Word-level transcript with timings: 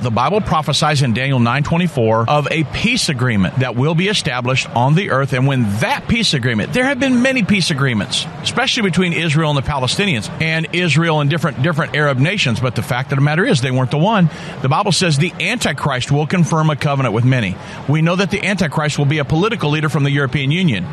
The 0.00 0.10
Bible 0.12 0.40
prophesies 0.40 1.02
in 1.02 1.12
Daniel 1.12 1.40
9:24 1.40 2.28
of 2.28 2.46
a 2.52 2.62
peace 2.62 3.08
agreement 3.08 3.56
that 3.56 3.74
will 3.74 3.96
be 3.96 4.08
established 4.08 4.68
on 4.76 4.94
the 4.94 5.10
earth 5.10 5.32
and 5.32 5.44
when 5.44 5.68
that 5.80 6.06
peace 6.06 6.34
agreement 6.34 6.72
there 6.72 6.84
have 6.84 7.00
been 7.00 7.20
many 7.20 7.42
peace 7.42 7.72
agreements 7.72 8.24
especially 8.42 8.84
between 8.84 9.12
Israel 9.12 9.50
and 9.50 9.58
the 9.58 9.68
Palestinians 9.68 10.30
and 10.40 10.68
Israel 10.72 11.20
and 11.20 11.28
different 11.28 11.62
different 11.62 11.96
Arab 11.96 12.18
nations 12.18 12.60
but 12.60 12.76
the 12.76 12.82
fact 12.82 13.10
of 13.10 13.18
the 13.18 13.24
matter 13.24 13.44
is 13.44 13.60
they 13.60 13.72
weren't 13.72 13.90
the 13.90 13.98
one. 13.98 14.30
The 14.62 14.68
Bible 14.68 14.92
says 14.92 15.18
the 15.18 15.34
antichrist 15.40 16.12
will 16.12 16.28
confirm 16.28 16.70
a 16.70 16.76
covenant 16.76 17.12
with 17.12 17.24
many. 17.24 17.56
We 17.88 18.00
know 18.00 18.14
that 18.14 18.30
the 18.30 18.44
antichrist 18.44 18.98
will 18.98 19.06
be 19.06 19.18
a 19.18 19.24
political 19.24 19.70
leader 19.70 19.88
from 19.88 20.04
the 20.04 20.12
European 20.12 20.52
Union. 20.52 20.86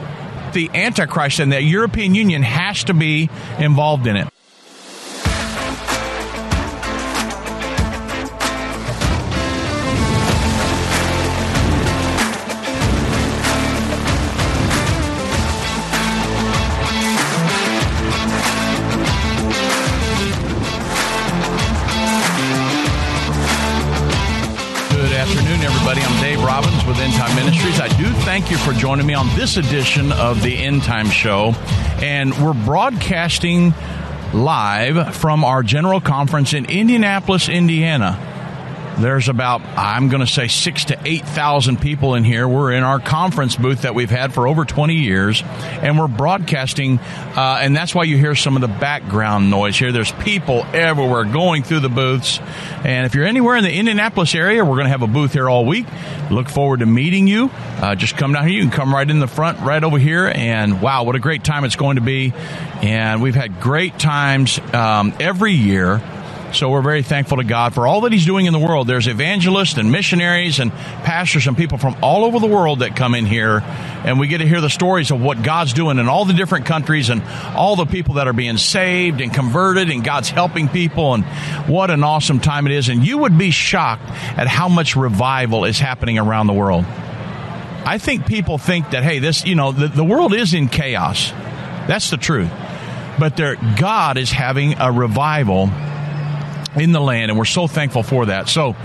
The 0.54 0.72
antichrist 0.74 1.40
and 1.40 1.52
the 1.52 1.62
European 1.62 2.16
Union 2.16 2.42
has 2.42 2.86
to 2.86 2.96
be 2.96 3.30
involved 3.60 4.08
in 4.08 4.16
it. 4.16 4.35
Thank 28.36 28.52
you 28.52 28.58
for 28.58 28.74
joining 28.74 29.08
me 29.08 29.14
on 29.14 29.34
this 29.38 29.56
edition 29.56 30.12
of 30.12 30.44
the 30.44 30.58
End 30.58 30.84
Time 30.84 31.10
Show. 31.10 31.54
And 32.02 32.34
we're 32.38 32.52
broadcasting 32.54 33.74
live 34.34 35.16
from 35.16 35.46
our 35.46 35.64
general 35.64 36.02
conference 36.02 36.52
in 36.54 36.66
Indianapolis, 36.66 37.48
Indiana. 37.48 38.35
There's 39.00 39.28
about, 39.28 39.62
I'm 39.62 40.08
going 40.08 40.22
to 40.22 40.32
say, 40.32 40.48
six 40.48 40.86
to 40.86 40.98
8,000 41.04 41.82
people 41.82 42.16
in 42.16 42.24
here. 42.24 42.48
We're 42.48 42.72
in 42.72 42.84
our 42.84 43.00
conference 43.00 43.56
booth 43.58 43.82
that 43.82 43.94
we've 43.94 44.10
had 44.10 44.34
for 44.34 44.48
over 44.48 44.64
20 44.64 44.96
years, 44.96 45.44
and 45.44 46.00
we're 46.00 46.08
broadcasting, 46.08 47.00
uh, 47.00 47.60
and 47.62 47.76
that's 47.76 47.94
why 47.94 48.04
you 48.04 48.18
hear 48.18 48.36
some 48.36 48.56
of 48.56 48.62
the 48.62 48.68
background 48.70 49.52
noise 49.52 49.78
here. 49.78 49.92
There's 49.92 50.14
people 50.14 50.66
everywhere 50.74 51.26
going 51.26 51.64
through 51.64 51.82
the 51.82 51.90
booths. 51.90 52.40
And 52.86 53.06
if 53.06 53.16
you're 53.16 53.26
anywhere 53.26 53.58
in 53.58 53.64
the 53.64 53.74
Indianapolis 53.74 54.34
area, 54.34 54.64
we're 54.64 54.76
going 54.76 54.86
to 54.86 54.92
have 54.92 55.02
a 55.02 55.08
booth 55.08 55.34
here 55.34 55.50
all 55.50 55.66
week. 55.66 55.88
Look 56.32 56.48
forward 56.48 56.80
to 56.80 56.86
meeting 56.86 57.28
you. 57.28 57.52
Uh, 57.54 57.96
just 57.96 58.16
come 58.16 58.32
down 58.32 58.48
here. 58.48 58.56
You 58.56 58.62
can 58.62 58.72
come 58.72 58.94
right 58.94 59.10
in 59.10 59.20
the 59.20 59.28
front, 59.28 59.60
right 59.60 59.84
over 59.84 59.98
here. 59.98 60.32
And 60.34 60.82
wow, 60.82 61.04
what 61.04 61.16
a 61.16 61.20
great 61.20 61.44
time 61.44 61.66
it's 61.66 61.76
going 61.76 61.96
to 61.96 62.02
be. 62.02 62.34
And 62.82 63.22
we've 63.22 63.36
had 63.36 63.60
great 63.60 64.00
times 64.00 64.58
um, 64.74 65.14
every 65.20 65.52
year. 65.52 66.02
So 66.56 66.70
we're 66.70 66.82
very 66.82 67.04
thankful 67.04 67.38
to 67.38 67.44
God 67.44 67.74
for 67.74 67.86
all 67.86 68.02
that 68.02 68.14
He's 68.14 68.26
doing 68.26 68.46
in 68.46 68.54
the 68.54 68.60
world. 68.60 68.88
There's 68.88 69.08
evangelists 69.08 69.78
and 69.78 69.92
missionaries 69.92 70.60
and 70.60 70.72
pastors 70.72 71.48
and 71.48 71.58
people 71.58 71.78
from 71.78 71.98
all 72.02 72.24
over 72.24 72.40
the 72.40 72.48
world 72.48 72.80
that 72.80 72.96
come 72.96 73.14
in 73.14 73.26
here, 73.26 73.60
and 73.62 74.22
we 74.22 74.28
get 74.28 74.38
to 74.38 74.48
hear 74.48 74.62
the 74.62 74.70
stories 74.70 75.12
of 75.12 75.22
what 75.22 75.44
God's 75.44 75.74
doing 75.74 76.00
in 76.00 76.08
all 76.08 76.24
the 76.24 76.34
different 76.34 76.66
countries 76.66 77.10
and 77.10 77.22
all 77.56 77.76
the 77.76 77.86
people 77.86 78.16
that 78.16 78.30
are 78.30 78.34
being 78.34 78.56
saved 78.56 79.20
and 79.20 79.34
converted, 79.34 79.90
and 79.90 80.02
God's 80.02 80.30
helping 80.30 80.70
people, 80.70 81.14
and 81.14 81.26
what 81.68 81.92
an 81.92 82.06
awesome 82.06 82.40
time 82.40 82.68
it 82.68 82.72
is. 82.72 82.88
And 82.88 83.06
you 83.06 83.18
would 83.18 83.38
be 83.38 83.52
shocked 83.52 84.08
at 84.08 84.48
how 84.48 84.70
much 84.70 84.96
revival 84.96 85.66
is 85.66 85.78
happening 85.78 86.18
around 86.18 86.48
the 86.48 86.54
world. 86.54 86.86
I 86.86 87.98
think 87.98 88.28
people 88.28 88.58
think 88.58 88.92
that, 88.92 89.04
hey, 89.04 89.20
this, 89.20 89.46
you 89.46 89.56
know, 89.56 89.74
the, 89.74 89.90
the 89.90 90.06
world 90.06 90.34
is 90.34 90.54
in 90.54 90.70
chaos. 90.70 91.32
That's 91.88 92.10
the 92.10 92.18
truth. 92.18 92.50
But 93.20 93.36
God 93.78 94.18
is 94.18 94.32
having 94.32 94.80
a 94.80 94.90
revival 94.90 95.70
in 96.76 96.92
the 96.92 97.02
land, 97.02 97.32
and 97.32 97.38
we're 97.38 97.46
so 97.46 97.68
thankful 97.68 98.04
for 98.04 98.28
that. 98.28 98.50
So, 98.50 98.76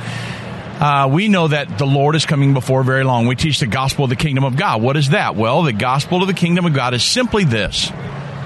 uh, 0.81 1.11
we 1.13 1.29
know 1.29 1.49
that 1.49 1.77
the 1.77 1.87
Lord 1.87 2.17
is 2.17 2.25
coming 2.25 2.55
before 2.55 2.83
very 2.83 3.05
long. 3.05 3.27
We 3.27 3.37
teach 3.37 3.61
the 3.61 3.67
gospel 3.67 4.05
of 4.05 4.11
the 4.11 4.17
kingdom 4.17 4.45
of 4.45 4.57
God. 4.57 4.81
What 4.81 4.97
is 4.97 5.11
that? 5.11 5.37
Well, 5.37 5.63
the 5.63 5.75
gospel 5.75 6.23
of 6.23 6.27
the 6.27 6.35
kingdom 6.35 6.65
of 6.65 6.73
God 6.73 6.95
is 6.95 7.05
simply 7.05 7.45
this. 7.45 7.93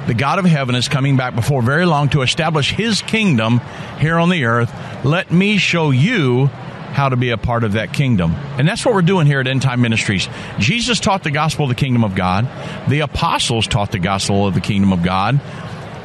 The 0.09 0.15
God 0.15 0.39
of 0.39 0.45
heaven 0.45 0.75
is 0.75 0.89
coming 0.89 1.17
back 1.17 1.35
before 1.35 1.63
very 1.63 1.87
long 1.87 2.09
to 2.11 2.23
establish 2.23 2.73
his 2.73 3.03
kingdom 3.03 3.61
here 4.01 4.19
on 4.19 4.31
the 4.31 4.45
earth. 4.45 4.75
Let 5.05 5.31
me 5.31 5.59
show 5.59 5.93
you 5.93 6.47
how 6.95 7.09
to 7.09 7.17
be 7.17 7.31
a 7.31 7.39
part 7.39 7.65
of 7.65 7.73
that 7.73 7.93
kingdom. 7.93 8.35
And 8.59 8.69
that's 8.69 8.85
what 8.85 8.95
we're 8.95 9.03
doing 9.03 9.27
here 9.27 9.41
at 9.41 9.47
End 9.47 9.63
Time 9.63 9.81
Ministries. 9.81 10.29
Jesus 10.59 11.01
taught 11.01 11.25
the 11.25 11.31
gospel 11.31 11.65
of 11.65 11.69
the 11.69 11.75
kingdom 11.75 12.05
of 12.05 12.15
God. 12.15 12.49
The 12.89 13.01
apostles 13.01 13.67
taught 13.67 13.93
the 13.93 13.99
gospel 13.99 14.47
of 14.47 14.55
the 14.55 14.61
kingdom 14.61 14.93
of 14.93 15.03
God. 15.03 15.41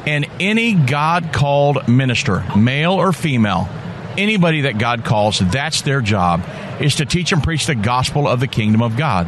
And 0.06 0.26
any 0.40 0.74
God 0.74 1.32
called 1.32 1.88
minister, 1.88 2.44
male 2.56 2.92
or 2.92 3.12
female, 3.12 3.68
anybody 4.16 4.62
that 4.62 4.78
God 4.78 5.04
calls, 5.04 5.38
that's 5.38 5.82
their 5.82 6.00
job, 6.00 6.42
is 6.80 6.96
to 6.96 7.04
teach 7.04 7.32
and 7.32 7.42
preach 7.42 7.66
the 7.66 7.74
gospel 7.74 8.26
of 8.26 8.40
the 8.40 8.48
kingdom 8.48 8.82
of 8.82 8.96
God. 8.96 9.26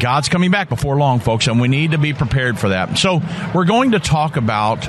God's 0.00 0.28
coming 0.28 0.50
back 0.50 0.68
before 0.68 0.96
long, 0.96 1.20
folks, 1.20 1.46
and 1.46 1.60
we 1.60 1.68
need 1.68 1.92
to 1.92 1.98
be 1.98 2.12
prepared 2.12 2.58
for 2.58 2.70
that. 2.70 2.96
So, 2.98 3.20
we're 3.54 3.66
going 3.66 3.92
to 3.92 4.00
talk 4.00 4.36
about 4.36 4.88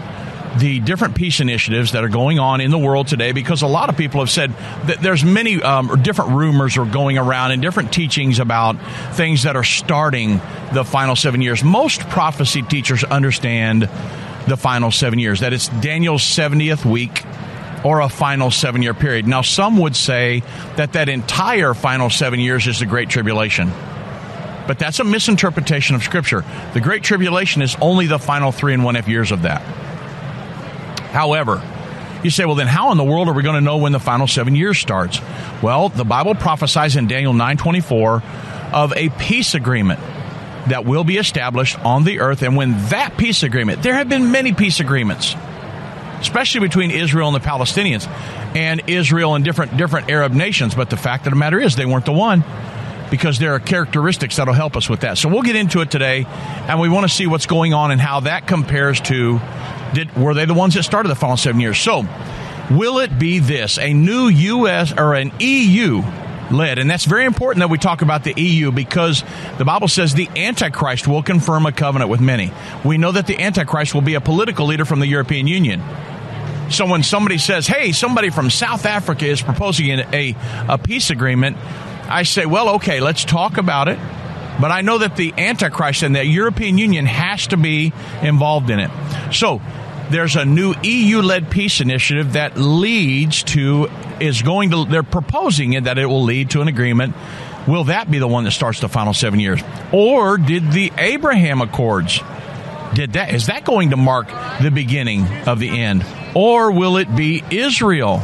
the 0.57 0.79
different 0.79 1.15
peace 1.15 1.39
initiatives 1.39 1.93
that 1.93 2.03
are 2.03 2.09
going 2.09 2.39
on 2.39 2.61
in 2.61 2.71
the 2.71 2.77
world 2.77 3.07
today 3.07 3.31
because 3.31 3.61
a 3.61 3.67
lot 3.67 3.89
of 3.89 3.97
people 3.97 4.19
have 4.19 4.29
said 4.29 4.51
that 4.85 5.01
there's 5.01 5.23
many 5.23 5.61
um, 5.61 6.01
different 6.01 6.31
rumors 6.31 6.77
are 6.77 6.85
going 6.85 7.17
around 7.17 7.51
and 7.51 7.61
different 7.61 7.93
teachings 7.93 8.39
about 8.39 8.73
things 9.15 9.43
that 9.43 9.55
are 9.55 9.63
starting 9.63 10.41
the 10.73 10.83
final 10.83 11.15
seven 11.15 11.41
years. 11.41 11.63
Most 11.63 12.01
prophecy 12.09 12.61
teachers 12.61 13.03
understand 13.03 13.89
the 14.51 14.57
final 14.57 14.91
seven 14.91 15.17
years, 15.17 15.39
that 15.39 15.53
it's 15.53 15.69
Daniel's 15.69 16.21
70th 16.21 16.83
week 16.83 17.23
or 17.83 18.01
a 18.01 18.09
final 18.09 18.51
seven 18.51 18.81
year 18.81 18.93
period. 18.93 19.25
Now, 19.25 19.41
some 19.41 19.77
would 19.77 19.95
say 19.95 20.43
that 20.75 20.93
that 20.93 21.09
entire 21.09 21.73
final 21.73 22.09
seven 22.09 22.39
years 22.39 22.67
is 22.67 22.79
the 22.79 22.85
Great 22.85 23.09
Tribulation. 23.09 23.71
But 24.67 24.77
that's 24.77 24.99
a 24.99 25.03
misinterpretation 25.03 25.95
of 25.95 26.03
Scripture. 26.03 26.43
The 26.73 26.81
Great 26.81 27.01
Tribulation 27.01 27.61
is 27.61 27.75
only 27.81 28.07
the 28.07 28.19
final 28.19 28.51
three 28.51 28.73
and 28.73 28.83
one 28.83 28.95
half 28.95 29.07
years 29.07 29.31
of 29.31 29.43
that. 29.43 29.61
However, 31.11 31.63
you 32.21 32.29
say, 32.29 32.45
well, 32.45 32.55
then 32.55 32.67
how 32.67 32.91
in 32.91 32.97
the 32.97 33.03
world 33.03 33.29
are 33.29 33.33
we 33.33 33.43
going 33.43 33.55
to 33.55 33.61
know 33.61 33.77
when 33.77 33.93
the 33.93 33.99
final 33.99 34.27
seven 34.27 34.53
years 34.53 34.77
starts? 34.77 35.19
Well, 35.63 35.89
the 35.89 36.05
Bible 36.05 36.35
prophesies 36.35 36.97
in 36.97 37.07
Daniel 37.07 37.33
9:24 37.33 38.21
of 38.73 38.93
a 38.95 39.09
peace 39.11 39.55
agreement 39.55 39.99
that 40.67 40.85
will 40.85 41.03
be 41.03 41.17
established 41.17 41.79
on 41.79 42.03
the 42.03 42.19
earth. 42.19 42.41
And 42.41 42.55
when 42.55 42.77
that 42.89 43.17
peace 43.17 43.43
agreement, 43.43 43.83
there 43.83 43.93
have 43.93 44.09
been 44.09 44.31
many 44.31 44.53
peace 44.53 44.79
agreements, 44.79 45.35
especially 46.19 46.61
between 46.61 46.91
Israel 46.91 47.27
and 47.27 47.35
the 47.35 47.47
Palestinians, 47.47 48.07
and 48.55 48.83
Israel 48.87 49.35
and 49.35 49.43
different 49.43 49.77
different 49.77 50.09
Arab 50.09 50.33
nations. 50.33 50.75
But 50.75 50.89
the 50.89 50.97
fact 50.97 51.25
of 51.27 51.31
the 51.31 51.39
matter 51.39 51.59
is, 51.59 51.75
they 51.75 51.85
weren't 51.85 52.05
the 52.05 52.11
one 52.11 52.43
because 53.09 53.39
there 53.39 53.53
are 53.53 53.59
characteristics 53.59 54.37
that'll 54.37 54.53
help 54.53 54.77
us 54.77 54.89
with 54.89 55.01
that. 55.01 55.17
So 55.17 55.29
we'll 55.29 55.41
get 55.41 55.55
into 55.55 55.81
it 55.81 55.91
today, 55.91 56.25
and 56.27 56.79
we 56.79 56.89
want 56.89 57.07
to 57.07 57.13
see 57.13 57.27
what's 57.27 57.45
going 57.45 57.73
on 57.73 57.91
and 57.91 57.99
how 57.99 58.21
that 58.21 58.47
compares 58.47 59.01
to 59.01 59.39
did 59.93 60.15
were 60.15 60.33
they 60.33 60.45
the 60.45 60.53
ones 60.53 60.75
that 60.75 60.83
started 60.83 61.09
the 61.09 61.15
final 61.15 61.37
seven 61.37 61.59
years? 61.59 61.77
So 61.77 62.05
will 62.69 62.99
it 62.99 63.19
be 63.19 63.39
this 63.39 63.77
a 63.77 63.93
new 63.93 64.27
U.S. 64.27 64.93
or 64.97 65.15
an 65.15 65.31
EU 65.39 66.01
led. 66.51 66.79
And 66.79 66.89
that's 66.89 67.05
very 67.05 67.25
important 67.25 67.61
that 67.61 67.69
we 67.69 67.77
talk 67.77 68.01
about 68.01 68.23
the 68.23 68.33
EU 68.39 68.71
because 68.71 69.23
the 69.57 69.65
Bible 69.65 69.87
says 69.87 70.13
the 70.13 70.29
Antichrist 70.35 71.07
will 71.07 71.23
confirm 71.23 71.65
a 71.65 71.71
covenant 71.71 72.09
with 72.09 72.21
many. 72.21 72.51
We 72.85 72.97
know 72.97 73.11
that 73.11 73.27
the 73.27 73.41
Antichrist 73.41 73.93
will 73.93 74.01
be 74.01 74.15
a 74.15 74.21
political 74.21 74.65
leader 74.65 74.85
from 74.85 74.99
the 74.99 75.07
European 75.07 75.47
Union. 75.47 75.81
So 76.69 76.85
when 76.85 77.03
somebody 77.03 77.37
says, 77.37 77.67
hey, 77.67 77.91
somebody 77.91 78.29
from 78.29 78.49
South 78.49 78.85
Africa 78.85 79.25
is 79.25 79.41
proposing 79.41 79.89
a, 79.89 80.35
a 80.69 80.77
peace 80.77 81.09
agreement, 81.09 81.57
I 82.07 82.23
say, 82.23 82.45
well, 82.45 82.75
okay, 82.75 83.01
let's 83.01 83.25
talk 83.25 83.57
about 83.57 83.87
it. 83.87 83.99
But 84.59 84.71
I 84.71 84.81
know 84.81 84.99
that 84.99 85.15
the 85.15 85.33
Antichrist 85.37 86.03
and 86.03 86.15
the 86.15 86.25
European 86.25 86.77
Union 86.77 87.05
has 87.05 87.47
to 87.47 87.57
be 87.57 87.91
involved 88.21 88.69
in 88.69 88.79
it. 88.79 88.91
So 89.33 89.61
there's 90.11 90.35
a 90.35 90.45
new 90.45 90.73
EU 90.83 91.21
led 91.21 91.49
peace 91.49 91.81
initiative 91.81 92.33
that 92.33 92.57
leads 92.57 93.43
to, 93.43 93.89
is 94.19 94.41
going 94.41 94.71
to, 94.71 94.85
they're 94.85 95.03
proposing 95.03 95.73
it 95.73 95.85
that 95.85 95.97
it 95.97 96.05
will 96.05 96.23
lead 96.23 96.51
to 96.51 96.61
an 96.61 96.67
agreement. 96.67 97.15
Will 97.67 97.85
that 97.85 98.09
be 98.09 98.19
the 98.19 98.27
one 98.27 98.43
that 98.43 98.51
starts 98.51 98.79
the 98.79 98.89
final 98.89 99.13
seven 99.13 99.39
years? 99.39 99.61
Or 99.91 100.37
did 100.37 100.71
the 100.71 100.91
Abraham 100.97 101.61
Accords, 101.61 102.19
did 102.93 103.13
that, 103.13 103.33
is 103.33 103.47
that 103.47 103.63
going 103.65 103.91
to 103.91 103.97
mark 103.97 104.27
the 104.61 104.71
beginning 104.71 105.25
of 105.47 105.59
the 105.59 105.69
end? 105.69 106.05
Or 106.35 106.71
will 106.71 106.97
it 106.97 107.15
be 107.15 107.43
Israel 107.49 108.17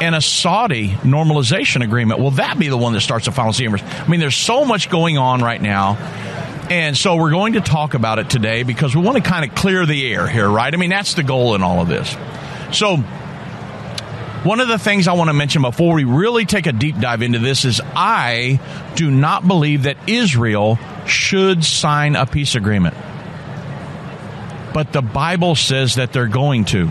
and 0.00 0.14
a 0.14 0.20
Saudi 0.20 0.88
normalization 0.88 1.82
agreement? 1.82 2.20
Will 2.20 2.32
that 2.32 2.58
be 2.58 2.68
the 2.68 2.76
one 2.76 2.92
that 2.92 3.00
starts 3.00 3.26
the 3.26 3.32
final 3.32 3.52
seven 3.52 3.72
years? 3.72 3.82
I 3.82 4.08
mean, 4.08 4.20
there's 4.20 4.36
so 4.36 4.64
much 4.64 4.88
going 4.88 5.18
on 5.18 5.42
right 5.42 5.60
now 5.60 5.98
and 6.70 6.96
so 6.96 7.16
we're 7.16 7.32
going 7.32 7.54
to 7.54 7.60
talk 7.60 7.94
about 7.94 8.20
it 8.20 8.30
today 8.30 8.62
because 8.62 8.94
we 8.94 9.02
want 9.02 9.16
to 9.16 9.28
kind 9.28 9.44
of 9.44 9.56
clear 9.56 9.84
the 9.84 10.12
air 10.12 10.28
here, 10.28 10.48
right? 10.48 10.72
I 10.72 10.76
mean, 10.76 10.90
that's 10.90 11.14
the 11.14 11.24
goal 11.24 11.56
in 11.56 11.62
all 11.62 11.80
of 11.80 11.88
this. 11.88 12.16
So, 12.72 12.98
one 14.42 14.60
of 14.60 14.68
the 14.68 14.78
things 14.78 15.08
I 15.08 15.12
want 15.14 15.28
to 15.28 15.34
mention 15.34 15.62
before 15.62 15.94
we 15.94 16.04
really 16.04 16.44
take 16.44 16.66
a 16.66 16.72
deep 16.72 16.98
dive 16.98 17.22
into 17.22 17.40
this 17.40 17.64
is 17.64 17.80
I 17.94 18.60
do 18.94 19.10
not 19.10 19.46
believe 19.46 19.82
that 19.82 19.96
Israel 20.08 20.78
should 21.06 21.64
sign 21.64 22.14
a 22.14 22.24
peace 22.24 22.54
agreement. 22.54 22.96
But 24.72 24.92
the 24.92 25.02
Bible 25.02 25.56
says 25.56 25.96
that 25.96 26.12
they're 26.12 26.28
going 26.28 26.66
to. 26.66 26.88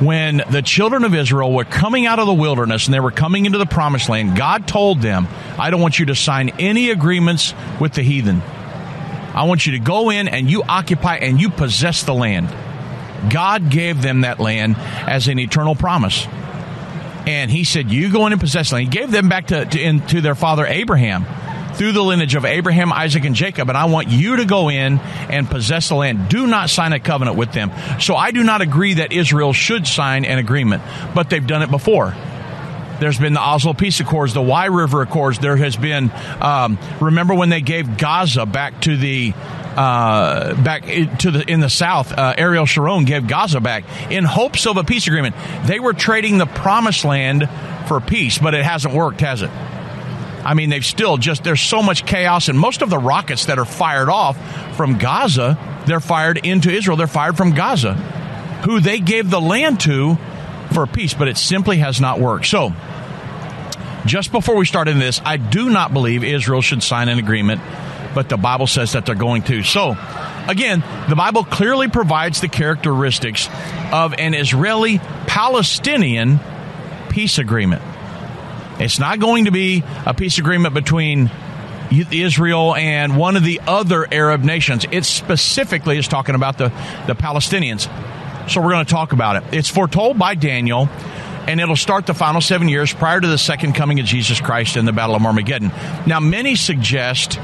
When 0.00 0.42
the 0.50 0.62
children 0.62 1.04
of 1.04 1.14
Israel 1.14 1.52
were 1.52 1.64
coming 1.64 2.06
out 2.06 2.18
of 2.18 2.26
the 2.26 2.34
wilderness 2.34 2.86
and 2.86 2.94
they 2.94 3.00
were 3.00 3.10
coming 3.10 3.46
into 3.46 3.58
the 3.58 3.66
promised 3.66 4.08
land, 4.08 4.36
God 4.36 4.68
told 4.68 5.00
them, 5.00 5.26
I 5.58 5.70
don't 5.70 5.80
want 5.80 5.98
you 5.98 6.06
to 6.06 6.14
sign 6.14 6.50
any 6.58 6.90
agreements 6.90 7.54
with 7.80 7.94
the 7.94 8.02
heathen. 8.02 8.42
I 8.42 9.44
want 9.44 9.66
you 9.66 9.72
to 9.72 9.78
go 9.78 10.10
in 10.10 10.28
and 10.28 10.50
you 10.50 10.62
occupy 10.62 11.16
and 11.16 11.40
you 11.40 11.50
possess 11.50 12.02
the 12.02 12.14
land. 12.14 12.48
God 13.30 13.70
gave 13.70 14.02
them 14.02 14.22
that 14.22 14.38
land 14.38 14.76
as 14.78 15.28
an 15.28 15.38
eternal 15.38 15.74
promise. 15.74 16.26
And 17.26 17.50
he 17.50 17.64
said, 17.64 17.90
You 17.90 18.12
go 18.12 18.26
in 18.26 18.32
and 18.32 18.40
possess 18.40 18.70
the 18.70 18.76
land. 18.76 18.92
He 18.92 19.00
gave 19.00 19.10
them 19.10 19.28
back 19.28 19.48
to, 19.48 19.64
to, 19.64 19.80
in, 19.80 20.06
to 20.08 20.20
their 20.20 20.34
father 20.34 20.66
Abraham 20.66 21.24
through 21.76 21.92
the 21.92 22.02
lineage 22.02 22.34
of 22.34 22.44
Abraham, 22.44 22.92
Isaac, 22.92 23.24
and 23.24 23.34
Jacob, 23.34 23.68
and 23.68 23.76
I 23.76 23.84
want 23.86 24.08
you 24.08 24.36
to 24.36 24.44
go 24.44 24.68
in 24.68 24.98
and 24.98 25.48
possess 25.48 25.88
the 25.88 25.94
land. 25.94 26.28
Do 26.28 26.46
not 26.46 26.70
sign 26.70 26.92
a 26.92 27.00
covenant 27.00 27.36
with 27.36 27.52
them. 27.52 27.70
So 28.00 28.16
I 28.16 28.30
do 28.30 28.42
not 28.42 28.60
agree 28.60 28.94
that 28.94 29.12
Israel 29.12 29.52
should 29.52 29.86
sign 29.86 30.24
an 30.24 30.38
agreement, 30.38 30.82
but 31.14 31.30
they've 31.30 31.46
done 31.46 31.62
it 31.62 31.70
before. 31.70 32.14
There's 32.98 33.18
been 33.18 33.34
the 33.34 33.40
Oslo 33.40 33.74
Peace 33.74 34.00
Accords, 34.00 34.32
the 34.32 34.40
Wye 34.40 34.66
River 34.66 35.02
Accords. 35.02 35.38
There 35.38 35.56
has 35.56 35.76
been, 35.76 36.10
um, 36.40 36.78
remember 37.00 37.34
when 37.34 37.50
they 37.50 37.60
gave 37.60 37.98
Gaza 37.98 38.46
back 38.46 38.80
to 38.82 38.96
the 38.96 39.34
uh, 39.76 40.54
back 40.62 40.84
to 41.18 41.30
the 41.30 41.44
in 41.46 41.60
the 41.60 41.68
south. 41.68 42.10
Uh, 42.10 42.34
Ariel 42.38 42.64
Sharon 42.64 43.04
gave 43.04 43.26
Gaza 43.26 43.60
back 43.60 43.84
in 44.10 44.24
hopes 44.24 44.66
of 44.66 44.78
a 44.78 44.84
peace 44.84 45.06
agreement. 45.06 45.36
They 45.66 45.78
were 45.78 45.92
trading 45.92 46.38
the 46.38 46.46
promised 46.46 47.04
land 47.04 47.46
for 47.86 48.00
peace, 48.00 48.38
but 48.38 48.54
it 48.54 48.64
hasn't 48.64 48.94
worked, 48.94 49.20
has 49.20 49.42
it? 49.42 49.50
I 50.46 50.54
mean, 50.54 50.70
they've 50.70 50.84
still 50.84 51.16
just, 51.16 51.42
there's 51.42 51.60
so 51.60 51.82
much 51.82 52.06
chaos, 52.06 52.48
and 52.48 52.56
most 52.56 52.80
of 52.80 52.88
the 52.88 52.98
rockets 52.98 53.46
that 53.46 53.58
are 53.58 53.64
fired 53.64 54.08
off 54.08 54.36
from 54.76 54.96
Gaza, 54.96 55.58
they're 55.86 55.98
fired 55.98 56.38
into 56.38 56.70
Israel. 56.70 56.96
They're 56.96 57.08
fired 57.08 57.36
from 57.36 57.52
Gaza, 57.52 57.94
who 58.64 58.78
they 58.78 59.00
gave 59.00 59.28
the 59.28 59.40
land 59.40 59.80
to 59.80 60.16
for 60.72 60.86
peace, 60.86 61.14
but 61.14 61.26
it 61.26 61.36
simply 61.36 61.78
has 61.78 62.00
not 62.00 62.20
worked. 62.20 62.46
So, 62.46 62.72
just 64.04 64.30
before 64.30 64.54
we 64.54 64.66
start 64.66 64.86
into 64.86 65.00
this, 65.00 65.20
I 65.24 65.36
do 65.36 65.68
not 65.68 65.92
believe 65.92 66.22
Israel 66.22 66.62
should 66.62 66.84
sign 66.84 67.08
an 67.08 67.18
agreement, 67.18 67.60
but 68.14 68.28
the 68.28 68.36
Bible 68.36 68.68
says 68.68 68.92
that 68.92 69.04
they're 69.04 69.16
going 69.16 69.42
to. 69.44 69.64
So, 69.64 69.96
again, 70.46 70.84
the 71.08 71.16
Bible 71.16 71.42
clearly 71.42 71.88
provides 71.88 72.40
the 72.40 72.48
characteristics 72.48 73.48
of 73.92 74.14
an 74.14 74.32
Israeli 74.34 74.98
Palestinian 75.26 76.38
peace 77.08 77.38
agreement. 77.38 77.82
It's 78.78 78.98
not 78.98 79.20
going 79.20 79.46
to 79.46 79.50
be 79.50 79.82
a 80.04 80.14
peace 80.14 80.38
agreement 80.38 80.74
between 80.74 81.30
Israel 81.90 82.74
and 82.74 83.16
one 83.16 83.36
of 83.36 83.44
the 83.44 83.60
other 83.66 84.06
Arab 84.12 84.42
nations. 84.42 84.84
It 84.90 85.04
specifically 85.04 85.98
is 85.98 86.08
talking 86.08 86.34
about 86.34 86.58
the, 86.58 86.68
the 87.06 87.14
Palestinians. 87.14 87.88
So 88.50 88.60
we're 88.60 88.72
going 88.72 88.84
to 88.84 88.92
talk 88.92 89.12
about 89.12 89.36
it. 89.36 89.54
It's 89.54 89.68
foretold 89.68 90.18
by 90.18 90.34
Daniel, 90.34 90.88
and 91.46 91.60
it'll 91.60 91.76
start 91.76 92.06
the 92.06 92.14
final 92.14 92.40
seven 92.40 92.68
years 92.68 92.92
prior 92.92 93.20
to 93.20 93.26
the 93.26 93.38
second 93.38 93.74
coming 93.74 93.98
of 94.00 94.06
Jesus 94.06 94.40
Christ 94.40 94.76
in 94.76 94.84
the 94.84 94.92
Battle 94.92 95.16
of 95.16 95.24
Armageddon. 95.24 95.68
Now, 96.06 96.20
many 96.20 96.54
suggest 96.54 97.38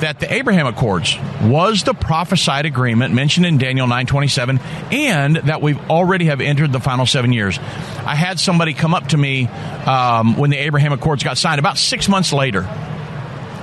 that 0.00 0.20
the 0.20 0.32
Abraham 0.32 0.66
Accords 0.66 1.16
was 1.42 1.84
the 1.84 1.94
prophesied 1.94 2.66
agreement 2.66 3.14
mentioned 3.14 3.46
in 3.46 3.58
Daniel 3.58 3.86
9:27 3.86 4.60
and 4.92 5.36
that 5.36 5.62
we 5.62 5.74
already 5.74 6.26
have 6.26 6.40
entered 6.40 6.72
the 6.72 6.80
final 6.80 7.06
7 7.06 7.32
years. 7.32 7.58
I 7.58 8.14
had 8.14 8.38
somebody 8.38 8.74
come 8.74 8.94
up 8.94 9.08
to 9.08 9.16
me 9.16 9.46
um, 9.86 10.36
when 10.36 10.50
the 10.50 10.58
Abraham 10.58 10.92
Accords 10.92 11.22
got 11.22 11.38
signed 11.38 11.58
about 11.58 11.78
6 11.78 12.08
months 12.08 12.32
later. 12.32 12.68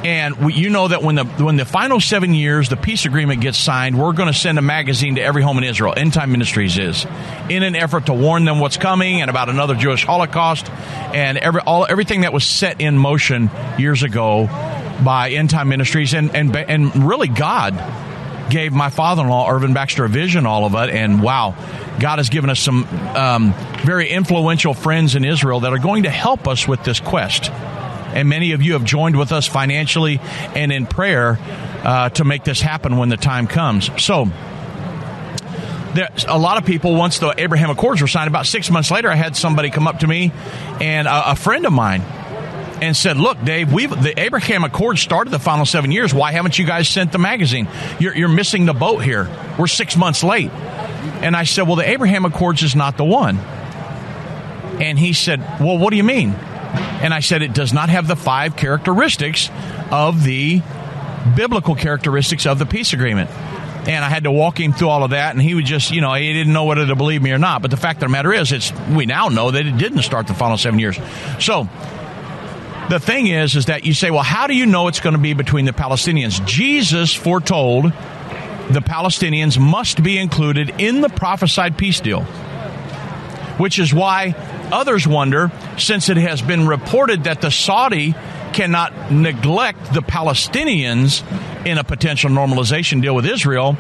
And 0.03 0.35
we, 0.37 0.53
you 0.53 0.71
know 0.71 0.87
that 0.87 1.03
when 1.03 1.13
the 1.13 1.25
when 1.25 1.57
the 1.57 1.65
final 1.65 1.99
seven 1.99 2.33
years, 2.33 2.69
the 2.69 2.77
peace 2.77 3.05
agreement 3.05 3.41
gets 3.41 3.59
signed, 3.59 3.99
we're 3.99 4.13
going 4.13 4.33
to 4.33 4.37
send 4.37 4.57
a 4.57 4.61
magazine 4.61 5.15
to 5.15 5.21
every 5.21 5.43
home 5.43 5.59
in 5.59 5.63
Israel. 5.63 5.93
End 5.95 6.11
Time 6.11 6.31
Ministries 6.31 6.79
is 6.79 7.05
in 7.49 7.61
an 7.61 7.75
effort 7.75 8.07
to 8.07 8.13
warn 8.13 8.45
them 8.45 8.59
what's 8.59 8.77
coming 8.77 9.21
and 9.21 9.29
about 9.29 9.49
another 9.49 9.75
Jewish 9.75 10.03
Holocaust 10.03 10.71
and 10.71 11.37
every 11.37 11.61
all 11.61 11.85
everything 11.87 12.21
that 12.21 12.33
was 12.33 12.45
set 12.45 12.81
in 12.81 12.97
motion 12.97 13.51
years 13.77 14.01
ago 14.01 14.47
by 15.03 15.31
End 15.31 15.49
Time 15.49 15.69
Ministries 15.69 16.13
and 16.13 16.35
and 16.35 16.55
and 16.55 17.07
really 17.07 17.27
God 17.27 17.73
gave 18.49 18.73
my 18.73 18.89
father-in-law 18.89 19.49
Irvin 19.49 19.73
Baxter 19.73 20.03
a 20.05 20.09
vision 20.09 20.45
all 20.45 20.65
of 20.65 20.75
it 20.75 20.93
and 20.93 21.21
wow 21.21 21.55
God 22.01 22.17
has 22.17 22.29
given 22.29 22.49
us 22.49 22.59
some 22.59 22.85
um, 23.15 23.53
very 23.83 24.09
influential 24.09 24.73
friends 24.73 25.15
in 25.15 25.23
Israel 25.23 25.61
that 25.61 25.71
are 25.71 25.77
going 25.77 26.03
to 26.03 26.09
help 26.09 26.47
us 26.47 26.67
with 26.67 26.83
this 26.83 26.99
quest. 26.99 27.51
And 27.51 28.27
many 28.27 28.53
of 28.53 28.61
you 28.63 28.73
have 28.73 28.83
joined 28.83 29.17
with 29.17 29.31
us 29.31 29.47
financially 29.47 30.19
and 30.55 30.71
in 30.71 30.87
prayer 30.87 31.37
uh, 31.83 32.09
to 32.09 32.23
make 32.23 32.43
this 32.43 32.59
happen 32.59 32.97
when 32.97 33.09
the 33.09 33.17
time 33.17 33.45
comes. 33.45 33.89
So 34.03 34.25
there's 35.93 36.25
a 36.27 36.37
lot 36.37 36.57
of 36.57 36.65
people 36.65 36.95
once 36.95 37.19
the 37.19 37.35
Abraham 37.37 37.69
Accords 37.69 38.01
were 38.01 38.07
signed 38.07 38.27
about 38.27 38.47
six 38.47 38.71
months 38.71 38.89
later 38.89 39.09
I 39.09 39.15
had 39.15 39.35
somebody 39.35 39.69
come 39.69 39.87
up 39.87 39.99
to 39.99 40.07
me 40.07 40.31
and 40.79 41.07
a, 41.07 41.31
a 41.31 41.35
friend 41.35 41.65
of 41.65 41.73
mine 41.73 42.01
and 42.81 42.97
said, 42.97 43.17
"Look, 43.17 43.41
Dave, 43.43 43.71
we've 43.71 43.89
the 43.89 44.19
Abraham 44.19 44.63
Accord 44.63 44.97
started 44.97 45.29
the 45.29 45.39
final 45.39 45.65
seven 45.65 45.91
years. 45.91 46.13
Why 46.13 46.31
haven't 46.31 46.57
you 46.57 46.65
guys 46.65 46.89
sent 46.89 47.11
the 47.11 47.19
magazine? 47.19 47.67
You're, 47.99 48.15
you're 48.15 48.27
missing 48.27 48.65
the 48.65 48.73
boat 48.73 49.03
here. 49.03 49.29
We're 49.57 49.67
six 49.67 49.95
months 49.95 50.23
late." 50.23 50.51
And 51.21 51.35
I 51.35 51.43
said, 51.43 51.67
"Well, 51.67 51.75
the 51.75 51.87
Abraham 51.87 52.25
Accords 52.25 52.63
is 52.63 52.75
not 52.75 52.97
the 52.97 53.05
one." 53.05 53.37
And 54.81 54.97
he 54.97 55.13
said, 55.13 55.39
"Well, 55.59 55.77
what 55.77 55.91
do 55.91 55.97
you 55.97 56.03
mean?" 56.03 56.31
And 56.31 57.13
I 57.13 57.19
said, 57.19 57.43
"It 57.43 57.53
does 57.53 57.71
not 57.71 57.89
have 57.89 58.07
the 58.07 58.15
five 58.15 58.55
characteristics 58.55 59.49
of 59.91 60.23
the 60.23 60.61
biblical 61.35 61.75
characteristics 61.75 62.45
of 62.45 62.59
the 62.59 62.65
peace 62.65 62.93
agreement." 62.93 63.29
and 63.87 64.05
I 64.05 64.09
had 64.09 64.25
to 64.25 64.31
walk 64.31 64.59
him 64.59 64.73
through 64.73 64.89
all 64.89 65.03
of 65.03 65.09
that, 65.09 65.33
and 65.33 65.41
he 65.41 65.55
would 65.55 65.65
just, 65.65 65.91
you 65.91 66.01
know, 66.01 66.13
he 66.13 66.31
didn't 66.33 66.53
know 66.53 66.65
whether 66.65 66.85
to 66.85 66.95
believe 66.95 67.21
me 67.21 67.31
or 67.31 67.39
not. 67.39 67.63
But 67.63 67.71
the 67.71 67.77
fact 67.77 67.97
of 67.97 68.01
the 68.01 68.09
matter 68.09 68.31
is, 68.31 68.51
it's 68.51 68.71
we 68.95 69.07
now 69.07 69.29
know 69.29 69.49
that 69.49 69.65
it 69.65 69.77
didn't 69.77 70.03
start 70.03 70.27
the 70.27 70.35
final 70.35 70.57
seven 70.57 70.79
years. 70.79 70.99
So 71.39 71.67
the 72.89 72.99
thing 72.99 73.27
is, 73.27 73.55
is 73.55 73.65
that 73.65 73.85
you 73.85 73.93
say, 73.93 74.11
well, 74.11 74.23
how 74.23 74.47
do 74.47 74.53
you 74.53 74.65
know 74.65 74.87
it's 74.87 74.99
going 74.99 75.15
to 75.15 75.21
be 75.21 75.33
between 75.33 75.65
the 75.65 75.71
Palestinians? 75.71 76.45
Jesus 76.45 77.13
foretold 77.13 77.85
the 78.69 78.81
Palestinians 78.81 79.59
must 79.59 80.01
be 80.01 80.17
included 80.17 80.73
in 80.79 81.01
the 81.01 81.09
prophesied 81.09 81.77
peace 81.77 81.99
deal, 81.99 82.23
which 83.57 83.79
is 83.79 83.93
why 83.93 84.35
others 84.71 85.07
wonder, 85.07 85.51
since 85.77 86.09
it 86.09 86.17
has 86.17 86.41
been 86.41 86.67
reported 86.67 87.25
that 87.25 87.41
the 87.41 87.51
Saudi 87.51 88.15
cannot 88.53 89.11
neglect 89.11 89.93
the 89.93 90.01
Palestinians 90.01 91.23
in 91.65 91.77
a 91.77 91.83
potential 91.83 92.29
normalization 92.29 93.01
deal 93.01 93.15
with 93.15 93.25
Israel, 93.25 93.77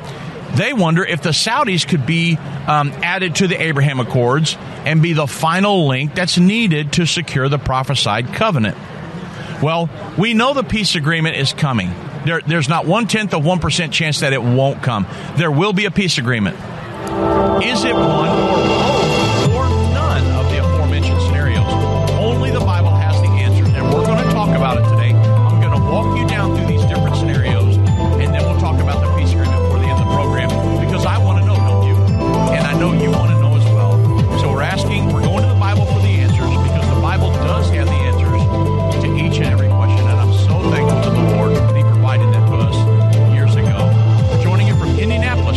they 0.55 0.73
wonder 0.73 1.03
if 1.03 1.21
the 1.21 1.29
Saudis 1.29 1.87
could 1.87 2.05
be 2.05 2.37
um, 2.67 2.91
added 3.03 3.35
to 3.35 3.47
the 3.47 3.61
Abraham 3.61 3.99
Accords 3.99 4.57
and 4.85 5.01
be 5.01 5.13
the 5.13 5.27
final 5.27 5.87
link 5.87 6.13
that's 6.13 6.37
needed 6.37 6.93
to 6.93 7.05
secure 7.05 7.47
the 7.47 7.57
prophesied 7.57 8.33
covenant. 8.33 8.77
Well, 9.61 9.89
we 10.17 10.33
know 10.33 10.53
the 10.53 10.63
peace 10.63 10.95
agreement 10.95 11.37
is 11.37 11.53
coming. 11.53 11.93
There, 12.25 12.41
there's 12.41 12.69
not 12.69 12.85
one 12.85 13.07
tenth 13.07 13.33
of 13.33 13.43
1% 13.43 13.91
chance 13.91 14.19
that 14.21 14.33
it 14.33 14.41
won't 14.41 14.81
come. 14.81 15.07
There 15.37 15.51
will 15.51 15.73
be 15.73 15.85
a 15.85 15.91
peace 15.91 16.17
agreement. 16.17 16.55
Is 17.63 17.83
it 17.83 17.93
one 17.95 18.29
or 18.29 18.90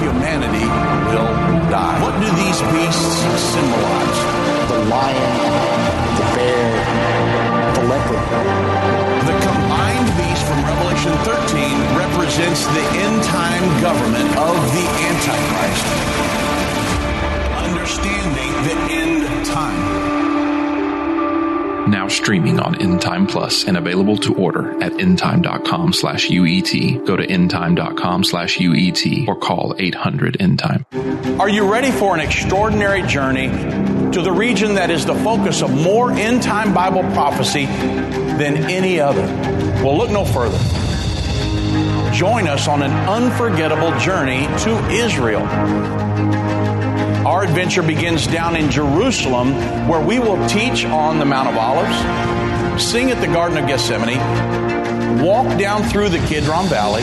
humanity 0.00 0.66
will 1.08 1.32
die. 1.72 1.98
What 2.04 2.14
do 2.20 2.28
these 2.36 2.60
beasts 2.72 3.24
symbolize? 3.52 4.20
The 4.68 4.80
lion, 4.92 5.32
the 6.18 6.26
bear, 6.36 6.70
the 7.74 7.84
leopard. 7.88 8.26
The 9.28 9.36
combined 9.44 10.08
beast 10.16 10.44
from 10.48 10.60
Revelation 10.64 11.12
13 11.24 11.96
represents 11.96 12.66
the 12.66 12.84
end 13.04 13.22
time 13.24 13.64
government 13.80 14.30
of 14.36 14.56
the 14.76 14.84
Antichrist. 15.08 15.86
Understanding 17.64 18.52
that 18.66 18.78
now 21.90 22.08
streaming 22.08 22.60
on 22.60 22.74
Endtime 22.74 23.28
Plus 23.28 23.64
and 23.64 23.76
available 23.76 24.16
to 24.18 24.34
order 24.34 24.82
at 24.82 24.92
endtime.com 24.92 25.92
slash 25.92 26.28
UET. 26.28 27.06
Go 27.06 27.16
to 27.16 27.26
endtime.com 27.26 28.24
slash 28.24 28.58
UET 28.58 29.26
or 29.28 29.36
call 29.36 29.74
800 29.78 30.38
Endtime. 30.38 31.38
Are 31.38 31.48
you 31.48 31.70
ready 31.70 31.90
for 31.90 32.14
an 32.14 32.20
extraordinary 32.20 33.02
journey 33.02 33.48
to 34.12 34.22
the 34.22 34.32
region 34.32 34.74
that 34.74 34.90
is 34.90 35.06
the 35.06 35.14
focus 35.14 35.62
of 35.62 35.70
more 35.70 36.10
end 36.12 36.42
time 36.42 36.74
Bible 36.74 37.02
prophecy 37.12 37.66
than 37.66 38.70
any 38.70 39.00
other? 39.00 39.22
Well, 39.82 39.96
look 39.96 40.10
no 40.10 40.24
further. 40.24 40.58
Join 42.12 42.48
us 42.48 42.66
on 42.66 42.82
an 42.82 42.90
unforgettable 42.90 43.96
journey 43.98 44.46
to 44.64 44.90
Israel. 44.90 45.46
Our 47.28 47.42
adventure 47.44 47.82
begins 47.82 48.26
down 48.26 48.56
in 48.56 48.70
Jerusalem, 48.70 49.52
where 49.86 50.00
we 50.00 50.18
will 50.18 50.48
teach 50.48 50.86
on 50.86 51.18
the 51.18 51.26
Mount 51.26 51.46
of 51.46 51.58
Olives, 51.58 52.82
sing 52.82 53.10
at 53.10 53.20
the 53.20 53.26
Garden 53.26 53.58
of 53.58 53.66
Gethsemane, 53.66 55.22
walk 55.22 55.58
down 55.58 55.82
through 55.82 56.08
the 56.08 56.20
Kidron 56.20 56.68
Valley. 56.68 57.02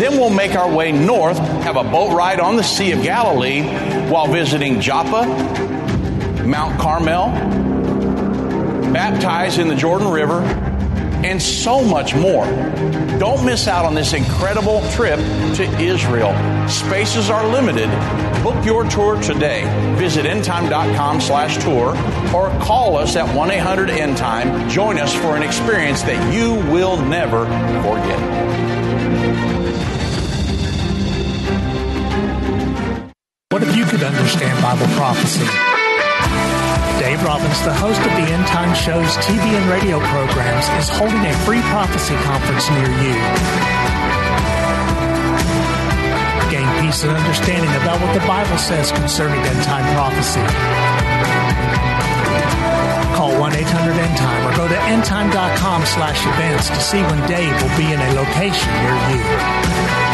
Then 0.00 0.18
we'll 0.18 0.30
make 0.30 0.56
our 0.56 0.68
way 0.68 0.90
north, 0.90 1.38
have 1.38 1.76
a 1.76 1.84
boat 1.84 2.12
ride 2.12 2.40
on 2.40 2.56
the 2.56 2.64
Sea 2.64 2.90
of 2.90 3.04
Galilee 3.04 3.62
while 4.10 4.26
visiting 4.26 4.80
Joppa, 4.80 5.24
Mount 6.44 6.80
Carmel, 6.80 7.30
baptize 8.92 9.58
in 9.58 9.68
the 9.68 9.76
Jordan 9.76 10.10
River, 10.10 10.40
and 11.24 11.40
so 11.40 11.84
much 11.84 12.16
more. 12.16 12.46
Don't 13.20 13.46
miss 13.46 13.68
out 13.68 13.84
on 13.84 13.94
this 13.94 14.12
incredible 14.12 14.82
trip 14.90 15.20
to 15.54 15.80
Israel. 15.80 16.34
Spaces 16.68 17.30
are 17.30 17.46
limited. 17.46 17.88
Book 18.46 18.64
your 18.64 18.84
tour 18.84 19.20
today. 19.20 19.64
Visit 19.96 20.24
endtime.com 20.24 21.20
slash 21.20 21.60
tour 21.64 21.96
or 22.32 22.48
call 22.60 22.96
us 22.96 23.16
at 23.16 23.26
1-800-ENDTIME. 23.34 24.70
Join 24.70 24.98
us 24.98 25.12
for 25.12 25.34
an 25.34 25.42
experience 25.42 26.02
that 26.02 26.32
you 26.32 26.54
will 26.72 26.96
never 26.96 27.44
forget. 27.82 28.20
What 33.50 33.64
if 33.64 33.74
you 33.74 33.84
could 33.84 34.04
understand 34.04 34.62
Bible 34.62 34.86
prophecy? 34.94 35.42
Dave 37.02 37.20
Robbins, 37.24 37.60
the 37.64 37.74
host 37.74 37.98
of 37.98 38.12
the 38.14 38.30
End 38.30 38.46
Time 38.46 38.72
Show's 38.76 39.16
TV 39.26 39.40
and 39.40 39.68
radio 39.68 39.98
programs, 39.98 40.68
is 40.78 40.88
holding 40.88 41.26
a 41.26 41.32
free 41.38 41.62
prophecy 41.62 42.14
conference 42.22 42.70
near 42.70 42.86
you. 43.02 44.05
And 46.86 47.10
understanding 47.10 47.68
about 47.82 48.00
what 48.00 48.14
the 48.14 48.24
Bible 48.28 48.56
says 48.58 48.92
concerning 48.92 49.40
end 49.40 49.62
time 49.64 49.82
prophecy. 49.96 50.40
Call 53.16 53.32
1-800-END-TIME 53.32 54.46
or 54.46 54.56
go 54.56 54.68
to 54.68 54.74
endtime.com 54.74 55.84
slash 55.84 56.24
events 56.24 56.68
to 56.68 56.76
see 56.76 57.02
when 57.02 57.28
Dave 57.28 57.60
will 57.60 57.76
be 57.76 57.92
in 57.92 58.00
a 58.00 58.12
location 58.14 58.72
near 58.72 58.94
you. 59.10 60.05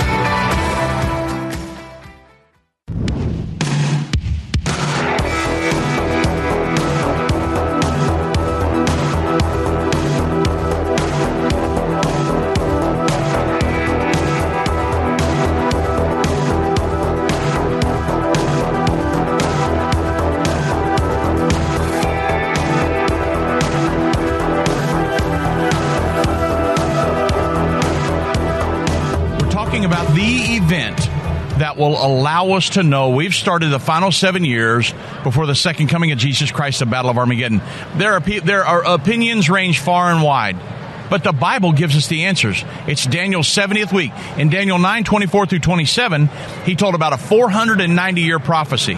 Will 31.83 32.05
allow 32.05 32.53
us 32.53 32.71
to 32.71 32.83
know 32.83 33.11
we've 33.11 33.35
started 33.35 33.69
the 33.69 33.81
final 33.81 34.13
seven 34.13 34.45
years 34.45 34.95
before 35.25 35.47
the 35.47 35.55
second 35.55 35.89
coming 35.89 36.13
of 36.13 36.19
Jesus 36.19 36.53
Christ, 36.53 36.79
the 36.79 36.87
Battle 36.87 37.11
of 37.11 37.19
Armageddon. 37.19 37.61
There 37.97 38.13
are 38.13 38.21
there 38.21 38.65
are 38.65 38.85
opinions 38.85 39.51
range 39.51 39.81
far 39.81 40.11
and 40.11 40.23
wide. 40.23 40.57
But 41.11 41.25
the 41.25 41.33
Bible 41.33 41.73
gives 41.73 41.95
us 41.95 42.07
the 42.07 42.25
answers. 42.25 42.65
It's 42.87 43.05
Daniel's 43.05 43.47
70th 43.47 43.93
week. 43.93 44.13
In 44.39 44.49
Daniel 44.49 44.79
9, 44.79 45.05
24 45.05 45.45
through 45.45 45.59
27, 45.59 46.31
he 46.65 46.75
told 46.75 46.95
about 46.95 47.13
a 47.13 47.19
490 47.19 48.23
year 48.23 48.39
prophecy. 48.39 48.95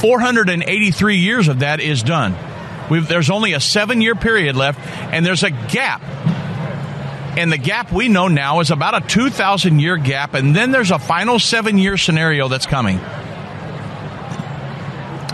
483 0.00 1.16
years 1.16 1.48
of 1.48 1.60
that 1.60 1.80
is 1.80 2.02
done. 2.02 2.36
We've, 2.90 3.08
there's 3.08 3.30
only 3.30 3.54
a 3.54 3.60
seven 3.60 4.02
year 4.02 4.14
period 4.14 4.56
left, 4.56 4.80
and 4.80 5.24
there's 5.24 5.44
a 5.44 5.50
gap 5.50 6.02
and 7.36 7.50
the 7.50 7.58
gap 7.58 7.90
we 7.92 8.08
know 8.08 8.28
now 8.28 8.60
is 8.60 8.70
about 8.70 9.02
a 9.02 9.06
2,000 9.06 9.80
year 9.80 9.96
gap, 9.96 10.34
and 10.34 10.54
then 10.54 10.70
there's 10.70 10.90
a 10.90 10.98
final 10.98 11.38
seven 11.38 11.78
year 11.78 11.96
scenario 11.96 12.48
that's 12.48 12.66
coming. 12.66 12.98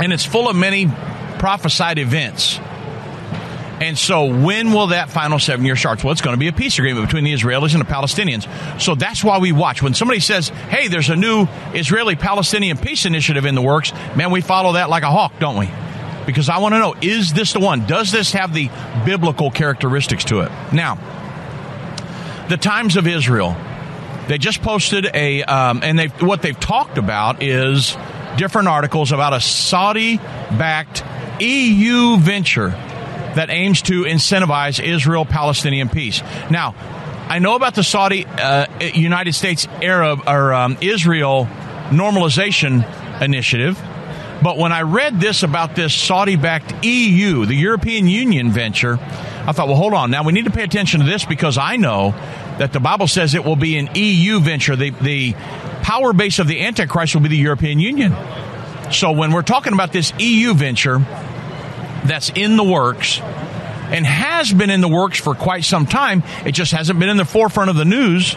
And 0.01 0.13
it's 0.13 0.25
full 0.25 0.49
of 0.49 0.57
many 0.57 0.87
prophesied 1.39 1.99
events. 1.99 2.59
And 3.81 3.97
so, 3.97 4.25
when 4.25 4.73
will 4.73 4.89
that 4.89 5.09
final 5.09 5.39
seven 5.39 5.65
year 5.65 5.77
start? 5.77 6.05
Well, 6.05 6.13
it's 6.13 6.21
going 6.21 6.35
to 6.35 6.41
be 6.41 6.49
a 6.49 6.53
peace 6.53 6.79
agreement 6.79 7.07
between 7.07 7.25
the 7.25 7.33
Israelis 7.33 7.73
and 7.75 7.81
the 7.81 7.91
Palestinians. 7.91 8.47
So 8.81 8.95
that's 8.95 9.25
why 9.25 9.39
we 9.39 9.53
watch. 9.53 9.83
When 9.83 9.95
somebody 9.95 10.21
says, 10.21 10.49
hey, 10.49 10.89
there's 10.89 11.09
a 11.09 11.17
new 11.17 11.47
Israeli 11.73 12.15
Palestinian 12.15 12.77
peace 12.77 13.07
initiative 13.07 13.47
in 13.47 13.55
the 13.55 13.63
works, 13.63 13.93
man, 14.17 14.31
we 14.31 14.43
follow 14.43 14.75
that 14.75 14.91
like 14.91 15.03
a 15.03 15.11
hawk, 15.11 15.33
don't 15.39 15.57
we? 15.57 15.71
Because 16.27 16.51
I 16.51 16.59
want 16.59 16.75
to 16.75 16.79
know, 16.79 16.95
is 17.01 17.33
this 17.33 17.55
the 17.55 17.61
one? 17.61 17.87
Does 17.87 18.13
this 18.13 18.33
have 18.33 18.53
the 18.53 18.71
biblical 19.07 19.51
characteristics 19.51 20.25
to 20.25 20.41
it? 20.41 20.53
Now, 20.73 20.99
the 22.51 22.57
Times 22.57 22.97
of 22.97 23.07
Israel. 23.07 23.57
They 24.27 24.37
just 24.37 24.61
posted 24.61 25.09
a, 25.15 25.45
um, 25.45 25.81
and 25.83 25.99
they 25.99 26.09
what 26.09 26.43
they've 26.43 26.59
talked 26.59 26.99
about 26.99 27.43
is 27.43 27.97
different 28.37 28.69
articles 28.69 29.13
about 29.13 29.33
a 29.33 29.41
Saudi-backed 29.41 31.05
EU 31.41 32.17
venture 32.19 32.71
that 32.71 33.51
aims 33.51 33.83
to 33.83 34.03
incentivize 34.03 34.83
Israel-Palestinian 34.83 35.89
peace. 35.89 36.23
Now, 36.51 36.75
I 37.29 37.39
know 37.39 37.55
about 37.55 37.77
the 37.77 37.85
Saudi 37.85 38.27
uh, 38.27 38.67
United 38.81 39.35
States 39.35 39.69
Arab 39.81 40.23
or 40.27 40.53
um, 40.53 40.77
Israel 40.81 41.49
normalization 41.91 42.85
initiative. 43.21 43.81
But 44.43 44.57
when 44.57 44.73
I 44.73 44.83
read 44.83 45.21
this 45.21 45.43
about 45.43 45.77
this 45.77 45.95
Saudi 45.95 46.37
backed 46.37 46.85
EU, 46.85 47.45
the 47.45 47.55
European 47.55 48.09
Union 48.09 48.51
venture, 48.51 48.99
I 48.99 49.53
thought, 49.53 49.69
well, 49.69 49.77
hold 49.77 49.93
on. 49.93 50.11
Now 50.11 50.23
we 50.23 50.33
need 50.33 50.47
to 50.47 50.51
pay 50.51 50.63
attention 50.63 51.01
to 51.01 51.07
this 51.07 51.25
because 51.25 51.59
I 51.59 51.77
know 51.77 52.15
that 52.61 52.75
the 52.75 52.81
Bible 52.81 53.09
says 53.09 53.35
it 53.35 53.43
will 53.43 53.57
be 53.57 53.79
an 53.79 53.89
EU 53.95 54.39
venture. 54.39 54.77
The, 54.77 54.91
the 54.91 55.33
power 55.81 56.13
base 56.13 56.39
of 56.41 56.47
the 56.47 56.61
Antichrist 56.61 57.15
will 57.15 57.23
be 57.23 57.31
the 57.31 57.37
European 57.39 57.81
Union. 57.81 58.15
So 58.93 59.13
when 59.13 59.33
we're 59.33 59.41
talking 59.41 59.73
about 59.73 59.93
this 59.93 60.13
EU 60.19 60.53
venture 60.53 60.99
that's 62.05 62.29
in 62.29 62.59
the 62.59 62.63
works 62.63 63.19
and 63.19 64.05
has 64.05 64.53
been 64.53 64.69
in 64.69 64.83
the 64.83 64.89
works 64.89 65.19
for 65.19 65.35
quite 65.35 65.65
some 65.65 65.87
time, 65.87 66.23
it 66.45 66.53
just 66.53 66.73
hasn't 66.73 66.99
been 67.01 67.09
in 67.09 67.17
the 67.17 67.25
forefront 67.25 67.71
of 67.71 67.77
the 67.77 67.87
news. 67.87 68.37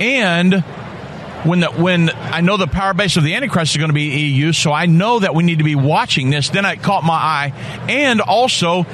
And 0.00 0.54
when 1.44 1.60
the, 1.60 1.70
when 1.70 2.10
I 2.10 2.40
know 2.40 2.56
the 2.56 2.66
power 2.66 2.94
base 2.94 3.16
of 3.16 3.22
the 3.22 3.36
Antichrist 3.36 3.74
is 3.74 3.76
going 3.76 3.90
to 3.90 3.94
be 3.94 4.08
EU, 4.08 4.52
so 4.52 4.72
I 4.72 4.86
know 4.86 5.20
that 5.20 5.36
we 5.36 5.44
need 5.44 5.58
to 5.58 5.64
be 5.64 5.76
watching 5.76 6.30
this. 6.30 6.48
Then 6.48 6.64
it 6.64 6.82
caught 6.82 7.04
my 7.04 7.14
eye, 7.14 7.52
and 7.88 8.20
also 8.20 8.86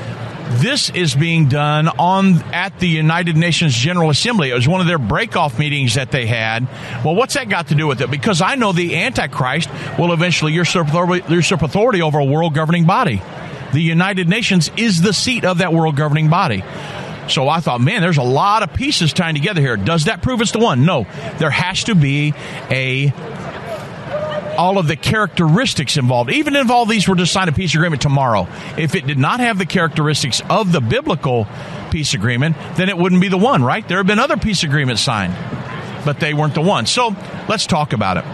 this 0.49 0.91
is 0.91 1.15
being 1.15 1.49
done 1.49 1.89
on 1.89 2.43
at 2.53 2.79
the 2.79 2.89
United 2.89 3.37
Nations 3.37 3.75
General 3.75 4.11
Assembly. 4.11 4.51
It 4.51 4.55
was 4.55 4.69
one 4.69 4.81
of 4.81 4.87
their 4.87 4.99
breakoff 4.99 5.59
meetings 5.59 5.95
that 5.95 6.11
they 6.11 6.27
had. 6.27 6.69
Well, 7.05 7.15
what's 7.15 7.35
that 7.35 7.49
got 7.49 7.69
to 7.69 7.75
do 7.75 7.87
with 7.87 8.01
it? 8.01 8.11
Because 8.11 8.41
I 8.41 8.55
know 8.55 8.73
the 8.73 8.97
Antichrist 8.97 9.69
will 9.99 10.13
eventually 10.13 10.53
usurp 10.53 10.89
authority, 10.89 11.25
usurp 11.33 11.63
authority 11.63 12.03
over 12.03 12.19
a 12.19 12.25
world 12.25 12.55
governing 12.55 12.85
body. 12.85 13.21
The 13.73 13.81
United 13.81 14.29
Nations 14.29 14.71
is 14.77 15.03
the 15.03 15.13
seat 15.13 15.45
of 15.45 15.59
that 15.59 15.73
world 15.73 15.97
governing 15.97 16.31
body. 16.31 16.63
So 17.29 17.49
I 17.49 17.61
thought, 17.61 17.81
man, 17.81 18.03
there's 18.03 18.19
a 18.19 18.23
lot 18.23 18.63
of 18.63 18.73
pieces 18.73 19.13
tying 19.13 19.35
together 19.35 19.61
here. 19.61 19.77
Does 19.77 20.05
that 20.05 20.23
prove 20.23 20.41
it's 20.41 20.53
the 20.53 20.61
one? 20.61 20.85
No. 20.85 21.07
There 21.39 21.51
has 21.51 21.85
to 21.85 21.95
be 21.95 22.35
a 22.71 23.13
all 24.57 24.79
of 24.79 24.89
the 24.89 24.97
characteristics 24.97 25.97
involved. 25.97 26.31
Even 26.31 26.57
if 26.57 26.71
all 26.71 26.87
these 26.87 27.09
were 27.09 27.17
to 27.17 27.27
sign 27.27 27.49
a 27.49 27.53
peace 27.53 27.75
agreement 27.75 28.03
tomorrow, 28.03 28.49
if 28.77 28.95
it 28.95 29.07
did 29.07 29.19
not 29.19 29.41
have 29.41 29.59
the 29.59 29.67
characteristics 29.67 30.43
of 30.51 30.73
the 30.73 30.81
biblical 30.81 31.47
peace 31.91 32.15
agreement, 32.15 32.57
then 32.77 32.89
it 32.89 32.97
wouldn't 32.99 33.21
be 33.21 33.29
the 33.29 33.39
one, 33.39 33.63
right? 33.63 33.87
There 33.87 33.99
have 33.99 34.07
been 34.07 34.19
other 34.19 34.37
peace 34.37 34.65
agreements 34.65 35.03
signed, 35.03 35.35
but 36.05 36.21
they 36.21 36.35
weren't 36.35 36.55
the 36.55 36.63
one. 36.63 36.87
So 36.87 37.15
let's 37.49 37.67
talk 37.67 37.93
about 37.93 38.17
it. 38.17 38.25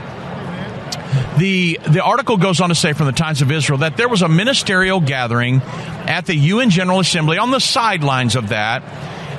The 1.38 1.78
the 1.88 2.02
article 2.02 2.36
goes 2.36 2.60
on 2.60 2.70
to 2.70 2.74
say 2.74 2.94
from 2.94 3.06
the 3.06 3.12
Times 3.12 3.42
of 3.42 3.50
Israel 3.50 3.80
that 3.80 3.96
there 3.96 4.08
was 4.08 4.22
a 4.22 4.28
ministerial 4.28 5.00
gathering 5.00 5.60
at 5.60 6.26
the 6.26 6.34
UN 6.34 6.70
General 6.70 7.00
Assembly 7.00 7.38
on 7.38 7.50
the 7.50 7.60
sidelines 7.60 8.34
of 8.34 8.48
that, 8.48 8.82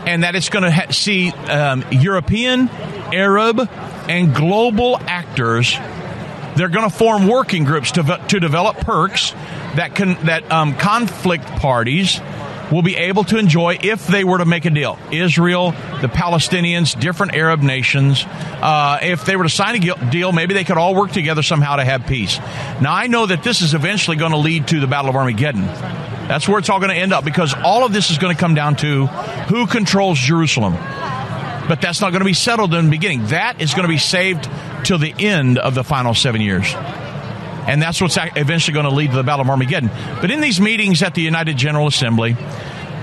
and 0.05 0.23
that 0.23 0.35
it's 0.35 0.49
going 0.49 0.63
to 0.63 0.71
ha- 0.71 0.91
see 0.91 1.31
um, 1.31 1.83
European, 1.91 2.69
Arab, 3.11 3.67
and 4.07 4.35
global 4.35 4.97
actors. 5.07 5.75
They're 6.55 6.69
going 6.69 6.89
to 6.89 6.95
form 6.95 7.27
working 7.27 7.63
groups 7.63 7.91
to, 7.93 8.03
to 8.29 8.39
develop 8.39 8.77
perks 8.77 9.31
that 9.75 9.95
can 9.95 10.13
that 10.25 10.51
um, 10.51 10.75
conflict 10.75 11.45
parties 11.45 12.19
will 12.71 12.81
be 12.81 12.95
able 12.95 13.23
to 13.25 13.37
enjoy 13.37 13.77
if 13.81 14.07
they 14.07 14.23
were 14.23 14.39
to 14.39 14.45
make 14.45 14.65
a 14.65 14.69
deal. 14.69 14.97
Israel, 15.11 15.71
the 16.01 16.07
Palestinians, 16.07 16.99
different 16.99 17.35
Arab 17.35 17.61
nations. 17.61 18.25
Uh, 18.27 18.99
if 19.01 19.25
they 19.25 19.35
were 19.35 19.43
to 19.43 19.49
sign 19.49 19.75
a 19.83 20.09
deal, 20.09 20.31
maybe 20.31 20.53
they 20.53 20.63
could 20.63 20.77
all 20.77 20.95
work 20.95 21.11
together 21.11 21.43
somehow 21.43 21.75
to 21.75 21.85
have 21.85 22.07
peace. 22.07 22.39
Now, 22.81 22.93
I 22.93 23.07
know 23.07 23.25
that 23.25 23.43
this 23.43 23.61
is 23.61 23.73
eventually 23.73 24.17
going 24.17 24.31
to 24.31 24.37
lead 24.37 24.69
to 24.69 24.79
the 24.79 24.87
Battle 24.87 25.09
of 25.09 25.15
Armageddon. 25.15 25.65
That's 25.65 26.47
where 26.47 26.57
it's 26.57 26.69
all 26.69 26.79
going 26.79 26.91
to 26.91 26.97
end 26.97 27.13
up 27.13 27.25
because 27.25 27.53
all 27.53 27.85
of 27.85 27.93
this 27.93 28.09
is 28.09 28.17
going 28.17 28.33
to 28.33 28.39
come 28.39 28.55
down 28.55 28.75
to 28.77 29.07
who 29.07 29.67
controls 29.67 30.17
Jerusalem. 30.17 30.73
But 30.73 31.79
that's 31.79 32.01
not 32.01 32.11
going 32.11 32.21
to 32.21 32.25
be 32.25 32.33
settled 32.33 32.73
in 32.73 32.85
the 32.85 32.91
beginning. 32.91 33.27
That 33.27 33.61
is 33.61 33.73
going 33.73 33.83
to 33.83 33.89
be 33.89 33.97
saved 33.97 34.49
till 34.83 34.97
the 34.97 35.13
end 35.17 35.57
of 35.57 35.75
the 35.75 35.83
final 35.83 36.13
seven 36.13 36.41
years. 36.41 36.73
And 37.65 37.81
that's 37.81 38.01
what's 38.01 38.17
eventually 38.17 38.73
going 38.73 38.85
to 38.85 38.93
lead 38.93 39.11
to 39.11 39.15
the 39.15 39.23
Battle 39.23 39.43
of 39.43 39.49
Armageddon. 39.49 39.89
But 40.19 40.31
in 40.31 40.41
these 40.41 40.59
meetings 40.59 41.01
at 41.01 41.15
the 41.15 41.21
United 41.21 41.55
General 41.57 41.87
Assembly, 41.87 42.35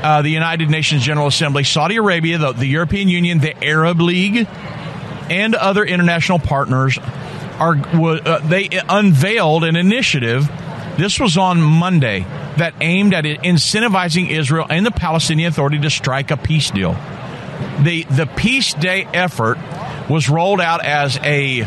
uh, 0.02 0.22
the 0.22 0.30
United 0.30 0.70
Nations 0.70 1.02
General 1.02 1.26
Assembly, 1.26 1.64
Saudi 1.64 1.96
Arabia, 1.96 2.38
the, 2.38 2.52
the 2.52 2.66
European 2.66 3.08
Union, 3.08 3.38
the 3.38 3.62
Arab 3.64 4.00
League, 4.00 4.46
and 5.30 5.54
other 5.54 5.84
international 5.84 6.38
partners 6.38 6.98
are 7.58 7.76
uh, 7.76 8.38
they 8.48 8.68
unveiled 8.88 9.64
an 9.64 9.76
initiative. 9.76 10.50
This 10.96 11.20
was 11.20 11.36
on 11.36 11.60
Monday 11.60 12.20
that 12.56 12.74
aimed 12.80 13.14
at 13.14 13.24
incentivizing 13.24 14.30
Israel 14.30 14.66
and 14.68 14.84
the 14.84 14.90
Palestinian 14.90 15.48
Authority 15.48 15.78
to 15.80 15.90
strike 15.90 16.30
a 16.30 16.36
peace 16.36 16.70
deal. 16.70 16.94
The 17.82 18.04
the 18.04 18.26
Peace 18.36 18.74
Day 18.74 19.06
effort 19.12 19.58
was 20.10 20.28
rolled 20.28 20.60
out 20.60 20.84
as 20.84 21.16
a 21.22 21.66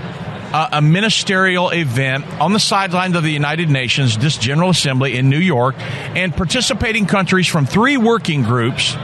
a 0.53 0.83
ministerial 0.83 1.71
event 1.71 2.27
on 2.39 2.53
the 2.53 2.59
sidelines 2.59 3.15
of 3.15 3.23
the 3.23 3.31
United 3.31 3.71
Nations, 3.71 4.19
this 4.19 4.37
General 4.37 4.69
Assembly 4.69 5.17
in 5.17 5.27
New 5.27 5.39
York, 5.39 5.73
and 5.79 6.31
participating 6.35 7.07
countries 7.07 7.47
from 7.47 7.65
three 7.65 7.97
working 7.97 8.43
groups. 8.43 8.95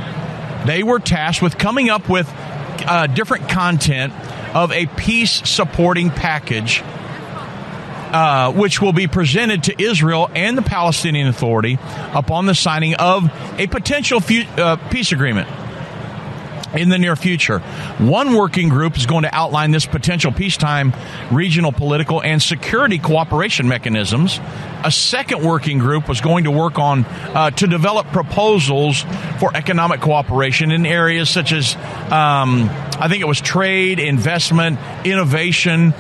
They 0.67 0.84
were 0.84 1.00
tasked 1.00 1.41
with 1.41 1.58
coming 1.58 1.89
up 1.89 2.08
with 2.08 2.31
uh, 2.86 3.08
different 3.08 3.50
content 3.50 4.13
of 4.53 4.72
a 4.72 4.86
peace 4.86 5.41
supporting 5.50 6.12
package 6.12 6.84
uh, 8.12 8.51
which 8.51 8.81
will 8.81 8.93
be 8.93 9.08
presented 9.08 9.63
to 9.63 9.81
Israel 9.81 10.29
and 10.36 10.58
the 10.58 10.62
Palestinian 10.62 11.27
Authority 11.27 11.79
upon 12.13 12.46
the 12.46 12.55
signing 12.55 12.96
of 12.96 13.31
a 13.58 13.67
potential 13.67 14.19
fu- 14.19 14.43
uh, 14.58 14.75
peace 14.89 15.12
agreement 15.12 15.48
in 16.74 16.90
the 16.90 16.98
near 16.98 17.16
future. 17.16 17.60
One 18.00 18.34
working 18.36 18.70
group 18.70 18.98
is 18.98 19.06
going 19.06 19.24
to 19.24 19.36
outline 19.36 19.72
this 19.72 19.86
potential 19.86 20.32
peacetime 20.32 20.94
regional 21.32 21.72
political 21.72 22.22
and 22.22 22.42
security 22.42 23.00
cooperation 23.00 23.68
mechanisms. 23.68 24.40
A 24.84 24.92
second 24.92 25.44
working 25.44 25.80
group 25.80 26.08
was 26.08 26.22
going 26.22 26.46
to 26.46 26.52
work 26.52 26.80
on 26.80 27.06
uh, 27.06 27.52
to 27.52 27.68
develop 27.68 28.08
proposals 28.08 29.04
for 29.40 29.56
economic 29.56 30.02
cooperation 30.02 30.72
in 30.72 30.86
areas 30.86 31.30
such 31.30 31.52
as 31.52 31.76
um, 31.76 32.70
I 33.00 33.08
think 33.10 33.22
it 33.22 33.28
was 33.28 33.42
trade, 33.42 34.00
investment, 34.00 34.80
innovation 35.06 35.94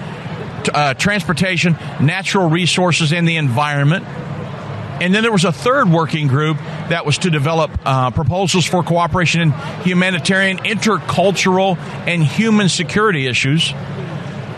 uh, 0.73 0.93
transportation, 0.93 1.73
natural 2.01 2.49
resources, 2.49 3.13
and 3.13 3.27
the 3.27 3.37
environment. 3.37 4.05
And 5.01 5.13
then 5.13 5.23
there 5.23 5.31
was 5.31 5.45
a 5.45 5.51
third 5.51 5.89
working 5.89 6.27
group 6.27 6.57
that 6.57 7.05
was 7.05 7.17
to 7.19 7.29
develop 7.29 7.71
uh, 7.85 8.11
proposals 8.11 8.65
for 8.65 8.83
cooperation 8.83 9.41
in 9.41 9.51
humanitarian, 9.83 10.57
intercultural, 10.59 11.77
and 12.07 12.23
human 12.23 12.69
security 12.69 13.27
issues. 13.27 13.73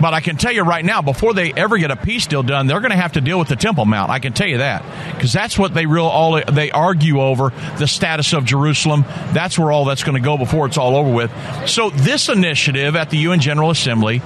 But 0.02 0.16
I 0.16 0.20
can 0.20 0.36
tell 0.36 0.52
you 0.52 0.64
right 0.64 0.84
now, 0.84 1.04
before 1.04 1.36
they 1.36 1.54
ever 1.54 1.78
get 1.78 1.92
a 1.92 1.96
peace 1.96 2.26
deal 2.26 2.42
done, 2.42 2.66
they're 2.66 2.80
going 2.80 2.92
to 2.92 2.98
have 2.98 3.12
to 3.14 3.22
deal 3.22 3.38
with 3.38 3.50
the 3.50 3.56
Temple 3.56 3.86
Mount. 3.86 4.10
I 4.10 4.18
can 4.18 4.34
tell 4.34 4.48
you 4.48 4.58
that 4.58 4.84
because 5.14 5.32
that's 5.32 5.60
what 5.60 5.76
they 5.76 5.86
real 5.86 6.06
all 6.06 6.42
they 6.52 6.72
argue 6.72 7.22
over 7.22 7.54
the 7.78 7.86
status 7.86 8.34
of 8.34 8.44
Jerusalem. 8.44 9.06
That's 9.34 9.60
where 9.60 9.72
all 9.72 9.86
that's 9.86 10.04
going 10.04 10.16
to 10.16 10.26
go 10.26 10.40
before 10.40 10.66
it's 10.66 10.78
all 10.78 10.96
over 10.96 11.14
with. 11.14 11.32
So 11.68 11.92
this 11.92 12.30
initiative 12.30 12.96
at 12.96 13.12
the 13.12 13.18
UN 13.18 13.42
General 13.42 13.70
Assembly 13.70 14.24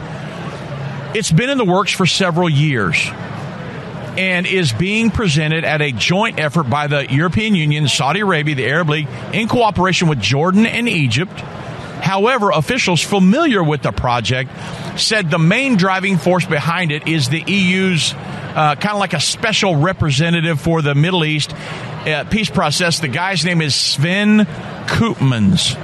it's 1.13 1.31
been 1.31 1.49
in 1.49 1.57
the 1.57 1.65
works 1.65 1.93
for 1.93 2.05
several 2.05 2.49
years 2.49 3.09
and 4.17 4.45
is 4.45 4.71
being 4.71 5.11
presented 5.11 5.63
at 5.63 5.81
a 5.81 5.91
joint 5.91 6.39
effort 6.39 6.69
by 6.69 6.87
the 6.87 7.05
European 7.11 7.55
Union, 7.55 7.87
Saudi 7.87 8.21
Arabia, 8.21 8.55
the 8.55 8.67
Arab 8.67 8.89
League, 8.89 9.07
in 9.33 9.47
cooperation 9.47 10.07
with 10.07 10.19
Jordan 10.19 10.65
and 10.65 10.87
Egypt. 10.87 11.31
However, 11.31 12.51
officials 12.51 13.01
familiar 13.01 13.63
with 13.63 13.81
the 13.81 13.91
project 13.91 14.51
said 14.99 15.31
the 15.31 15.39
main 15.39 15.75
driving 15.75 16.17
force 16.17 16.45
behind 16.45 16.91
it 16.91 17.07
is 17.07 17.29
the 17.29 17.41
EU's 17.41 18.13
uh, 18.13 18.75
kind 18.75 18.93
of 18.93 18.99
like 18.99 19.13
a 19.13 19.19
special 19.19 19.75
representative 19.75 20.61
for 20.61 20.81
the 20.81 20.95
Middle 20.95 21.25
East 21.25 21.53
uh, 21.53 22.25
peace 22.29 22.49
process. 22.49 22.99
The 22.99 23.07
guy's 23.07 23.43
name 23.43 23.61
is 23.61 23.75
Sven 23.75 24.39
Koopmans. 24.85 25.75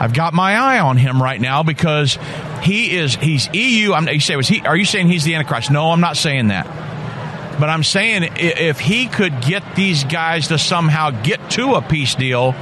I've 0.00 0.14
got 0.14 0.34
my 0.34 0.56
eye 0.56 0.80
on 0.80 0.96
him 0.96 1.22
right 1.22 1.40
now 1.40 1.62
because 1.62 2.18
he 2.62 2.96
is 2.96 3.14
he's 3.14 3.48
EU. 3.52 3.92
I'm, 3.92 4.08
you 4.08 4.20
say 4.20 4.34
was 4.36 4.48
he? 4.48 4.60
Are 4.62 4.76
you 4.76 4.84
saying 4.84 5.08
he's 5.08 5.24
the 5.24 5.34
Antichrist? 5.34 5.70
No, 5.70 5.92
I'm 5.92 6.00
not 6.00 6.16
saying 6.16 6.48
that. 6.48 6.66
But 7.60 7.68
I'm 7.68 7.84
saying 7.84 8.32
if 8.36 8.80
he 8.80 9.06
could 9.06 9.42
get 9.42 9.76
these 9.76 10.04
guys 10.04 10.48
to 10.48 10.58
somehow 10.58 11.10
get 11.10 11.50
to 11.50 11.74
a 11.74 11.82
peace 11.82 12.14
deal, 12.14 12.54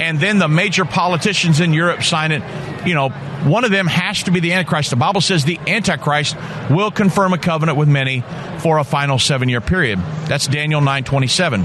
and 0.00 0.18
then 0.18 0.38
the 0.38 0.48
major 0.48 0.84
politicians 0.84 1.60
in 1.60 1.72
Europe 1.72 2.02
sign 2.02 2.32
it, 2.32 2.42
you 2.86 2.94
know, 2.94 3.10
one 3.10 3.64
of 3.64 3.70
them 3.70 3.86
has 3.86 4.24
to 4.24 4.30
be 4.30 4.40
the 4.40 4.52
Antichrist. 4.52 4.90
The 4.90 4.96
Bible 4.96 5.20
says 5.20 5.44
the 5.44 5.60
Antichrist 5.66 6.36
will 6.68 6.90
confirm 6.90 7.32
a 7.32 7.38
covenant 7.38 7.78
with 7.78 7.88
many 7.88 8.24
for 8.58 8.78
a 8.78 8.84
final 8.84 9.18
seven 9.18 9.48
year 9.48 9.60
period. 9.60 9.98
That's 10.26 10.46
Daniel 10.46 10.80
927. 10.80 11.64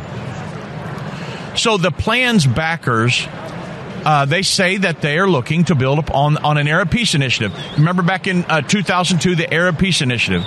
So 1.58 1.78
the 1.78 1.91
plan's 1.91 2.45
backers 2.45 3.28
uh, 4.06 4.26
they 4.26 4.43
say 4.43 4.78
that 4.78 5.02
they 5.02 5.17
are 5.17 5.28
looking 5.28 5.63
to 5.65 5.74
build 5.74 5.98
up 5.98 6.13
on, 6.13 6.38
on 6.38 6.60
an 6.60 6.67
Arab 6.67 6.91
Peace 6.91 7.15
Initiative. 7.15 7.52
Remember 7.76 8.04
back 8.04 8.28
in 8.28 8.45
uh, 8.45 8.62
2002, 8.62 9.36
the 9.36 9.52
Arab 9.52 9.80
Peace 9.80 10.02
Initiative. 10.02 10.43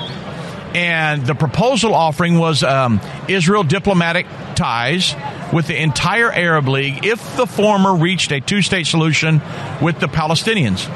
And 0.75 1.25
the 1.25 1.35
proposal 1.35 1.95
offering 1.95 2.39
was 2.39 2.63
um, 2.63 3.01
Israel 3.27 3.65
diplomatic 3.65 4.27
ties 4.55 5.15
with 5.53 5.67
the 5.67 5.81
entire 5.81 6.31
Arab 6.31 6.69
League 6.69 7.07
if 7.07 7.37
the 7.37 7.47
former 7.47 7.95
reached 7.95 8.33
a 8.33 8.41
two 8.41 8.61
state 8.63 8.87
solution 8.87 9.41
with 9.81 9.99
the 9.99 10.09
Palestinians. 10.09 10.89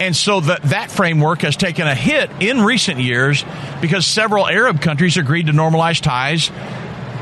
And 0.00 0.14
so 0.14 0.40
the, 0.40 0.60
that 0.64 0.92
framework 0.92 1.42
has 1.42 1.56
taken 1.56 1.88
a 1.88 1.94
hit 1.94 2.30
in 2.40 2.62
recent 2.62 3.00
years 3.00 3.44
because 3.80 4.06
several 4.06 4.46
Arab 4.46 4.80
countries 4.80 5.16
agreed 5.16 5.46
to 5.46 5.52
normalize 5.52 6.00
ties 6.00 6.50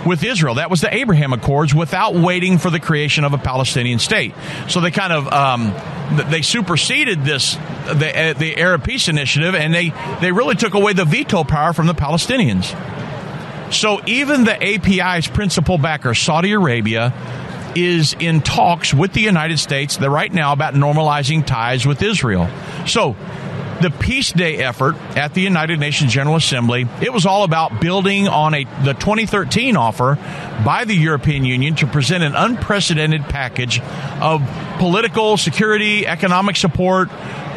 with 0.07 0.23
Israel. 0.23 0.57
That 0.57 0.71
was 0.71 0.83
the 0.83 0.95
Abraham 0.95 1.33
Accords 1.33 1.75
without 1.75 2.14
waiting 2.14 2.59
for 2.59 2.71
the 2.71 2.79
creation 2.79 3.25
of 3.25 3.33
a 3.33 3.38
Palestinian 3.38 3.99
state. 3.99 4.35
So 4.69 4.81
they 4.81 4.90
kind 4.90 5.12
of 5.12 5.33
um, 5.33 5.75
they 6.31 6.42
superseded 6.42 7.25
this 7.25 7.55
the, 7.55 8.12
uh, 8.14 8.33
the 8.35 8.57
Arab 8.57 8.85
Peace 8.85 9.09
Initiative, 9.09 9.55
and 9.55 9.75
they 9.75 9.92
they 10.21 10.33
really 10.33 10.55
took 10.55 10.75
away 10.75 10.92
the 10.92 11.05
veto 11.05 11.45
power 11.45 11.73
from 11.73 11.87
the 11.87 11.95
Palestinians. 11.95 12.75
So 13.73 14.01
even 14.07 14.45
the 14.45 14.55
API's 14.55 15.27
principal 15.27 15.77
backer, 15.79 16.14
Saudi 16.14 16.53
Arabia, 16.53 17.12
is 17.75 18.14
in 18.19 18.40
talks 18.40 18.95
with 18.95 19.12
the 19.12 19.21
United 19.21 19.59
States 19.59 20.01
right 20.01 20.33
now 20.33 20.53
about 20.53 20.75
normalizing 20.75 21.45
ties 21.45 21.85
with 21.87 22.03
Israel. 22.03 22.49
So 22.87 23.16
the 23.87 23.99
Peace 23.99 24.33
Day 24.33 24.57
effort 24.57 24.96
at 25.16 25.33
the 25.35 25.40
United 25.40 25.79
Nations 25.79 26.12
General 26.12 26.35
Assembly, 26.35 26.88
it 27.01 27.12
was 27.12 27.25
all 27.25 27.44
about 27.44 27.81
building 27.81 28.27
on 28.27 28.53
a 28.53 28.64
the 28.83 28.94
2013 28.94 29.77
offer 29.77 30.16
by 30.64 30.85
the 30.85 30.94
European 30.94 31.44
Union 31.44 31.77
to 31.77 31.87
present 31.87 32.25
an 32.25 32.35
unprecedented 32.35 33.22
package 33.27 33.81
of 34.20 34.42
political, 34.79 35.37
security, 35.37 36.05
economic 36.05 36.57
support 36.57 37.09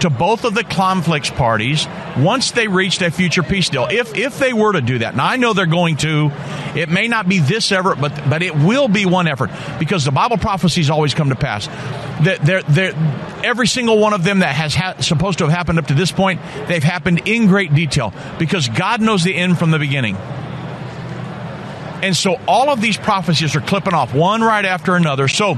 to 0.01 0.09
both 0.09 0.45
of 0.45 0.53
the 0.53 0.63
conflicts 0.63 1.29
parties 1.29 1.87
once 2.17 2.51
they 2.51 2.67
reached 2.67 3.01
a 3.01 3.11
future 3.11 3.43
peace 3.43 3.69
deal. 3.69 3.87
If 3.89 4.15
if 4.15 4.39
they 4.39 4.53
were 4.53 4.73
to 4.73 4.81
do 4.81 4.99
that, 4.99 5.15
now 5.15 5.25
I 5.25 5.37
know 5.37 5.53
they're 5.53 5.65
going 5.65 5.97
to. 5.97 6.31
It 6.75 6.89
may 6.89 7.07
not 7.07 7.27
be 7.27 7.39
this 7.39 7.71
effort, 7.71 7.99
but 7.99 8.29
but 8.29 8.43
it 8.43 8.55
will 8.55 8.87
be 8.87 9.05
one 9.05 9.27
effort 9.27 9.49
because 9.79 10.05
the 10.05 10.11
Bible 10.11 10.37
prophecies 10.37 10.89
always 10.89 11.13
come 11.13 11.29
to 11.29 11.35
pass. 11.35 11.67
That 12.23 12.39
they're, 12.43 12.63
they're, 12.63 12.93
every 13.45 13.67
single 13.67 13.97
one 13.97 14.13
of 14.13 14.23
them 14.25 14.39
that 14.39 14.53
has 14.53 14.75
ha- 14.75 14.95
supposed 14.99 15.37
to 15.39 15.45
have 15.45 15.53
happened 15.53 15.79
up 15.79 15.87
to 15.87 15.93
this 15.93 16.11
point, 16.19 16.41
they've 16.67 16.83
happened 16.83 17.21
in 17.29 17.47
great 17.47 17.73
detail 17.73 18.13
because 18.37 18.67
God 18.67 18.99
knows 18.99 19.23
the 19.23 19.33
end 19.33 19.57
from 19.57 19.71
the 19.71 19.79
beginning. 19.79 20.17
And 22.03 22.15
so 22.15 22.37
all 22.45 22.69
of 22.69 22.81
these 22.81 22.97
prophecies 22.97 23.55
are 23.55 23.61
clipping 23.61 23.93
off 23.93 24.13
one 24.13 24.41
right 24.41 24.65
after 24.65 24.95
another. 24.95 25.29
So 25.29 25.53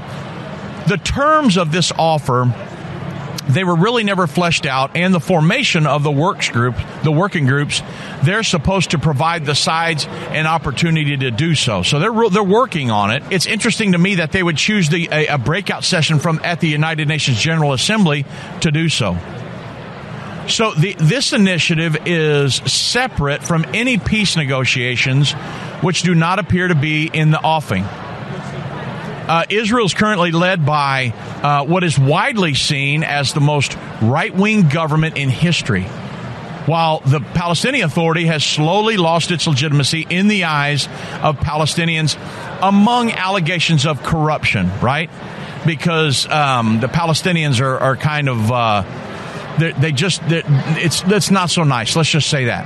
the 0.87 0.99
terms 1.03 1.57
of 1.57 1.71
this 1.71 1.91
offer 1.97 2.53
they 3.49 3.63
were 3.63 3.75
really 3.75 4.03
never 4.03 4.27
fleshed 4.27 4.65
out 4.67 4.95
and 4.95 5.13
the 5.13 5.19
formation 5.19 5.87
of 5.87 6.03
the 6.03 6.11
works 6.11 6.49
group 6.49 6.75
the 7.03 7.11
working 7.11 7.47
groups 7.47 7.81
they're 8.23 8.43
supposed 8.43 8.91
to 8.91 8.99
provide 8.99 9.45
the 9.45 9.55
sides 9.55 10.05
an 10.29 10.45
opportunity 10.45 11.17
to 11.17 11.31
do 11.31 11.55
so 11.55 11.81
so 11.81 11.99
they're 11.99 12.29
they're 12.29 12.43
working 12.43 12.91
on 12.91 13.11
it 13.11 13.23
it's 13.31 13.47
interesting 13.47 13.93
to 13.93 13.97
me 13.97 14.15
that 14.15 14.31
they 14.31 14.43
would 14.43 14.57
choose 14.57 14.89
the 14.89 15.09
a, 15.11 15.27
a 15.27 15.37
breakout 15.37 15.83
session 15.83 16.19
from 16.19 16.39
at 16.43 16.59
the 16.59 16.67
United 16.67 17.07
Nations 17.07 17.39
General 17.39 17.73
Assembly 17.73 18.25
to 18.61 18.71
do 18.71 18.87
so 18.87 19.17
so 20.47 20.71
the, 20.73 20.93
this 20.97 21.33
initiative 21.33 21.95
is 22.05 22.55
separate 22.55 23.43
from 23.43 23.65
any 23.73 23.97
peace 23.97 24.35
negotiations 24.35 25.33
which 25.81 26.03
do 26.03 26.13
not 26.15 26.39
appear 26.39 26.67
to 26.67 26.75
be 26.75 27.09
in 27.11 27.31
the 27.31 27.39
offing 27.41 27.85
Uh, 29.21 29.45
Israel 29.49 29.85
is 29.85 29.93
currently 29.93 30.31
led 30.31 30.65
by 30.65 31.13
uh, 31.41 31.63
what 31.63 31.83
is 31.85 31.97
widely 31.97 32.53
seen 32.53 33.03
as 33.03 33.31
the 33.33 33.39
most 33.39 33.77
right 34.01 34.35
wing 34.35 34.67
government 34.67 35.15
in 35.15 35.29
history 35.29 35.83
while 36.65 36.99
the 37.05 37.19
Palestinian 37.19 37.85
Authority 37.85 38.25
has 38.25 38.43
slowly 38.43 38.97
lost 38.97 39.31
its 39.31 39.47
legitimacy 39.47 40.05
in 40.09 40.27
the 40.27 40.43
eyes 40.45 40.87
of 41.21 41.37
Palestinians 41.39 42.17
among 42.61 43.11
allegations 43.11 43.85
of 43.85 44.03
corruption, 44.03 44.69
right? 44.81 45.09
Because 45.65 46.27
um, 46.27 46.79
the 46.79 46.87
Palestinians 46.87 47.61
are, 47.61 47.77
are 47.79 47.95
kind 47.95 48.27
of, 48.27 48.51
uh, 48.51 48.83
they 49.69 49.91
just, 49.91 50.21
it's, 50.25 51.03
it's 51.03 51.31
not 51.31 51.49
so 51.49 51.63
nice. 51.63 51.95
Let's 51.95 52.09
just 52.09 52.29
say 52.29 52.45
that. 52.45 52.65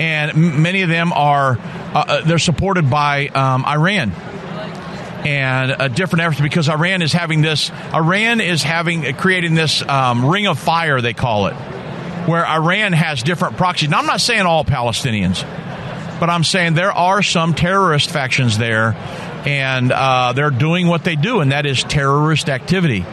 And 0.00 0.62
many 0.62 0.82
of 0.82 0.90
them 0.90 1.12
are, 1.12 1.58
uh, 1.58 2.04
uh, 2.06 2.20
they're 2.22 2.38
supported 2.38 2.90
by 2.90 3.28
um, 3.28 3.64
Iran 3.64 4.12
and 5.26 5.74
a 5.78 5.88
different 5.88 6.22
efforts 6.22 6.40
because 6.40 6.68
Iran 6.68 7.02
is 7.02 7.12
having 7.12 7.42
this. 7.42 7.70
Iran 7.92 8.40
is 8.40 8.62
having 8.62 9.12
creating 9.14 9.54
this 9.54 9.82
um, 9.82 10.24
ring 10.24 10.46
of 10.46 10.58
fire, 10.58 11.00
they 11.00 11.14
call 11.14 11.46
it, 11.46 11.54
where 12.26 12.46
Iran 12.46 12.92
has 12.92 13.22
different 13.22 13.56
proxies. 13.56 13.88
Now, 13.88 13.98
I'm 13.98 14.06
not 14.06 14.20
saying 14.20 14.42
all 14.42 14.64
Palestinians, 14.64 15.42
but 16.20 16.30
I'm 16.30 16.44
saying 16.44 16.74
there 16.74 16.92
are 16.92 17.22
some 17.22 17.54
terrorist 17.54 18.10
factions 18.10 18.56
there, 18.56 18.92
and 19.46 19.90
uh, 19.90 20.32
they're 20.34 20.50
doing 20.50 20.86
what 20.86 21.02
they 21.02 21.16
do, 21.16 21.40
and 21.40 21.50
that 21.50 21.66
is 21.66 21.82
terrorist 21.82 22.48
activity. 22.48 23.04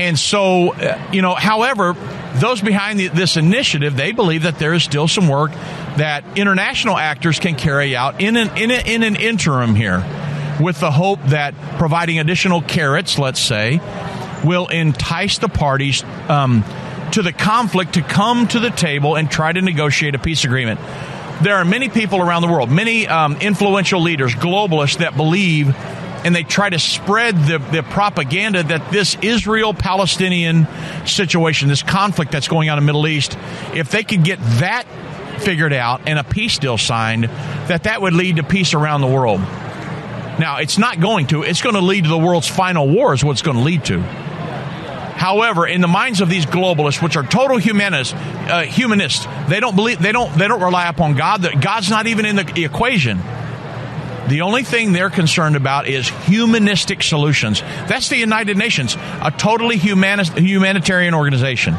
And 0.00 0.18
so, 0.18 0.72
uh, 0.72 1.00
you 1.12 1.22
know, 1.22 1.34
however, 1.34 1.94
those 2.34 2.60
behind 2.60 2.98
the, 2.98 3.08
this 3.08 3.36
initiative, 3.36 3.96
they 3.96 4.12
believe 4.12 4.44
that 4.44 4.58
there 4.58 4.72
is 4.74 4.82
still 4.82 5.08
some 5.08 5.28
work 5.28 5.52
that 5.96 6.24
international 6.36 6.96
actors 6.96 7.38
can 7.38 7.54
carry 7.54 7.94
out 7.94 8.20
in 8.20 8.36
an, 8.36 8.56
in, 8.56 8.70
a, 8.70 8.94
in 8.94 9.02
an 9.02 9.16
interim 9.16 9.74
here 9.74 10.04
with 10.60 10.80
the 10.80 10.90
hope 10.90 11.22
that 11.26 11.54
providing 11.78 12.18
additional 12.18 12.62
carrots, 12.62 13.18
let's 13.18 13.40
say, 13.40 13.80
will 14.44 14.68
entice 14.68 15.38
the 15.38 15.48
parties 15.48 16.02
um, 16.28 16.64
to 17.12 17.22
the 17.22 17.32
conflict 17.32 17.94
to 17.94 18.02
come 18.02 18.48
to 18.48 18.60
the 18.60 18.70
table 18.70 19.16
and 19.16 19.30
try 19.30 19.52
to 19.52 19.60
negotiate 19.60 20.14
a 20.14 20.18
peace 20.18 20.44
agreement. 20.44 20.80
There 21.42 21.56
are 21.56 21.64
many 21.64 21.88
people 21.88 22.20
around 22.20 22.42
the 22.42 22.48
world, 22.48 22.70
many 22.70 23.08
um, 23.08 23.36
influential 23.36 24.00
leaders, 24.00 24.34
globalists 24.34 24.98
that 24.98 25.16
believe 25.16 25.74
and 26.24 26.34
they 26.34 26.42
try 26.42 26.70
to 26.70 26.78
spread 26.78 27.36
the, 27.36 27.58
the 27.58 27.82
propaganda 27.82 28.62
that 28.62 28.92
this 28.92 29.16
Israel 29.22 29.74
Palestinian 29.74 30.66
situation, 31.06 31.68
this 31.68 31.82
conflict 31.82 32.32
that's 32.32 32.48
going 32.48 32.70
on 32.70 32.78
in 32.78 32.84
the 32.84 32.86
Middle 32.86 33.06
East, 33.06 33.36
if 33.74 33.90
they 33.90 34.04
could 34.04 34.24
get 34.24 34.38
that 34.60 34.84
figured 35.40 35.72
out 35.72 36.02
and 36.06 36.18
a 36.18 36.24
peace 36.24 36.58
deal 36.58 36.78
signed, 36.78 37.24
that 37.24 37.84
that 37.84 38.00
would 38.00 38.12
lead 38.12 38.36
to 38.36 38.42
peace 38.42 38.74
around 38.74 39.00
the 39.00 39.06
world. 39.06 39.40
Now, 40.38 40.58
it's 40.58 40.78
not 40.78 41.00
going 41.00 41.26
to. 41.28 41.42
It's 41.42 41.60
going 41.60 41.74
to 41.74 41.80
lead 41.80 42.04
to 42.04 42.10
the 42.10 42.18
world's 42.18 42.48
final 42.48 42.88
war, 42.88 43.12
is 43.12 43.22
what 43.22 43.32
it's 43.32 43.42
going 43.42 43.58
to 43.58 43.62
lead 43.62 43.84
to. 43.86 44.00
However, 45.22 45.66
in 45.66 45.80
the 45.80 45.88
minds 45.88 46.20
of 46.20 46.28
these 46.28 46.46
globalists, 46.46 47.02
which 47.02 47.16
are 47.16 47.22
total 47.22 47.58
humanists, 47.58 48.14
uh, 48.14 48.62
humanists, 48.62 49.26
they 49.48 49.60
don't 49.60 49.76
believe 49.76 50.00
they 50.00 50.10
don't 50.10 50.36
they 50.36 50.48
don't 50.48 50.60
rely 50.60 50.88
upon 50.88 51.14
God. 51.14 51.42
That 51.42 51.60
God's 51.60 51.90
not 51.90 52.06
even 52.06 52.24
in 52.24 52.36
the 52.36 52.64
equation. 52.64 53.18
The 54.28 54.42
only 54.42 54.62
thing 54.62 54.92
they're 54.92 55.10
concerned 55.10 55.56
about 55.56 55.88
is 55.88 56.08
humanistic 56.08 57.02
solutions. 57.02 57.60
That's 57.60 58.08
the 58.08 58.16
United 58.16 58.56
Nations, 58.56 58.96
a 58.96 59.32
totally 59.36 59.76
humanitarian 59.76 61.14
organization. 61.14 61.74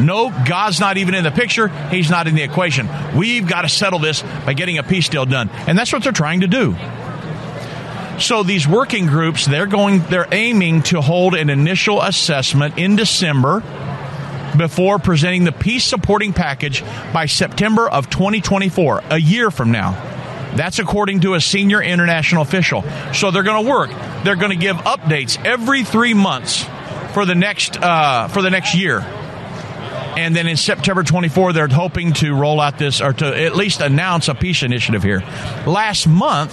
No, 0.00 0.30
God's 0.46 0.80
not 0.80 0.96
even 0.96 1.14
in 1.14 1.24
the 1.24 1.30
picture. 1.30 1.68
He's 1.68 2.08
not 2.08 2.26
in 2.26 2.34
the 2.34 2.42
equation. 2.42 2.88
We've 3.16 3.46
got 3.46 3.62
to 3.62 3.68
settle 3.68 3.98
this 3.98 4.22
by 4.22 4.54
getting 4.54 4.78
a 4.78 4.82
peace 4.82 5.08
deal 5.08 5.26
done. 5.26 5.50
And 5.50 5.76
that's 5.76 5.92
what 5.92 6.02
they're 6.02 6.12
trying 6.12 6.40
to 6.40 6.46
do. 6.46 6.76
So 8.18 8.42
these 8.42 8.68
working 8.68 9.06
groups, 9.06 9.46
they're 9.46 9.66
going, 9.66 10.00
they're 10.04 10.28
aiming 10.32 10.82
to 10.84 11.00
hold 11.00 11.34
an 11.34 11.50
initial 11.50 12.00
assessment 12.00 12.78
in 12.78 12.96
December 12.96 13.62
before 14.56 14.98
presenting 14.98 15.44
the 15.44 15.52
peace 15.52 15.84
supporting 15.84 16.32
package 16.32 16.82
by 17.12 17.26
September 17.26 17.88
of 17.88 18.10
2024, 18.10 19.02
a 19.10 19.18
year 19.18 19.50
from 19.50 19.70
now. 19.70 20.09
That's 20.56 20.78
according 20.78 21.20
to 21.20 21.34
a 21.34 21.40
senior 21.40 21.82
international 21.82 22.42
official. 22.42 22.82
So 23.14 23.30
they're 23.30 23.42
going 23.42 23.64
to 23.64 23.70
work. 23.70 23.90
They're 24.24 24.36
going 24.36 24.50
to 24.50 24.56
give 24.56 24.76
updates 24.76 25.42
every 25.44 25.84
three 25.84 26.14
months 26.14 26.64
for 27.12 27.24
the 27.24 27.34
next 27.34 27.76
uh, 27.76 28.28
for 28.28 28.42
the 28.42 28.50
next 28.50 28.74
year. 28.74 29.00
And 30.16 30.34
then 30.34 30.48
in 30.48 30.56
September 30.56 31.02
24, 31.02 31.52
they're 31.52 31.68
hoping 31.68 32.12
to 32.14 32.34
roll 32.34 32.60
out 32.60 32.78
this 32.78 33.00
or 33.00 33.12
to 33.12 33.26
at 33.26 33.54
least 33.54 33.80
announce 33.80 34.28
a 34.28 34.34
peace 34.34 34.62
initiative 34.62 35.02
here. 35.02 35.20
Last 35.66 36.06
month, 36.06 36.52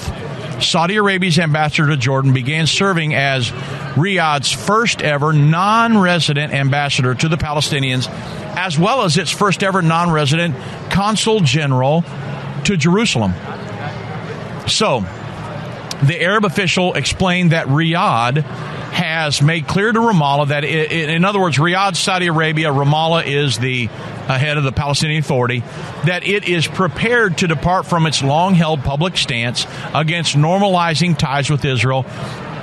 Saudi 0.64 0.96
Arabia's 0.96 1.40
ambassador 1.40 1.88
to 1.88 1.98
Jordan 1.98 2.34
began 2.34 2.68
serving 2.68 3.14
as 3.14 3.50
Riyadh's 3.50 4.52
first 4.52 5.02
ever 5.02 5.34
non 5.34 5.98
resident 5.98 6.54
ambassador 6.54 7.14
to 7.16 7.28
the 7.28 7.38
Palestinians, 7.38 8.08
as 8.56 8.78
well 8.78 9.04
as 9.04 9.18
its 9.18 9.32
first 9.32 9.64
ever 9.64 9.82
non 9.82 10.12
resident 10.12 10.56
consul 10.92 11.40
general 11.42 12.04
to 12.66 12.78
Jerusalem. 12.78 13.34
So, 14.68 15.06
the 16.04 16.22
Arab 16.22 16.46
official 16.46 16.94
explained 16.94 17.52
that 17.52 17.68
Riyadh 17.68 18.44
has 18.44 19.42
made 19.42 19.68
clear 19.68 19.92
to 19.92 20.00
Ramallah 20.00 20.50
that, 20.50 20.64
it, 20.64 20.92
in 21.10 21.26
other 21.26 21.40
words, 21.40 21.58
Riyadh, 21.58 21.96
Saudi 21.96 22.28
Arabia, 22.28 22.70
Ramallah 22.70 23.26
is 23.26 23.58
the 23.58 23.88
uh, 23.88 24.38
head 24.38 24.58
of 24.58 24.64
the 24.64 24.72
Palestinian 24.72 25.20
Authority, 25.20 25.60
that 26.06 26.24
it 26.24 26.48
is 26.48 26.68
prepared 26.68 27.38
to 27.40 27.48
depart 27.48 27.86
from 27.86 28.06
its 28.06 28.22
long 28.24 28.54
held 28.54 28.84
public 28.84 29.18
stance 29.18 29.66
against 29.94 30.36
normalizing 30.36 31.18
ties 31.18 31.50
with 31.50 31.64
Israel, 31.66 32.04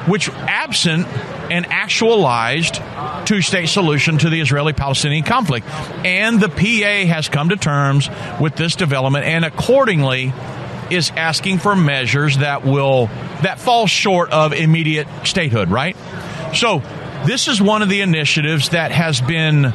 which, 0.06 0.28
absent 0.30 1.06
an 1.50 1.66
actualized 1.66 2.80
two 3.26 3.40
state 3.42 3.68
solution 3.68 4.18
to 4.18 4.30
the 4.30 4.40
Israeli 4.40 4.72
Palestinian 4.72 5.24
conflict. 5.24 5.66
And 6.04 6.40
the 6.40 6.48
PA 6.48 7.12
has 7.12 7.28
come 7.28 7.50
to 7.50 7.56
terms 7.56 8.08
with 8.40 8.56
this 8.56 8.76
development 8.76 9.24
and 9.24 9.44
accordingly 9.44 10.32
is 10.90 11.10
asking 11.10 11.58
for 11.58 11.74
measures 11.76 12.38
that 12.38 12.64
will 12.64 13.06
that 13.42 13.58
fall 13.58 13.86
short 13.86 14.30
of 14.30 14.52
immediate 14.52 15.06
statehood, 15.24 15.70
right? 15.70 15.96
So 16.54 16.82
this 17.26 17.48
is 17.48 17.60
one 17.60 17.82
of 17.82 17.88
the 17.88 18.00
initiatives 18.00 18.70
that 18.70 18.92
has 18.92 19.20
been 19.20 19.72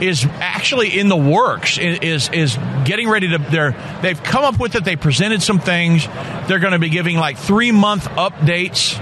is 0.00 0.24
actually 0.40 0.98
in 0.98 1.08
the 1.08 1.16
works 1.16 1.76
is 1.78 2.28
is 2.28 2.56
getting 2.84 3.08
ready 3.08 3.28
to 3.30 3.38
they're 3.38 3.74
they've 4.00 4.22
come 4.22 4.44
up 4.44 4.60
with 4.60 4.76
it 4.76 4.84
they 4.84 4.94
presented 4.94 5.42
some 5.42 5.58
things 5.58 6.06
they're 6.46 6.60
going 6.60 6.72
to 6.72 6.78
be 6.78 6.88
giving 6.88 7.16
like 7.16 7.36
3 7.36 7.72
month 7.72 8.04
updates 8.10 8.96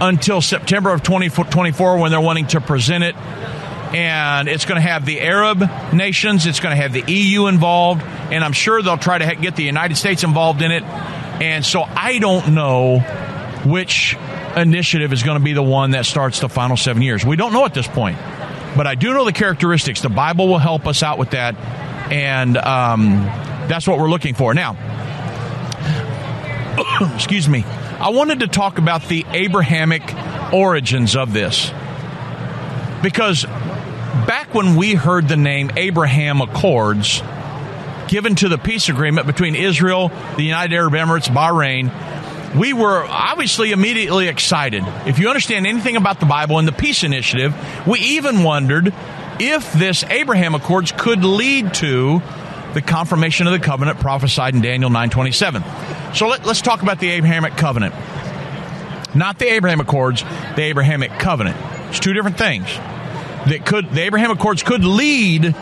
until 0.00 0.40
September 0.40 0.92
of 0.92 1.02
2024 1.02 1.98
when 1.98 2.10
they're 2.10 2.20
wanting 2.20 2.46
to 2.46 2.60
present 2.60 3.04
it 3.04 3.14
and 3.94 4.48
it's 4.48 4.64
going 4.64 4.80
to 4.80 4.86
have 4.86 5.04
the 5.06 5.20
Arab 5.20 5.62
nations 5.92 6.46
it's 6.46 6.60
going 6.60 6.76
to 6.76 6.82
have 6.82 6.92
the 6.92 7.04
EU 7.10 7.46
involved 7.46 8.02
and 8.02 8.44
I'm 8.44 8.52
sure 8.52 8.82
they'll 8.82 8.98
try 8.98 9.18
to 9.18 9.36
get 9.36 9.56
the 9.56 9.64
United 9.64 9.96
States 9.96 10.24
involved 10.24 10.62
in 10.62 10.70
it 10.70 10.82
and 10.82 11.64
so 11.64 11.82
I 11.82 12.18
don't 12.18 12.54
know 12.54 13.00
which 13.64 14.16
initiative 14.56 15.12
is 15.12 15.22
going 15.22 15.38
to 15.38 15.44
be 15.44 15.52
the 15.52 15.62
one 15.62 15.92
that 15.92 16.06
starts 16.06 16.40
the 16.40 16.48
final 16.48 16.76
seven 16.76 17.02
years. 17.02 17.24
We 17.24 17.36
don't 17.36 17.52
know 17.52 17.64
at 17.64 17.74
this 17.74 17.86
point, 17.86 18.18
but 18.76 18.86
I 18.86 18.94
do 18.94 19.12
know 19.12 19.24
the 19.24 19.32
characteristics. 19.32 20.00
The 20.00 20.08
Bible 20.08 20.48
will 20.48 20.58
help 20.58 20.86
us 20.86 21.02
out 21.02 21.18
with 21.18 21.30
that, 21.30 21.56
and 22.10 22.56
um, 22.56 23.12
that's 23.68 23.86
what 23.86 23.98
we're 23.98 24.10
looking 24.10 24.34
for. 24.34 24.54
Now, 24.54 24.76
excuse 27.14 27.48
me, 27.48 27.64
I 27.64 28.10
wanted 28.10 28.40
to 28.40 28.48
talk 28.48 28.78
about 28.78 29.04
the 29.04 29.24
Abrahamic 29.30 30.02
origins 30.52 31.16
of 31.16 31.32
this 31.32 31.70
because 33.02 33.44
back 34.26 34.54
when 34.54 34.76
we 34.76 34.94
heard 34.94 35.28
the 35.28 35.36
name 35.36 35.70
Abraham 35.76 36.40
Accords 36.40 37.22
given 38.08 38.34
to 38.36 38.48
the 38.48 38.58
peace 38.58 38.88
agreement 38.88 39.26
between 39.26 39.54
Israel, 39.54 40.10
the 40.36 40.42
United 40.42 40.74
Arab 40.74 40.94
Emirates, 40.94 41.28
Bahrain, 41.28 41.92
we 42.58 42.72
were 42.72 43.04
obviously 43.06 43.72
immediately 43.72 44.28
excited. 44.28 44.82
If 45.06 45.18
you 45.18 45.28
understand 45.28 45.66
anything 45.66 45.96
about 45.96 46.18
the 46.18 46.26
Bible 46.26 46.58
and 46.58 46.66
the 46.66 46.72
peace 46.72 47.04
initiative, 47.04 47.54
we 47.86 48.00
even 48.00 48.42
wondered 48.42 48.92
if 49.38 49.72
this 49.74 50.02
Abraham 50.04 50.54
Accords 50.54 50.92
could 50.92 51.24
lead 51.24 51.74
to 51.74 52.22
the 52.74 52.82
confirmation 52.82 53.46
of 53.46 53.52
the 53.52 53.60
covenant 53.60 54.00
prophesied 54.00 54.54
in 54.54 54.62
Daniel 54.62 54.90
9:27. 54.90 56.14
So 56.14 56.28
let, 56.28 56.46
us 56.46 56.62
talk 56.62 56.82
about 56.82 56.98
the 56.98 57.10
Abrahamic 57.10 57.56
covenant. 57.56 57.94
Not 59.14 59.38
the 59.38 59.46
Abraham 59.46 59.80
Accords, 59.80 60.22
the 60.56 60.62
Abrahamic 60.62 61.12
covenant. 61.18 61.56
It's 61.88 62.00
two 62.00 62.12
different 62.12 62.38
things. 62.38 62.66
That 63.48 63.64
could 63.64 63.90
the 63.90 64.02
Abraham 64.02 64.30
Accords 64.30 64.62
could 64.62 64.84
lead 64.84 65.54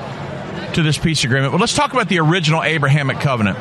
to 0.75 0.83
this 0.83 0.99
peace 0.99 1.25
agreement. 1.25 1.53
But 1.53 1.61
let's 1.61 1.75
talk 1.75 1.93
about 1.93 2.09
the 2.09 2.21
original 2.21 2.63
Abrahamic 2.63 3.21
covenant. 3.21 3.59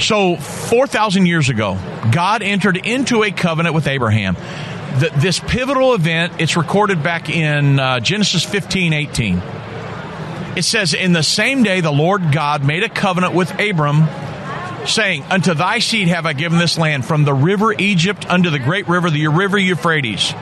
So, 0.00 0.36
4,000 0.36 1.26
years 1.26 1.48
ago, 1.48 1.78
God 2.10 2.42
entered 2.42 2.76
into 2.76 3.22
a 3.22 3.30
covenant 3.30 3.74
with 3.74 3.86
Abraham. 3.86 4.34
The, 4.98 5.12
this 5.16 5.38
pivotal 5.38 5.94
event, 5.94 6.34
it's 6.40 6.56
recorded 6.56 7.02
back 7.02 7.28
in 7.28 7.78
uh, 7.78 8.00
Genesis 8.00 8.44
15 8.44 8.92
18. 8.92 9.42
It 10.56 10.64
says, 10.64 10.92
In 10.92 11.12
the 11.12 11.22
same 11.22 11.62
day, 11.62 11.80
the 11.80 11.92
Lord 11.92 12.32
God 12.32 12.64
made 12.64 12.82
a 12.82 12.88
covenant 12.88 13.34
with 13.34 13.50
Abram 13.60 14.08
saying, 14.86 15.22
Unto 15.30 15.54
thy 15.54 15.78
seed 15.78 16.08
have 16.08 16.26
I 16.26 16.32
given 16.32 16.58
this 16.58 16.78
land, 16.78 17.04
from 17.04 17.24
the 17.24 17.34
river 17.34 17.72
Egypt 17.72 18.28
unto 18.28 18.50
the 18.50 18.58
great 18.58 18.88
river, 18.88 19.08
the 19.08 19.28
river 19.28 19.58
Euphrates. 19.58 20.34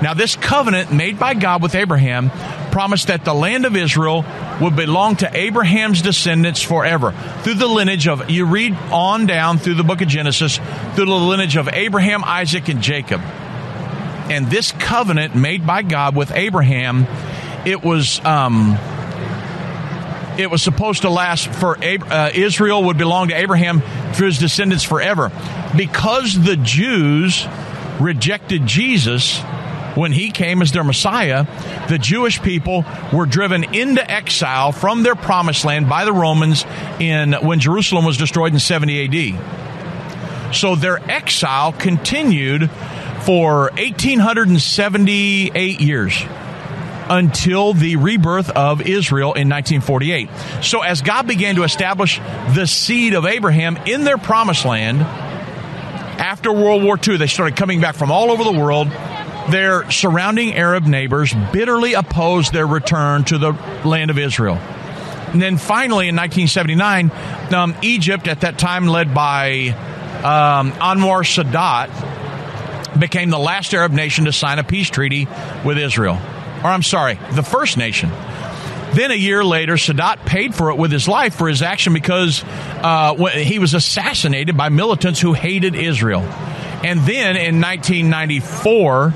Now, 0.00 0.14
this 0.14 0.36
covenant 0.36 0.92
made 0.92 1.18
by 1.18 1.34
God 1.34 1.62
with 1.62 1.74
Abraham 1.74 2.30
promised 2.70 3.08
that 3.08 3.24
the 3.24 3.34
land 3.34 3.66
of 3.66 3.74
Israel 3.74 4.24
would 4.60 4.76
belong 4.76 5.16
to 5.16 5.36
Abraham's 5.36 6.02
descendants 6.02 6.62
forever. 6.62 7.12
Through 7.42 7.54
the 7.54 7.66
lineage 7.66 8.06
of, 8.06 8.30
you 8.30 8.46
read 8.46 8.74
on 8.92 9.26
down 9.26 9.58
through 9.58 9.74
the 9.74 9.84
book 9.84 10.00
of 10.00 10.08
Genesis, 10.08 10.58
through 10.94 11.06
the 11.06 11.12
lineage 11.12 11.56
of 11.56 11.68
Abraham, 11.72 12.22
Isaac, 12.24 12.68
and 12.68 12.80
Jacob. 12.80 13.20
And 14.30 14.48
this 14.48 14.72
covenant 14.72 15.34
made 15.34 15.66
by 15.66 15.82
God 15.82 16.14
with 16.14 16.30
Abraham, 16.32 17.06
it 17.64 17.82
was, 17.82 18.24
um, 18.24 18.78
it 20.38 20.50
was 20.50 20.62
supposed 20.62 21.02
to 21.02 21.10
last 21.10 21.48
for 21.48 21.76
uh, 21.82 22.30
Israel 22.32 22.84
would 22.84 22.98
belong 22.98 23.28
to 23.28 23.34
Abraham 23.34 23.82
through 24.12 24.26
his 24.26 24.38
descendants 24.38 24.84
forever. 24.84 25.32
Because 25.76 26.40
the 26.40 26.56
Jews 26.56 27.46
rejected 27.98 28.66
Jesus, 28.66 29.42
when 29.98 30.12
he 30.12 30.30
came 30.30 30.62
as 30.62 30.72
their 30.72 30.84
Messiah, 30.84 31.44
the 31.88 31.98
Jewish 31.98 32.40
people 32.40 32.86
were 33.12 33.26
driven 33.26 33.74
into 33.74 34.08
exile 34.08 34.70
from 34.72 35.02
their 35.02 35.16
promised 35.16 35.64
land 35.64 35.88
by 35.88 36.04
the 36.04 36.12
Romans 36.12 36.64
in 37.00 37.32
when 37.34 37.58
Jerusalem 37.60 38.04
was 38.04 38.16
destroyed 38.16 38.52
in 38.52 38.60
70 38.60 39.34
AD. 39.34 40.54
So 40.54 40.76
their 40.76 40.98
exile 41.10 41.72
continued 41.72 42.70
for 43.22 43.70
1878 43.72 45.80
years 45.80 46.22
until 47.10 47.74
the 47.74 47.96
rebirth 47.96 48.50
of 48.50 48.82
Israel 48.82 49.34
in 49.34 49.48
1948. 49.48 50.28
So 50.62 50.82
as 50.82 51.02
God 51.02 51.26
began 51.26 51.56
to 51.56 51.64
establish 51.64 52.20
the 52.54 52.66
seed 52.66 53.14
of 53.14 53.26
Abraham 53.26 53.76
in 53.78 54.04
their 54.04 54.18
promised 54.18 54.64
land, 54.64 55.02
after 56.18 56.52
World 56.52 56.82
War 56.82 56.98
II, 56.98 57.16
they 57.16 57.26
started 57.26 57.56
coming 57.56 57.80
back 57.80 57.94
from 57.94 58.10
all 58.10 58.30
over 58.30 58.44
the 58.44 58.52
world 58.52 58.88
their 59.50 59.90
surrounding 59.90 60.54
Arab 60.54 60.84
neighbors 60.84 61.32
bitterly 61.52 61.94
opposed 61.94 62.52
their 62.52 62.66
return 62.66 63.24
to 63.24 63.38
the 63.38 63.52
land 63.84 64.10
of 64.10 64.18
Israel. 64.18 64.56
And 65.32 65.42
then 65.42 65.58
finally, 65.58 66.08
in 66.08 66.16
1979, 66.16 67.10
um, 67.52 67.74
Egypt, 67.82 68.28
at 68.28 68.40
that 68.40 68.58
time 68.58 68.86
led 68.86 69.14
by 69.14 69.68
um, 70.18 70.72
Anwar 70.72 71.22
Sadat, 71.22 71.90
became 72.98 73.30
the 73.30 73.38
last 73.38 73.74
Arab 73.74 73.92
nation 73.92 74.24
to 74.24 74.32
sign 74.32 74.58
a 74.58 74.64
peace 74.64 74.90
treaty 74.90 75.28
with 75.64 75.78
Israel. 75.78 76.18
Or 76.64 76.70
I'm 76.70 76.82
sorry, 76.82 77.18
the 77.32 77.42
first 77.42 77.76
nation. 77.76 78.10
Then 78.94 79.10
a 79.10 79.14
year 79.14 79.44
later, 79.44 79.74
Sadat 79.74 80.24
paid 80.24 80.54
for 80.54 80.70
it 80.70 80.78
with 80.78 80.90
his 80.90 81.06
life 81.06 81.34
for 81.34 81.46
his 81.46 81.60
action 81.60 81.92
because 81.92 82.42
uh, 82.46 83.14
he 83.26 83.58
was 83.58 83.74
assassinated 83.74 84.56
by 84.56 84.70
militants 84.70 85.20
who 85.20 85.34
hated 85.34 85.74
Israel. 85.74 86.22
And 86.22 87.00
then 87.00 87.36
in 87.36 87.60
1994, 87.60 89.12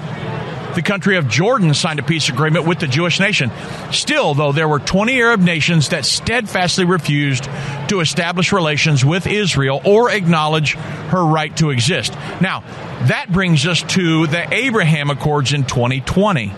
the 0.75 0.83
country 0.83 1.17
of 1.17 1.29
Jordan 1.29 1.75
signed 1.75 1.99
a 1.99 2.03
peace 2.03 2.29
agreement 2.29 2.67
with 2.67 2.81
the 2.81 2.87
Jewish 2.87 3.21
nation. 3.21 3.51
Still, 3.91 4.35
though, 4.35 4.53
there 4.53 4.69
were 4.69 4.79
20 4.79 5.21
Arab 5.21 5.41
nations 5.41 5.91
that 5.91 6.05
steadfastly 6.05 6.85
refused 6.85 7.45
to 7.89 8.01
establish 8.01 8.53
relations 8.53 9.05
with 9.05 9.27
Israel 9.27 9.81
or 9.85 10.11
acknowledge 10.11 10.75
her 10.75 11.25
right 11.25 11.55
to 11.59 11.71
exist. 11.71 12.15
Now, 12.41 12.61
that 13.09 13.27
brings 13.31 13.67
us 13.67 13.83
to 13.95 14.27
the 14.27 14.53
Abraham 14.53 15.11
Accords 15.11 15.53
in 15.53 15.65
2020 15.65 16.53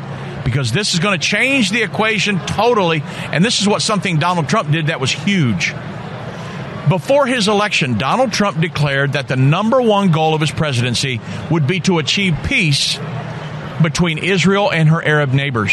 because 0.44 0.72
this 0.72 0.94
is 0.94 1.00
going 1.00 1.18
to 1.18 1.26
change 1.26 1.70
the 1.70 1.82
equation 1.82 2.38
totally. 2.40 3.02
And 3.04 3.44
this 3.44 3.60
is 3.60 3.68
what 3.68 3.82
something 3.82 4.18
Donald 4.18 4.48
Trump 4.48 4.70
did 4.70 4.88
that 4.88 5.00
was 5.00 5.10
huge. 5.10 5.74
Before 6.88 7.26
his 7.26 7.48
election, 7.48 7.96
Donald 7.96 8.30
Trump 8.30 8.60
declared 8.60 9.14
that 9.14 9.26
the 9.26 9.36
number 9.36 9.80
one 9.80 10.12
goal 10.12 10.34
of 10.34 10.42
his 10.42 10.50
presidency 10.50 11.18
would 11.50 11.66
be 11.66 11.80
to 11.80 11.98
achieve 11.98 12.36
peace 12.44 12.98
between 13.84 14.18
Israel 14.18 14.72
and 14.72 14.88
her 14.88 15.00
Arab 15.00 15.32
neighbors. 15.32 15.72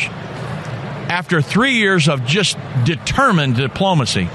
After 1.10 1.42
three 1.42 1.74
years 1.74 2.08
of 2.08 2.26
just 2.26 2.58
determined 2.84 3.56
diplomacy, 3.56 4.30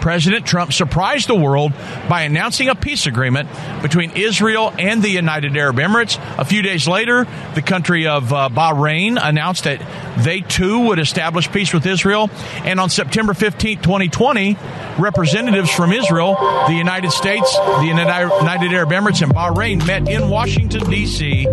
President 0.00 0.46
Trump 0.46 0.72
surprised 0.72 1.28
the 1.28 1.34
world 1.34 1.72
by 2.08 2.22
announcing 2.22 2.68
a 2.68 2.74
peace 2.74 3.06
agreement 3.06 3.48
between 3.82 4.10
Israel 4.12 4.72
and 4.78 5.02
the 5.02 5.10
United 5.10 5.56
Arab 5.56 5.76
Emirates. 5.76 6.18
A 6.38 6.44
few 6.44 6.62
days 6.62 6.86
later, 6.86 7.26
the 7.54 7.62
country 7.62 8.06
of 8.06 8.32
uh, 8.32 8.48
Bahrain 8.50 9.18
announced 9.20 9.64
that 9.64 9.80
they 10.18 10.40
too 10.40 10.80
would 10.86 10.98
establish 10.98 11.50
peace 11.50 11.72
with 11.72 11.86
Israel. 11.86 12.30
And 12.64 12.80
on 12.80 12.90
September 12.90 13.34
15, 13.34 13.82
2020, 13.82 14.56
representatives 14.98 15.70
from 15.70 15.92
Israel, 15.92 16.34
the 16.66 16.74
United 16.74 17.10
States, 17.10 17.56
the 17.56 17.86
United 17.86 18.72
Arab 18.72 18.90
Emirates, 18.90 19.22
and 19.22 19.32
Bahrain 19.32 19.86
met 19.86 20.08
in 20.08 20.28
Washington, 20.28 20.88
D.C. 20.90 21.46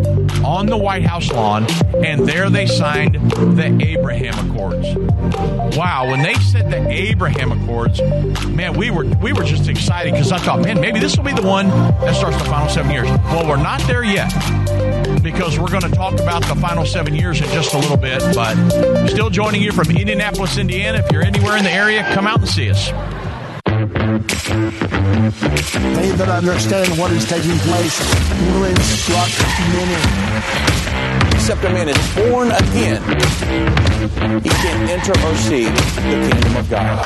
on 0.43 0.65
the 0.65 0.77
White 0.77 1.05
House 1.05 1.31
lawn, 1.31 1.67
and 2.03 2.27
there 2.27 2.49
they 2.49 2.65
signed 2.65 3.15
the 3.15 3.77
Abraham 3.81 4.51
Accords. 4.51 4.87
Wow, 5.77 6.07
when 6.09 6.21
they 6.21 6.35
said 6.35 6.71
the 6.71 6.89
Abraham 6.89 7.51
Accords, 7.51 7.99
man, 8.49 8.77
we 8.77 8.91
were 8.91 9.05
we 9.21 9.33
were 9.33 9.43
just 9.43 9.67
excited 9.69 10.13
because 10.13 10.31
I 10.31 10.37
thought, 10.39 10.61
man, 10.61 10.79
maybe 10.79 10.99
this 10.99 11.17
will 11.17 11.23
be 11.23 11.33
the 11.33 11.47
one 11.47 11.67
that 11.69 12.15
starts 12.15 12.37
the 12.37 12.45
final 12.45 12.69
seven 12.69 12.91
years. 12.91 13.07
Well, 13.25 13.47
we're 13.47 13.57
not 13.57 13.81
there 13.81 14.03
yet 14.03 14.31
because 15.21 15.59
we're 15.59 15.69
going 15.69 15.81
to 15.83 15.89
talk 15.89 16.13
about 16.19 16.43
the 16.43 16.55
final 16.55 16.85
seven 16.85 17.15
years 17.15 17.41
in 17.41 17.47
just 17.49 17.73
a 17.73 17.77
little 17.77 17.97
bit. 17.97 18.21
But 18.35 19.07
still 19.07 19.29
joining 19.29 19.61
you 19.61 19.71
from 19.71 19.89
Indianapolis, 19.89 20.57
Indiana. 20.57 20.99
If 20.99 21.11
you're 21.11 21.23
anywhere 21.23 21.57
in 21.57 21.63
the 21.63 21.71
area, 21.71 22.03
come 22.13 22.27
out 22.27 22.39
and 22.39 22.49
see 22.49 22.69
us. 22.69 22.91
They 25.95 26.11
that 26.11 26.29
understand 26.29 26.97
what 26.97 27.11
is 27.11 27.25
taking 27.25 27.57
place 27.59 27.99
will 28.53 28.65
instruct 28.65 29.39
many. 29.73 31.35
Except 31.35 31.63
a 31.63 31.69
man 31.69 31.89
is 31.89 32.15
born 32.15 32.51
again, 32.51 33.01
he 34.41 34.49
can 34.49 34.89
enter 34.89 35.11
or 35.11 35.35
see 35.35 35.65
the 35.65 36.29
kingdom 36.31 36.55
of 36.57 36.69
God. 36.69 37.05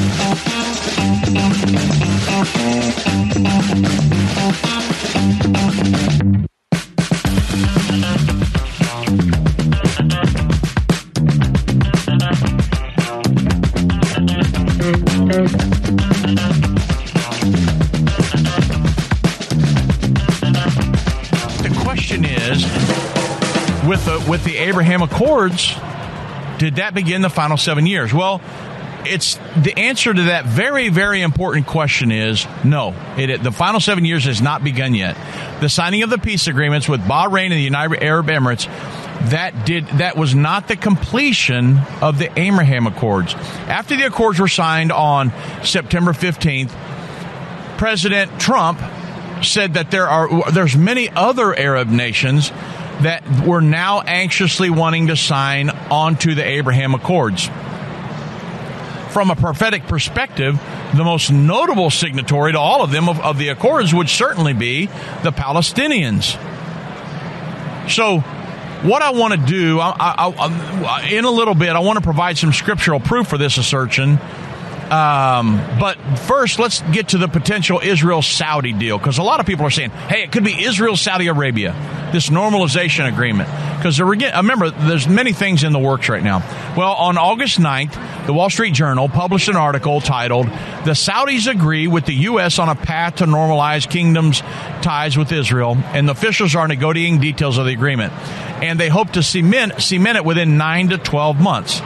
with 24.31 24.45
the 24.45 24.55
Abraham 24.55 25.01
Accords, 25.01 25.75
did 26.57 26.77
that 26.77 26.93
begin 26.93 27.21
the 27.21 27.29
final 27.29 27.57
seven 27.57 27.85
years? 27.85 28.13
Well, 28.13 28.41
it's 29.05 29.35
the 29.55 29.73
answer 29.77 30.13
to 30.13 30.23
that 30.23 30.45
very, 30.45 30.89
very 30.89 31.21
important 31.21 31.67
question 31.67 32.11
is 32.11 32.45
no. 32.63 32.95
It, 33.17 33.43
the 33.43 33.51
final 33.51 33.79
seven 33.79 34.05
years 34.05 34.25
has 34.25 34.41
not 34.41 34.63
begun 34.63 34.93
yet. 34.95 35.15
The 35.61 35.69
signing 35.69 36.03
of 36.03 36.09
the 36.09 36.17
peace 36.17 36.47
agreements 36.47 36.87
with 36.87 37.01
Bahrain 37.01 37.45
and 37.45 37.53
the 37.53 37.61
United 37.61 38.03
Arab 38.03 38.27
Emirates 38.27 38.67
that 39.29 39.65
did 39.65 39.85
that 39.87 40.17
was 40.17 40.33
not 40.33 40.67
the 40.67 40.75
completion 40.75 41.77
of 42.01 42.17
the 42.17 42.39
Abraham 42.39 42.87
Accords. 42.87 43.35
After 43.67 43.95
the 43.95 44.07
accords 44.07 44.39
were 44.39 44.47
signed 44.47 44.91
on 44.91 45.31
September 45.63 46.11
15th, 46.11 46.71
President 47.77 48.39
Trump 48.39 48.79
said 49.43 49.75
that 49.75 49.91
there 49.91 50.07
are 50.07 50.51
there's 50.51 50.75
many 50.75 51.09
other 51.09 51.57
Arab 51.57 51.89
nations 51.89 52.49
that 53.01 53.23
were 53.45 53.61
now 53.61 54.01
anxiously 54.01 54.69
wanting 54.69 55.07
to 55.07 55.15
sign 55.15 55.69
onto 55.69 56.35
the 56.35 56.43
Abraham 56.43 56.93
Accords. 56.93 57.49
From 59.11 59.29
a 59.29 59.35
prophetic 59.35 59.83
perspective, 59.83 60.59
the 60.95 61.03
most 61.03 61.31
notable 61.31 61.89
signatory 61.89 62.53
to 62.53 62.59
all 62.59 62.81
of 62.81 62.91
them 62.91 63.09
of, 63.09 63.19
of 63.19 63.37
the 63.37 63.49
Accords 63.49 63.93
would 63.93 64.09
certainly 64.09 64.53
be 64.53 64.85
the 65.23 65.31
Palestinians. 65.31 66.37
So 67.89 68.19
what 68.83 69.01
I 69.01 69.11
want 69.11 69.33
to 69.33 69.39
do, 69.39 69.79
I, 69.79 69.93
I, 69.99 70.29
I, 70.29 71.09
in 71.11 71.25
a 71.25 71.29
little 71.29 71.55
bit, 71.55 71.69
I 71.69 71.79
want 71.79 71.97
to 71.97 72.03
provide 72.03 72.37
some 72.37 72.53
scriptural 72.53 72.99
proof 72.99 73.27
for 73.27 73.37
this 73.37 73.57
assertion. 73.57 74.17
Um, 74.91 75.55
but 75.79 75.95
first, 76.27 76.59
let's 76.59 76.81
get 76.81 77.09
to 77.09 77.17
the 77.17 77.29
potential 77.29 77.79
Israel 77.81 78.21
Saudi 78.21 78.73
deal 78.73 78.97
because 78.97 79.19
a 79.19 79.23
lot 79.23 79.39
of 79.39 79.45
people 79.45 79.65
are 79.65 79.69
saying, 79.69 79.91
hey, 79.91 80.23
it 80.23 80.33
could 80.33 80.43
be 80.43 80.65
Israel 80.65 80.97
Saudi 80.97 81.27
Arabia, 81.27 81.71
this 82.11 82.29
normalization 82.29 83.07
agreement. 83.07 83.49
Because 83.77 84.01
remember, 84.01 84.69
there's 84.69 85.07
many 85.07 85.31
things 85.31 85.63
in 85.63 85.71
the 85.71 85.79
works 85.79 86.09
right 86.09 86.21
now. 86.21 86.39
Well, 86.75 86.91
on 86.91 87.17
August 87.17 87.57
9th, 87.57 88.25
the 88.27 88.33
Wall 88.33 88.49
Street 88.49 88.73
Journal 88.73 89.07
published 89.07 89.47
an 89.47 89.55
article 89.55 90.01
titled, 90.01 90.47
The 90.47 90.91
Saudis 90.91 91.49
Agree 91.49 91.87
with 91.87 92.05
the 92.05 92.13
U.S. 92.13 92.59
on 92.59 92.67
a 92.67 92.75
Path 92.75 93.15
to 93.15 93.25
Normalize 93.25 93.89
Kingdom's 93.89 94.41
Ties 94.81 95.17
with 95.17 95.31
Israel, 95.31 95.77
and 95.77 96.09
the 96.09 96.11
officials 96.11 96.53
are 96.53 96.67
negotiating 96.67 97.21
details 97.21 97.57
of 97.57 97.65
the 97.65 97.71
agreement. 97.71 98.11
And 98.61 98.77
they 98.77 98.89
hope 98.89 99.11
to 99.11 99.23
cement, 99.23 99.81
cement 99.81 100.17
it 100.17 100.25
within 100.25 100.57
9 100.57 100.89
to 100.89 100.97
12 100.97 101.39
months. 101.39 101.81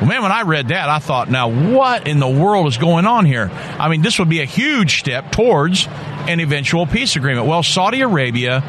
Well, 0.00 0.06
man, 0.06 0.22
when 0.22 0.32
I 0.32 0.42
read 0.42 0.68
that, 0.68 0.88
I 0.88 0.98
thought, 0.98 1.30
now 1.30 1.48
what 1.48 2.08
in 2.08 2.18
the 2.18 2.28
world 2.28 2.66
is 2.66 2.76
going 2.78 3.06
on 3.06 3.26
here? 3.26 3.48
I 3.78 3.88
mean, 3.88 4.02
this 4.02 4.18
would 4.18 4.28
be 4.28 4.40
a 4.40 4.44
huge 4.44 4.98
step 4.98 5.30
towards 5.30 5.86
an 6.28 6.40
eventual 6.40 6.86
peace 6.86 7.16
agreement. 7.16 7.46
Well, 7.46 7.62
Saudi 7.62 8.00
Arabia, 8.00 8.62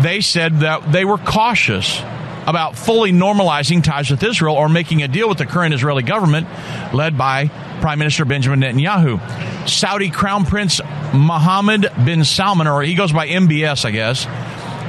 they 0.00 0.20
said 0.20 0.60
that 0.60 0.90
they 0.90 1.04
were 1.04 1.18
cautious 1.18 2.00
about 2.46 2.76
fully 2.76 3.12
normalizing 3.12 3.84
ties 3.84 4.10
with 4.10 4.22
Israel 4.22 4.56
or 4.56 4.68
making 4.68 5.02
a 5.02 5.08
deal 5.08 5.28
with 5.28 5.38
the 5.38 5.46
current 5.46 5.74
Israeli 5.74 6.02
government 6.02 6.48
led 6.92 7.18
by 7.18 7.48
Prime 7.80 7.98
Minister 7.98 8.24
Benjamin 8.24 8.60
Netanyahu. 8.60 9.68
Saudi 9.68 10.10
Crown 10.10 10.46
Prince 10.46 10.80
Mohammed 11.12 11.92
bin 12.04 12.24
Salman, 12.24 12.66
or 12.66 12.82
he 12.82 12.94
goes 12.94 13.12
by 13.12 13.28
MBS, 13.28 13.84
I 13.84 13.90
guess, 13.90 14.26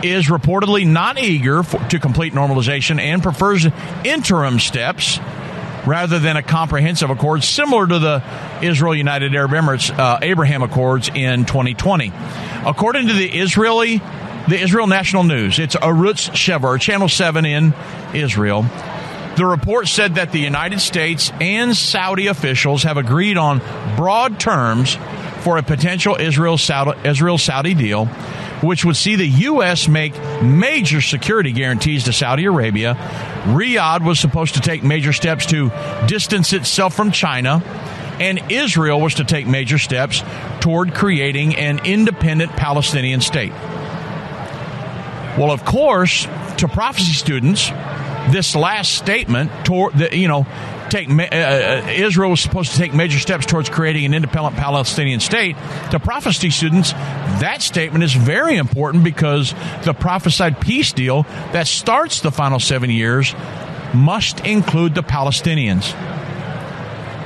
is 0.04 0.28
reportedly 0.28 0.86
not 0.88 1.20
eager 1.20 1.64
for, 1.64 1.80
to 1.90 2.00
complete 2.00 2.34
normalization 2.34 3.00
and 3.00 3.22
prefers 3.22 3.66
interim 4.04 4.60
steps 4.60 5.20
rather 5.86 6.20
than 6.20 6.38
a 6.38 6.44
comprehensive 6.44 7.10
accord 7.10 7.44
similar 7.44 7.88
to 7.88 8.00
the 8.00 8.24
Israel 8.62 8.96
United 8.96 9.36
Arab 9.36 9.52
Emirates 9.52 9.98
uh, 9.98 10.20
Abraham 10.22 10.64
Accords 10.64 11.10
in 11.10 11.46
2020. 11.46 12.12
According 12.66 13.08
to 13.08 13.14
the 13.14 13.28
Israeli 13.28 14.02
the 14.48 14.60
Israel 14.60 14.88
National 14.88 15.24
News, 15.24 15.60
it's 15.60 15.76
Arutz 15.76 16.32
Sheva, 16.32 16.80
Channel 16.80 17.08
7 17.08 17.46
in 17.46 17.76
Israel. 18.14 18.66
The 19.38 19.46
report 19.46 19.88
said 19.88 20.16
that 20.16 20.32
the 20.32 20.40
United 20.40 20.82
States 20.82 21.32
and 21.40 21.78
Saudi 21.78 22.28
officials 22.28 22.84
have 22.84 22.98
agreed 22.98 23.38
on 23.38 23.62
broad 23.96 24.40
terms 24.40 24.98
for 25.42 25.58
a 25.58 25.64
potential 25.64 26.16
Israel 26.20 26.58
Saudi 26.58 27.74
deal 27.76 28.10
which 28.62 28.86
would 28.86 28.96
see 28.96 29.16
the 29.16 29.28
U.S. 29.28 29.88
make 29.88 30.14
major 30.42 31.02
security 31.02 31.52
guarantees 31.52 32.06
to 32.06 32.14
Saudi 32.14 32.46
Arabia. 32.46 32.96
Riyadh 33.46 34.06
was 34.06 34.20
supposed 34.20 34.56
to 34.56 34.62
take 34.62 34.84
major 34.84 35.14
steps 35.14 35.46
to 35.48 35.72
distance 36.08 36.54
itself 36.54 36.94
from 36.94 37.12
China. 37.12 37.64
And 38.20 38.52
Israel 38.52 39.02
was 39.02 39.16
to 39.16 39.24
take 39.24 39.48
major 39.48 39.80
steps 39.80 40.24
toward 40.60 40.94
creating 40.94 41.56
an 41.56 41.86
independent 41.86 42.52
Palestinian 42.52 43.20
state. 43.22 43.52
Well, 45.38 45.50
of 45.50 45.66
course, 45.66 46.28
to 46.58 46.68
prophecy 46.68 47.14
students, 47.14 47.70
this 48.30 48.56
last 48.56 48.94
statement, 48.94 49.50
toward 49.66 49.94
the, 49.94 50.16
you 50.16 50.28
know, 50.28 50.46
take 50.92 51.10
uh, 51.10 51.24
uh, 51.24 51.88
Israel 51.90 52.30
was 52.32 52.42
supposed 52.42 52.74
to 52.74 52.78
take 52.78 52.94
major 52.94 53.18
steps 53.18 53.46
towards 53.46 53.70
creating 53.70 54.06
an 54.06 54.14
independent 54.14 54.56
Palestinian 54.56 55.20
state. 55.20 55.56
To 55.92 56.00
prophecy 56.00 56.50
students, 56.50 56.92
that 56.92 57.62
statement 57.62 58.04
is 58.04 58.14
very 58.14 58.58
important 58.58 59.04
because 59.04 59.54
the 59.84 59.94
prophesied 59.94 60.60
peace 60.60 60.92
deal 60.92 61.24
that 61.54 61.68
starts 61.68 62.22
the 62.22 62.32
final 62.32 62.60
seven 62.60 62.90
years 62.90 63.34
must 63.94 64.42
include 64.42 64.96
the 64.96 65.04
Palestinians. 65.04 65.96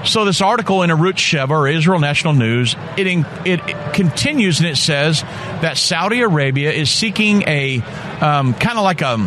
So 0.05 0.23
this 0.23 0.39
article 0.39 0.83
in 0.83 0.91
Arutz 0.91 1.15
Sheva 1.15 1.49
or 1.49 1.67
Israel 1.67 1.99
National 1.99 2.33
News, 2.33 2.75
it, 2.95 3.07
in, 3.07 3.25
it, 3.43 3.59
it 3.67 3.93
continues 3.93 4.59
and 4.59 4.69
it 4.69 4.77
says 4.77 5.21
that 5.21 5.77
Saudi 5.77 6.21
Arabia 6.21 6.71
is 6.71 6.91
seeking 6.91 7.41
a 7.47 7.81
um, 8.21 8.53
kind 8.53 8.77
of 8.77 8.83
like 8.83 9.01
a, 9.01 9.17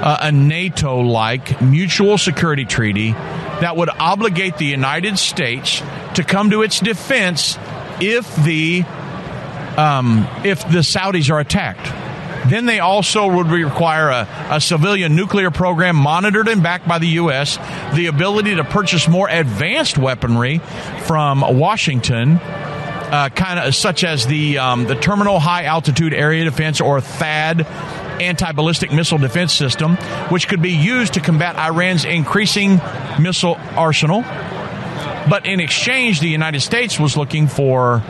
a 0.00 0.32
NATO-like 0.32 1.60
mutual 1.60 2.18
security 2.18 2.64
treaty 2.64 3.12
that 3.12 3.76
would 3.76 3.88
obligate 3.88 4.56
the 4.56 4.66
United 4.66 5.18
States 5.18 5.82
to 6.14 6.22
come 6.22 6.50
to 6.50 6.62
its 6.62 6.80
defense 6.80 7.58
if 8.00 8.34
the 8.36 8.84
um, 9.76 10.26
if 10.44 10.62
the 10.68 10.78
Saudis 10.78 11.30
are 11.30 11.40
attacked. 11.40 11.86
Then 12.50 12.66
they 12.66 12.78
also 12.80 13.28
would 13.28 13.48
require 13.48 14.08
a, 14.08 14.28
a, 14.50 14.60
civilian 14.60 15.14
nuclear 15.14 15.50
program 15.50 15.96
monitored 15.96 16.48
and 16.48 16.62
backed 16.62 16.88
by 16.88 16.98
the 16.98 17.08
U.S., 17.08 17.58
the 17.94 18.06
ability 18.06 18.56
to 18.56 18.64
purchase 18.64 19.06
more 19.06 19.28
advanced 19.28 19.98
weaponry 19.98 20.58
from 21.04 21.40
Washington, 21.40 22.36
uh, 22.38 23.28
kind 23.34 23.58
of 23.58 23.74
such 23.74 24.02
as 24.02 24.26
the 24.26 24.58
um, 24.58 24.86
the 24.86 24.94
Terminal 24.94 25.38
High 25.38 25.64
Altitude 25.64 26.14
Area 26.14 26.44
Defense 26.44 26.80
or 26.80 27.00
THAAD 27.00 27.66
anti 28.20 28.52
ballistic 28.52 28.92
missile 28.92 29.18
defense 29.18 29.52
system, 29.52 29.96
which 30.30 30.48
could 30.48 30.62
be 30.62 30.72
used 30.72 31.14
to 31.14 31.20
combat 31.20 31.56
Iran's 31.56 32.04
increasing 32.04 32.80
missile 33.20 33.56
arsenal. 33.76 34.22
But 35.28 35.46
in 35.46 35.60
exchange, 35.60 36.20
the 36.20 36.28
United 36.28 36.60
States 36.60 36.98
was 36.98 37.16
looking 37.16 37.48
for 37.48 38.02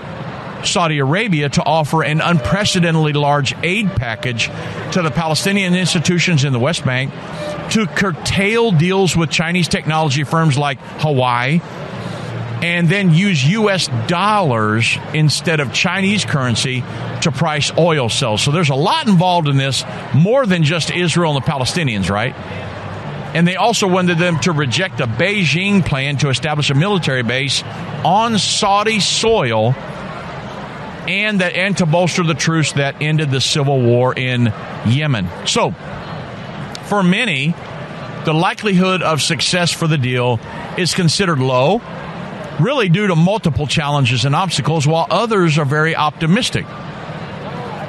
Saudi 0.65 0.99
Arabia 0.99 1.49
to 1.49 1.63
offer 1.63 2.03
an 2.03 2.21
unprecedentedly 2.21 3.13
large 3.13 3.55
aid 3.63 3.91
package 3.91 4.47
to 4.93 5.03
the 5.03 5.11
Palestinian 5.11 5.75
institutions 5.75 6.45
in 6.45 6.53
the 6.53 6.59
West 6.59 6.85
Bank 6.85 7.13
to 7.71 7.87
curtail 7.87 8.73
deals 8.73 9.17
with 9.17 9.31
Chinese 9.31 9.69
technology 9.69 10.25
firms 10.25 10.57
like 10.57 10.79
Huawei 10.99 11.63
and 12.63 12.89
then 12.89 13.15
use 13.15 13.45
U.S. 13.47 13.89
dollars 14.09 14.99
instead 15.15 15.61
of 15.61 15.73
Chinese 15.73 16.25
currency 16.25 16.83
to 17.23 17.31
price 17.31 17.71
oil 17.79 18.09
sales. 18.09 18.43
So 18.43 18.51
there's 18.51 18.71
a 18.71 18.75
lot 18.75 19.07
involved 19.07 19.49
in 19.49 19.57
this, 19.57 19.85
more 20.15 20.45
than 20.47 20.65
just 20.65 20.91
Israel 20.91 21.37
and 21.37 21.45
the 21.45 21.49
Palestinians, 21.49 22.11
right? 22.11 22.35
And 23.35 23.47
they 23.47 23.57
also 23.57 23.87
wanted 23.87 24.19
them 24.19 24.41
to 24.41 24.53
reject 24.53 25.01
a 25.01 25.07
Beijing 25.07 25.85
plan 25.85 26.17
to 26.19 26.31
establish 26.31 26.71
a 26.71 26.75
military 26.75 27.23
base 27.23 27.63
on 28.05 28.39
Saudi 28.39 29.01
soil 29.01 29.75
and 31.07 31.41
that 31.41 31.55
and 31.55 31.77
to 31.79 31.87
bolster 31.87 32.23
the 32.23 32.35
truce 32.35 32.73
that 32.73 33.01
ended 33.01 33.31
the 33.31 33.41
civil 33.41 33.81
war 33.81 34.15
in 34.15 34.53
Yemen. 34.87 35.29
So, 35.47 35.73
for 36.85 37.03
many, 37.03 37.55
the 38.25 38.35
likelihood 38.35 39.03
of 39.03 39.23
success 39.23 39.73
for 39.73 39.87
the 39.87 39.99
deal 39.99 40.41
is 40.77 40.95
considered 40.95 41.39
low 41.39 41.81
really 42.61 42.89
due 42.89 43.07
to 43.07 43.17
multiple 43.17 43.67
challenges 43.67 44.25
and 44.25 44.35
obstacles, 44.35 44.87
while 44.87 45.07
others 45.11 45.59
are 45.59 45.65
very 45.65 45.95
optimistic. 45.95 46.67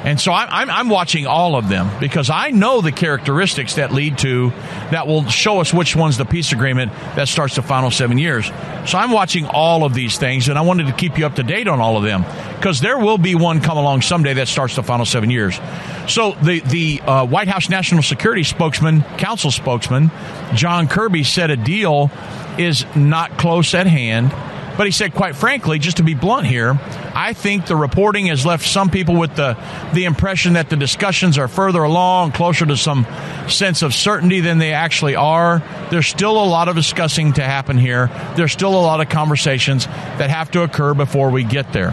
And 0.02 0.18
so 0.18 0.32
I'm, 0.32 0.70
I'm, 0.70 0.88
watching 0.88 1.26
all 1.26 1.56
of 1.56 1.68
them 1.68 1.90
because 2.00 2.30
I 2.30 2.50
know 2.50 2.80
the 2.80 2.90
characteristics 2.90 3.74
that 3.74 3.92
lead 3.92 4.16
to, 4.18 4.48
that 4.90 5.06
will 5.06 5.26
show 5.26 5.60
us 5.60 5.74
which 5.74 5.94
one's 5.94 6.16
the 6.16 6.24
peace 6.24 6.52
agreement 6.52 6.90
that 7.16 7.28
starts 7.28 7.56
the 7.56 7.62
final 7.62 7.90
seven 7.90 8.16
years. 8.16 8.46
So 8.86 8.96
I'm 8.96 9.10
watching 9.10 9.44
all 9.44 9.84
of 9.84 9.92
these 9.92 10.16
things 10.16 10.48
and 10.48 10.58
I 10.58 10.62
wanted 10.62 10.86
to 10.86 10.94
keep 10.94 11.18
you 11.18 11.26
up 11.26 11.34
to 11.34 11.42
date 11.42 11.68
on 11.68 11.80
all 11.80 11.98
of 11.98 12.02
them 12.02 12.24
because 12.56 12.80
there 12.80 12.98
will 12.98 13.18
be 13.18 13.34
one 13.34 13.60
come 13.60 13.76
along 13.76 14.00
someday 14.00 14.32
that 14.34 14.48
starts 14.48 14.74
the 14.74 14.82
final 14.82 15.04
seven 15.04 15.28
years. 15.28 15.60
So 16.08 16.32
the, 16.32 16.60
the 16.60 17.00
uh, 17.02 17.26
White 17.26 17.48
House 17.48 17.68
National 17.68 18.02
Security 18.02 18.42
spokesman, 18.42 19.02
council 19.18 19.50
spokesman, 19.50 20.10
John 20.54 20.88
Kirby 20.88 21.24
said 21.24 21.50
a 21.50 21.58
deal 21.58 22.10
is 22.58 22.86
not 22.96 23.36
close 23.36 23.74
at 23.74 23.86
hand 23.86 24.32
But 24.80 24.86
he 24.86 24.92
said, 24.92 25.12
quite 25.12 25.36
frankly, 25.36 25.78
just 25.78 25.98
to 25.98 26.02
be 26.02 26.14
blunt 26.14 26.46
here, 26.46 26.80
I 27.14 27.34
think 27.34 27.66
the 27.66 27.76
reporting 27.76 28.28
has 28.28 28.46
left 28.46 28.66
some 28.66 28.88
people 28.88 29.14
with 29.14 29.36
the, 29.36 29.58
the 29.92 30.06
impression 30.06 30.54
that 30.54 30.70
the 30.70 30.76
discussions 30.76 31.36
are 31.36 31.48
further 31.48 31.82
along, 31.82 32.32
closer 32.32 32.64
to 32.64 32.78
some 32.78 33.06
sense 33.46 33.82
of 33.82 33.92
certainty 33.92 34.40
than 34.40 34.56
they 34.56 34.72
actually 34.72 35.16
are. 35.16 35.62
There's 35.90 36.06
still 36.06 36.42
a 36.42 36.48
lot 36.48 36.68
of 36.68 36.76
discussing 36.76 37.34
to 37.34 37.42
happen 37.42 37.76
here. 37.76 38.06
There's 38.36 38.52
still 38.52 38.70
a 38.70 38.80
lot 38.80 39.02
of 39.02 39.10
conversations 39.10 39.84
that 39.84 40.30
have 40.30 40.50
to 40.52 40.62
occur 40.62 40.94
before 40.94 41.28
we 41.28 41.44
get 41.44 41.74
there. 41.74 41.90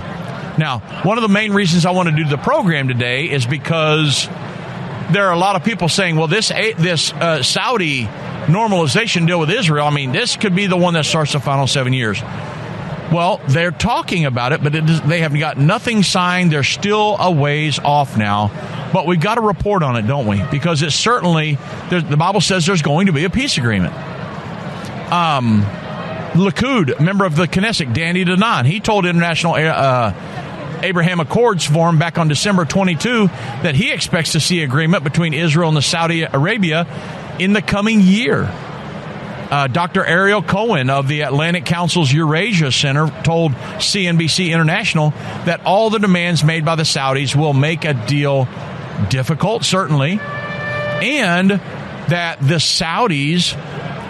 Now, 0.57 0.79
one 1.03 1.17
of 1.17 1.23
the 1.23 1.27
main 1.27 1.51
reasons 1.51 1.85
I 1.85 1.91
want 1.91 2.07
to 2.07 2.15
do 2.15 2.23
the 2.23 2.37
program 2.37 2.87
today 2.87 3.29
is 3.29 3.45
because 3.45 4.29
there 5.11 5.25
are 5.25 5.33
a 5.33 5.37
lot 5.37 5.57
of 5.57 5.65
people 5.65 5.89
saying, 5.89 6.15
well, 6.15 6.27
this, 6.27 6.47
this 6.47 7.11
uh, 7.11 7.43
Saudi 7.43 8.05
normalization 8.45 9.27
deal 9.27 9.41
with 9.41 9.49
Israel, 9.49 9.87
I 9.87 9.89
mean, 9.89 10.13
this 10.13 10.37
could 10.37 10.55
be 10.55 10.67
the 10.67 10.77
one 10.77 10.93
that 10.93 11.03
starts 11.03 11.33
the 11.33 11.41
final 11.41 11.67
seven 11.67 11.91
years. 11.91 12.23
Well, 13.11 13.39
they're 13.47 13.71
talking 13.71 14.25
about 14.25 14.51
it, 14.51 14.61
but 14.61 14.75
it 14.75 14.89
is, 14.89 15.01
they 15.01 15.21
have 15.21 15.37
got 15.37 15.57
nothing 15.57 16.03
signed. 16.03 16.51
They're 16.51 16.63
still 16.63 17.15
a 17.17 17.31
ways 17.31 17.79
off 17.79 18.17
now. 18.17 18.51
But 18.91 19.05
we've 19.05 19.19
got 19.19 19.35
to 19.35 19.41
report 19.41 19.81
on 19.83 19.95
it, 19.95 20.03
don't 20.03 20.27
we? 20.27 20.43
Because 20.51 20.81
it's 20.81 20.95
certainly, 20.95 21.57
the 21.89 22.17
Bible 22.17 22.41
says 22.41 22.65
there's 22.65 22.81
going 22.81 23.07
to 23.07 23.13
be 23.13 23.23
a 23.23 23.29
peace 23.29 23.57
agreement. 23.57 23.93
Um, 25.11 25.61
Likud, 26.33 26.99
member 26.99 27.25
of 27.25 27.35
the 27.35 27.47
Knesset, 27.47 27.93
Danny 27.93 28.25
Danon, 28.25 28.65
he 28.65 28.79
told 28.79 29.05
International 29.05 29.55
uh, 29.55 30.13
Abraham 30.83 31.19
Accords 31.19 31.65
Forum 31.65 31.97
back 31.97 32.17
on 32.17 32.27
December 32.27 32.65
22 32.65 33.27
that 33.27 33.75
he 33.75 33.91
expects 33.91 34.33
to 34.33 34.39
see 34.39 34.63
agreement 34.63 35.03
between 35.03 35.33
Israel 35.33 35.69
and 35.69 35.77
the 35.77 35.81
Saudi 35.81 36.23
Arabia 36.23 36.85
in 37.39 37.53
the 37.53 37.61
coming 37.61 38.01
year. 38.01 38.51
Uh, 39.49 39.67
Dr. 39.67 40.05
Ariel 40.05 40.41
Cohen 40.41 40.89
of 40.89 41.07
the 41.07 41.21
Atlantic 41.21 41.65
Council's 41.65 42.11
Eurasia 42.11 42.71
Center 42.71 43.07
told 43.23 43.53
CNBC 43.53 44.51
International 44.51 45.11
that 45.45 45.61
all 45.65 45.89
the 45.89 45.99
demands 45.99 46.43
made 46.43 46.65
by 46.65 46.75
the 46.75 46.83
Saudis 46.83 47.35
will 47.35 47.53
make 47.53 47.85
a 47.85 47.93
deal 47.93 48.47
difficult, 49.09 49.63
certainly, 49.63 50.19
and 50.21 51.49
that 51.51 52.39
the 52.41 52.55
Saudis, 52.55 53.55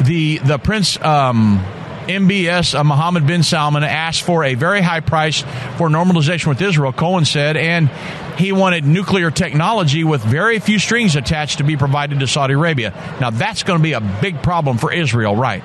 the 0.06 0.40
the 0.40 0.58
Prince. 0.58 1.00
Um, 1.02 1.64
MBS 2.08 2.74
uh, 2.74 2.84
Mohammed 2.84 3.28
bin 3.28 3.44
Salman 3.44 3.84
asked 3.84 4.24
for 4.24 4.44
a 4.44 4.56
very 4.56 4.82
high 4.82 5.02
price 5.02 5.42
for 5.78 5.90
normalization 5.90 6.48
with 6.48 6.62
Israel, 6.62 6.94
Cohen 6.94 7.26
said, 7.26 7.58
and 7.58 7.90
he 8.38 8.52
wanted 8.52 8.86
nuclear 8.86 9.32
technology 9.32 10.04
with 10.04 10.22
very 10.24 10.60
few 10.60 10.80
strings 10.80 11.16
attached 11.16 11.58
to 11.58 11.64
be 11.64 11.76
provided 11.76 12.20
to 12.20 12.28
Saudi 12.28 12.54
Arabia. 12.54 12.92
Now, 13.20 13.32
that's 13.32 13.64
going 13.64 13.80
to 13.80 13.84
be 13.84 13.94
a 13.94 14.02
big 14.22 14.42
problem 14.42 14.78
for 14.78 14.94
Israel, 14.94 15.36
right? 15.36 15.64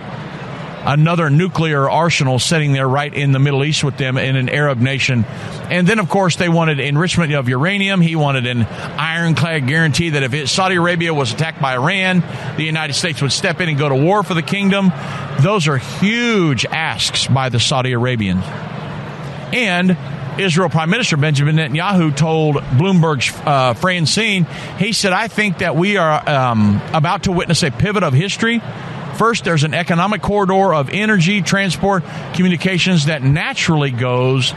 Another 0.85 1.31
nuclear 1.31 1.89
arsenal 1.89 2.39
sitting 2.39 2.73
there 2.73 2.89
right 2.89 3.13
in 3.13 3.33
the 3.33 3.39
Middle 3.39 3.65
East 3.65 3.85
with 3.85 3.97
them 3.97 4.17
in 4.17 4.35
an 4.37 4.49
Arab 4.49 4.79
nation. 4.79 5.25
And 5.71 5.87
then, 5.87 5.99
of 5.99 6.09
course, 6.09 6.37
they 6.37 6.49
wanted 6.49 6.81
enrichment 6.81 7.33
of 7.33 7.49
uranium. 7.49 8.01
He 8.01 8.17
wanted 8.17 8.47
an 8.47 8.63
ironclad 8.63 9.67
guarantee 9.69 10.11
that 10.11 10.23
if 10.23 10.51
Saudi 10.51 10.75
Arabia 10.75 11.15
was 11.15 11.33
attacked 11.33 11.63
by 11.63 11.75
Iran, 11.75 12.23
the 12.57 12.65
United 12.65 12.95
States 12.95 13.23
would 13.23 13.33
step 13.33 13.61
in 13.61 13.69
and 13.69 13.79
go 13.79 13.89
to 13.89 13.95
war 13.95 14.23
for 14.23 14.35
the 14.35 14.43
kingdom. 14.43 14.93
Those 15.41 15.69
are 15.69 15.79
huge 15.79 16.67
asks 16.67 17.27
by 17.29 17.49
the 17.49 17.61
Saudi 17.61 17.93
Arabians. 17.93 18.45
And 19.53 19.97
Israel 20.39 20.71
Prime 20.71 20.89
Minister 20.89 21.17
Benjamin 21.17 21.57
Netanyahu 21.57 22.17
told 22.17 22.57
Bloomberg's 22.57 23.31
uh, 23.45 23.75
Francine, 23.75 24.47
he 24.79 24.93
said, 24.93 25.13
I 25.13 25.29
think 25.29 25.59
that 25.59 25.77
we 25.77 25.99
are 25.99 26.29
um, 26.29 26.81
about 26.93 27.25
to 27.25 27.33
witness 27.33 27.63
a 27.63 27.71
pivot 27.71 28.03
of 28.03 28.15
history. 28.15 28.63
First, 29.17 29.45
there's 29.45 29.65
an 29.65 29.75
economic 29.75 30.23
corridor 30.23 30.75
of 30.75 30.91
energy, 30.91 31.43
transport, 31.43 32.05
communications 32.35 33.07
that 33.07 33.23
naturally 33.23 33.91
goes 33.91 34.55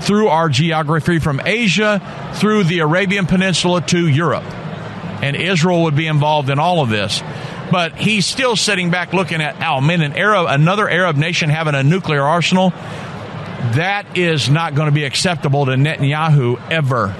through 0.00 0.28
our 0.28 0.48
geography 0.48 1.18
from 1.18 1.40
Asia 1.44 2.00
through 2.34 2.64
the 2.64 2.78
Arabian 2.78 3.26
Peninsula 3.26 3.82
to 3.82 4.06
Europe. 4.08 4.44
And 5.22 5.36
Israel 5.36 5.84
would 5.84 5.96
be 5.96 6.06
involved 6.06 6.48
in 6.48 6.58
all 6.58 6.82
of 6.82 6.88
this. 6.88 7.22
But 7.70 7.94
he's 7.94 8.26
still 8.26 8.56
sitting 8.56 8.90
back 8.90 9.12
looking 9.12 9.40
at, 9.40 9.62
oh 9.62 9.80
man, 9.80 10.00
an 10.00 10.14
Arab, 10.14 10.46
another 10.48 10.88
Arab 10.88 11.16
nation 11.16 11.50
having 11.50 11.74
a 11.74 11.82
nuclear 11.82 12.22
arsenal 12.22 12.72
that 13.74 14.16
is 14.16 14.48
not 14.48 14.74
going 14.74 14.86
to 14.86 14.94
be 14.94 15.04
acceptable 15.04 15.66
to 15.66 15.72
Netanyahu 15.72 16.60
ever. 16.70 17.14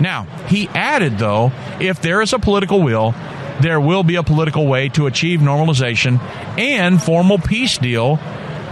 Now, 0.00 0.24
he 0.48 0.68
added, 0.68 1.18
though, 1.18 1.52
if 1.80 2.02
there 2.02 2.20
is 2.20 2.32
a 2.32 2.38
political 2.38 2.82
will, 2.82 3.14
there 3.60 3.80
will 3.80 4.02
be 4.02 4.16
a 4.16 4.22
political 4.22 4.66
way 4.66 4.88
to 4.90 5.06
achieve 5.06 5.40
normalization 5.40 6.20
and 6.58 7.02
formal 7.02 7.38
peace 7.38 7.78
deal 7.78 8.18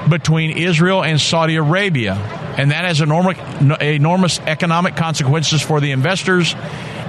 between 0.09 0.57
Israel 0.57 1.03
and 1.05 1.21
Saudi 1.21 1.57
Arabia. 1.57 2.15
And 2.15 2.71
that 2.71 2.85
has 2.85 3.01
enormous, 3.01 3.39
enormous 3.81 4.39
economic 4.41 4.97
consequences 4.97 5.63
for 5.63 5.81
the 5.81 5.93
investors. 5.93 6.55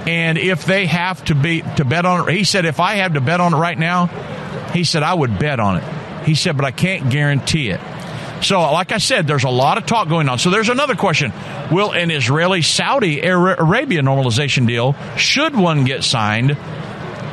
And 0.06 0.38
if 0.38 0.64
they 0.64 0.86
have 0.86 1.24
to 1.26 1.34
be 1.34 1.62
to 1.76 1.84
bet 1.84 2.06
on 2.06 2.28
it, 2.28 2.34
he 2.34 2.44
said, 2.44 2.64
if 2.64 2.80
I 2.80 2.96
have 2.96 3.14
to 3.14 3.20
bet 3.20 3.40
on 3.40 3.54
it 3.54 3.56
right 3.56 3.78
now, 3.78 4.06
he 4.72 4.84
said 4.84 5.02
I 5.02 5.14
would 5.14 5.38
bet 5.38 5.60
on 5.60 5.78
it. 5.78 6.24
He 6.24 6.34
said, 6.34 6.56
but 6.56 6.64
I 6.64 6.70
can't 6.70 7.10
guarantee 7.10 7.70
it. 7.70 7.80
So, 8.42 8.60
like 8.60 8.92
I 8.92 8.98
said, 8.98 9.26
there's 9.26 9.44
a 9.44 9.50
lot 9.50 9.78
of 9.78 9.86
talk 9.86 10.08
going 10.08 10.28
on. 10.28 10.38
So, 10.38 10.50
there's 10.50 10.68
another 10.68 10.96
question: 10.96 11.32
Will 11.72 11.92
an 11.92 12.10
Israeli-Saudi 12.10 13.22
Arabia 13.22 14.02
normalization 14.02 14.66
deal, 14.66 14.94
should 15.16 15.56
one 15.56 15.84
get 15.84 16.04
signed, 16.04 16.50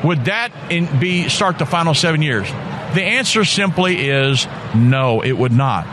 would 0.04 0.26
that 0.26 0.52
in, 0.72 1.00
be 1.00 1.30
start 1.30 1.60
the 1.60 1.66
final 1.66 1.94
seven 1.94 2.22
years? 2.22 2.48
The 2.94 3.04
answer 3.04 3.46
simply 3.46 4.10
is 4.10 4.48
no. 4.76 5.22
It 5.22 5.34
would 5.34 5.52
not. 5.52 5.86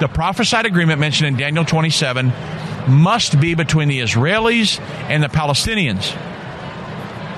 The 0.00 0.08
prophesied 0.08 0.66
agreement 0.66 1.00
mentioned 1.00 1.28
in 1.28 1.36
Daniel 1.36 1.64
27 1.64 2.32
must 2.88 3.40
be 3.40 3.54
between 3.54 3.88
the 3.88 4.00
Israelis 4.00 4.80
and 5.08 5.22
the 5.22 5.28
Palestinians. 5.28 6.14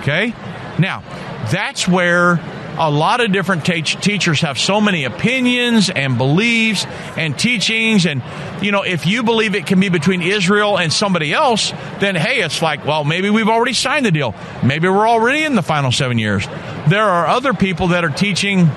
Okay? 0.01 0.35
Now, 0.79 1.03
that's 1.51 1.87
where 1.87 2.37
a 2.79 2.91
lot 2.91 3.21
of 3.21 3.33
different 3.33 3.65
te- 3.65 3.83
teachers 3.83 4.41
have 4.41 4.59
so 4.59 4.81
many 4.81 5.05
opinions 5.05 5.91
and 5.91 6.19
beliefs 6.19 6.85
and 7.17 7.39
teachings. 7.39 8.07
And, 8.07 8.23
you 8.63 8.73
know, 8.73 8.83
if 8.83 9.07
you 9.07 9.23
believe 9.23 9.55
it 9.55 9.67
can 9.67 9.81
be 9.81 9.89
between 9.89 10.23
Israel 10.23 10.79
and 10.79 10.93
somebody 10.93 11.33
else, 11.33 11.73
then 12.01 12.15
hey, 12.15 12.43
it's 12.43 12.63
like, 12.63 12.85
well, 12.85 13.05
maybe 13.05 13.31
we've 13.31 13.49
already 13.49 13.73
signed 13.73 14.07
the 14.07 14.11
deal. 14.11 14.35
Maybe 14.63 14.89
we're 14.89 15.09
already 15.09 15.45
in 15.45 15.55
the 15.55 15.63
final 15.63 15.93
seven 15.93 16.19
years. 16.19 16.47
There 16.89 17.05
are 17.05 17.27
other 17.27 17.55
people 17.55 17.89
that 17.89 18.05
are 18.05 18.11
teaching 18.11 18.69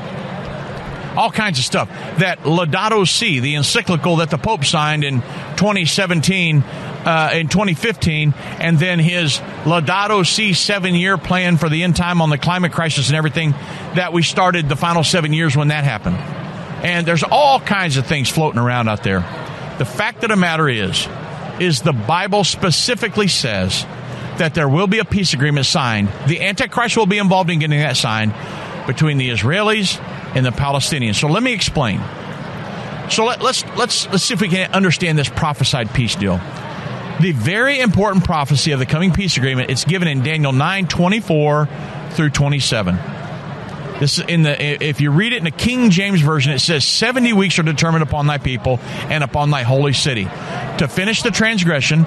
all 1.18 1.32
kinds 1.32 1.60
of 1.60 1.66
stuff. 1.66 1.90
That 2.20 2.40
Laudato 2.44 3.08
Si, 3.08 3.40
the 3.40 3.56
encyclical 3.56 4.18
that 4.18 4.30
the 4.30 4.38
Pope 4.38 4.64
signed 4.64 5.04
in 5.04 5.22
2017, 5.58 6.64
uh, 7.06 7.32
in 7.34 7.48
2015, 7.48 8.34
and 8.60 8.78
then 8.78 9.00
his 9.00 9.38
Laudato 9.64 10.26
Si 10.26 10.54
seven 10.54 10.96
year 10.96 11.18
plan 11.18 11.58
for 11.58 11.70
the 11.70 11.84
end 11.84 11.96
time 11.96 12.22
on 12.22 12.30
the 12.30 12.38
climate 12.38 12.72
crisis 12.72 13.08
and 13.10 13.16
everything 13.16 13.52
that 13.96 14.14
we 14.14 14.22
started 14.22 14.70
the 14.70 14.76
final 14.76 15.04
seven 15.04 15.34
years 15.34 15.56
when 15.56 15.70
that 15.70 15.84
happened. 15.84 16.18
And 16.84 17.06
there's 17.06 17.24
all 17.24 17.60
kinds 17.60 17.98
of 17.98 18.06
things 18.06 18.30
floating 18.30 18.60
around 18.60 18.88
out 18.88 19.04
there. 19.04 19.20
The 19.78 19.86
fact 19.86 20.24
of 20.24 20.30
the 20.30 20.36
matter 20.36 20.68
is, 20.68 21.08
is 21.60 21.82
the 21.82 21.94
Bible 21.94 22.44
specifically 22.44 23.28
says 23.28 23.86
that 24.38 24.54
there 24.54 24.70
will 24.70 24.88
be 24.88 25.00
a 25.00 25.06
peace 25.06 25.34
agreement 25.34 25.66
signed. 25.66 26.10
The 26.28 26.42
Antichrist 26.42 26.96
will 26.96 27.06
be 27.06 27.18
involved 27.18 27.50
in 27.50 27.60
getting 27.60 27.80
that 27.80 27.98
signed 27.98 28.34
between 28.88 29.18
the 29.18 29.30
Israelis 29.30 30.00
and 30.36 30.46
the 30.46 30.52
Palestinians. 30.52 31.16
So 31.16 31.28
let 31.28 31.44
me 31.44 31.54
explain. 31.54 32.02
So 33.10 33.26
let, 33.26 33.42
let's, 33.42 33.66
let's 33.76 34.08
let's 34.08 34.24
see 34.24 34.34
if 34.34 34.42
we 34.42 34.50
can 34.50 34.72
understand 34.72 35.18
this 35.18 35.30
prophesied 35.30 35.94
peace 35.94 36.16
deal. 36.16 36.40
The 37.20 37.34
very 37.34 37.82
important 37.82 38.24
prophecy 38.24 38.72
of 38.72 38.80
the 38.80 38.86
coming 38.86 39.12
peace 39.12 39.36
agreement 39.36 39.70
it's 39.70 39.84
given 39.84 40.08
in 40.08 40.24
Daniel 40.24 40.54
9, 40.54 40.88
24 40.88 41.68
through 42.12 42.30
27. 42.30 42.96
This 44.00 44.18
is 44.18 44.26
in 44.26 44.44
the 44.44 44.84
if 44.84 45.02
you 45.02 45.12
read 45.12 45.34
it 45.34 45.38
in 45.38 45.44
the 45.44 45.52
King 45.52 45.90
James 45.90 46.22
version, 46.22 46.54
it 46.54 46.60
says 46.60 46.86
70 46.86 47.34
weeks 47.34 47.60
are 47.60 47.64
determined 47.64 48.04
upon 48.04 48.28
thy 48.28 48.38
people 48.38 48.80
and 49.10 49.22
upon 49.22 49.52
thy 49.52 49.64
holy 49.64 49.92
city 49.92 50.24
to 50.78 50.88
finish 50.88 51.22
the 51.22 51.32
transgression, 51.32 52.06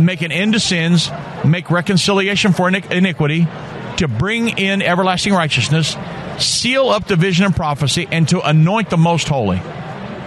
make 0.00 0.22
an 0.22 0.30
end 0.30 0.52
to 0.52 0.60
sins, 0.60 1.10
make 1.44 1.68
reconciliation 1.68 2.52
for 2.52 2.68
iniquity, 2.68 3.48
to 3.96 4.06
bring 4.06 4.58
in 4.58 4.80
everlasting 4.80 5.32
righteousness, 5.32 5.96
seal 6.38 6.88
up 6.88 7.08
the 7.08 7.16
vision 7.16 7.46
and 7.46 7.56
prophecy, 7.56 8.06
and 8.12 8.28
to 8.28 8.40
anoint 8.40 8.90
the 8.90 8.96
most 8.96 9.26
holy. 9.26 9.60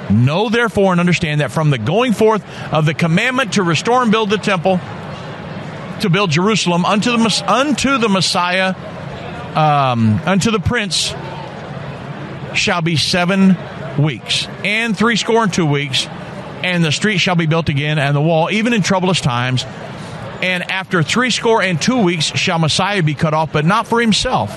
Know 0.10 0.50
therefore 0.50 0.92
and 0.92 1.00
understand 1.00 1.42
that 1.42 1.52
from 1.52 1.70
the 1.70 1.78
going 1.78 2.14
forth 2.14 2.44
of 2.72 2.86
the 2.86 2.94
commandment 2.94 3.54
to 3.54 3.64
restore 3.64 4.02
and 4.02 4.12
build 4.12 4.30
the 4.30 4.38
temple, 4.38 4.80
to 6.02 6.10
build 6.10 6.32
Jerusalem 6.32 6.86
unto 6.86 7.12
the 7.12 7.44
unto 7.48 7.98
the 7.98 8.10
Messiah, 8.10 8.76
um, 9.56 10.20
unto 10.26 10.52
the 10.52 10.60
Prince, 10.60 11.14
shall 12.54 12.82
be 12.82 12.98
seven 12.98 13.58
weeks, 13.98 14.48
and 14.64 14.96
three 14.96 15.16
score 15.16 15.44
and 15.44 15.54
two 15.54 15.66
weeks, 15.66 16.08
and 16.64 16.84
the 16.84 16.92
street 16.92 17.18
shall 17.18 17.36
be 17.36 17.46
built 17.46 17.70
again, 17.70 17.98
and 17.98 18.16
the 18.16 18.22
wall, 18.22 18.50
even 18.52 18.74
in 18.74 18.82
troublous 18.82 19.22
times. 19.22 19.66
And 20.42 20.70
after 20.70 21.02
three 21.02 21.30
score 21.32 21.62
and 21.62 21.82
two 21.82 22.04
weeks 22.04 22.26
shall 22.26 22.60
Messiah 22.60 23.02
be 23.02 23.16
cut 23.16 23.34
off, 23.34 23.52
but 23.54 23.66
not 23.66 23.88
for 23.88 24.02
himself 24.02 24.52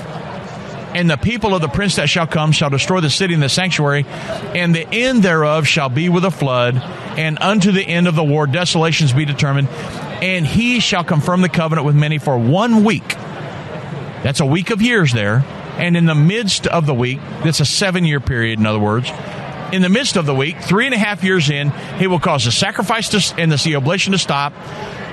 And 0.99 1.09
the 1.09 1.17
people 1.17 1.55
of 1.55 1.61
the 1.61 1.69
prince 1.69 1.95
that 1.95 2.09
shall 2.09 2.27
come 2.27 2.51
shall 2.51 2.71
destroy 2.71 3.01
the 3.01 3.09
city 3.09 3.33
and 3.33 3.41
the 3.41 3.49
sanctuary, 3.49 4.05
and 4.05 4.75
the 4.75 4.85
end 4.85 5.23
thereof 5.23 5.65
shall 5.65 5.89
be 5.89 6.09
with 6.09 6.25
a 6.25 6.31
flood, 6.33 6.75
and 7.17 7.39
unto 7.41 7.71
the 7.71 7.87
end 7.87 8.09
of 8.09 8.17
the 8.17 8.25
war 8.25 8.49
desolations 8.49 9.13
be 9.13 9.25
determined. 9.25 9.69
And 9.69 10.45
he 10.45 10.81
shall 10.81 11.05
confirm 11.05 11.41
the 11.41 11.49
covenant 11.49 11.87
with 11.87 11.95
many 11.95 12.19
for 12.19 12.37
one 12.37 12.83
week. 12.83 13.11
That's 14.25 14.41
a 14.41 14.45
week 14.45 14.71
of 14.71 14.83
years 14.83 15.13
there. 15.13 15.45
And 15.77 15.97
in 15.97 16.07
the 16.07 16.17
midst 16.17 16.67
of 16.67 16.87
the 16.87 16.95
week, 16.95 17.21
that's 17.45 17.61
a 17.61 17.65
seven 17.65 18.05
year 18.05 18.19
period, 18.19 18.59
in 18.59 18.67
other 18.67 18.81
words, 18.81 19.09
in 19.71 19.83
the 19.83 19.89
midst 19.89 20.17
of 20.17 20.27
the 20.27 20.35
week, 20.35 20.61
three 20.63 20.87
and 20.87 20.95
a 20.97 20.99
half 20.99 21.23
years 21.23 21.49
in, 21.49 21.71
he 21.99 22.09
will 22.09 22.19
cause 22.19 22.45
the 22.45 22.51
sacrifice 22.51 23.11
to, 23.11 23.41
and 23.41 23.53
the 23.53 23.77
oblation 23.77 24.15
to 24.15 24.19
stop. 24.19 24.53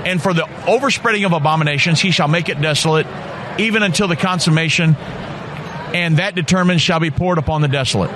And 0.03 0.19
for 0.19 0.33
the 0.33 0.49
overspreading 0.65 1.25
of 1.25 1.33
abominations, 1.33 2.01
he 2.01 2.09
shall 2.09 2.27
make 2.27 2.49
it 2.49 2.59
desolate, 2.59 3.05
even 3.59 3.83
until 3.83 4.07
the 4.07 4.15
consummation, 4.15 4.95
and 5.95 6.17
that 6.17 6.35
determined 6.35 6.81
shall 6.81 6.99
be 6.99 7.09
poured 7.09 7.37
upon 7.37 7.61
the 7.61 7.69
desolate. 7.69 8.11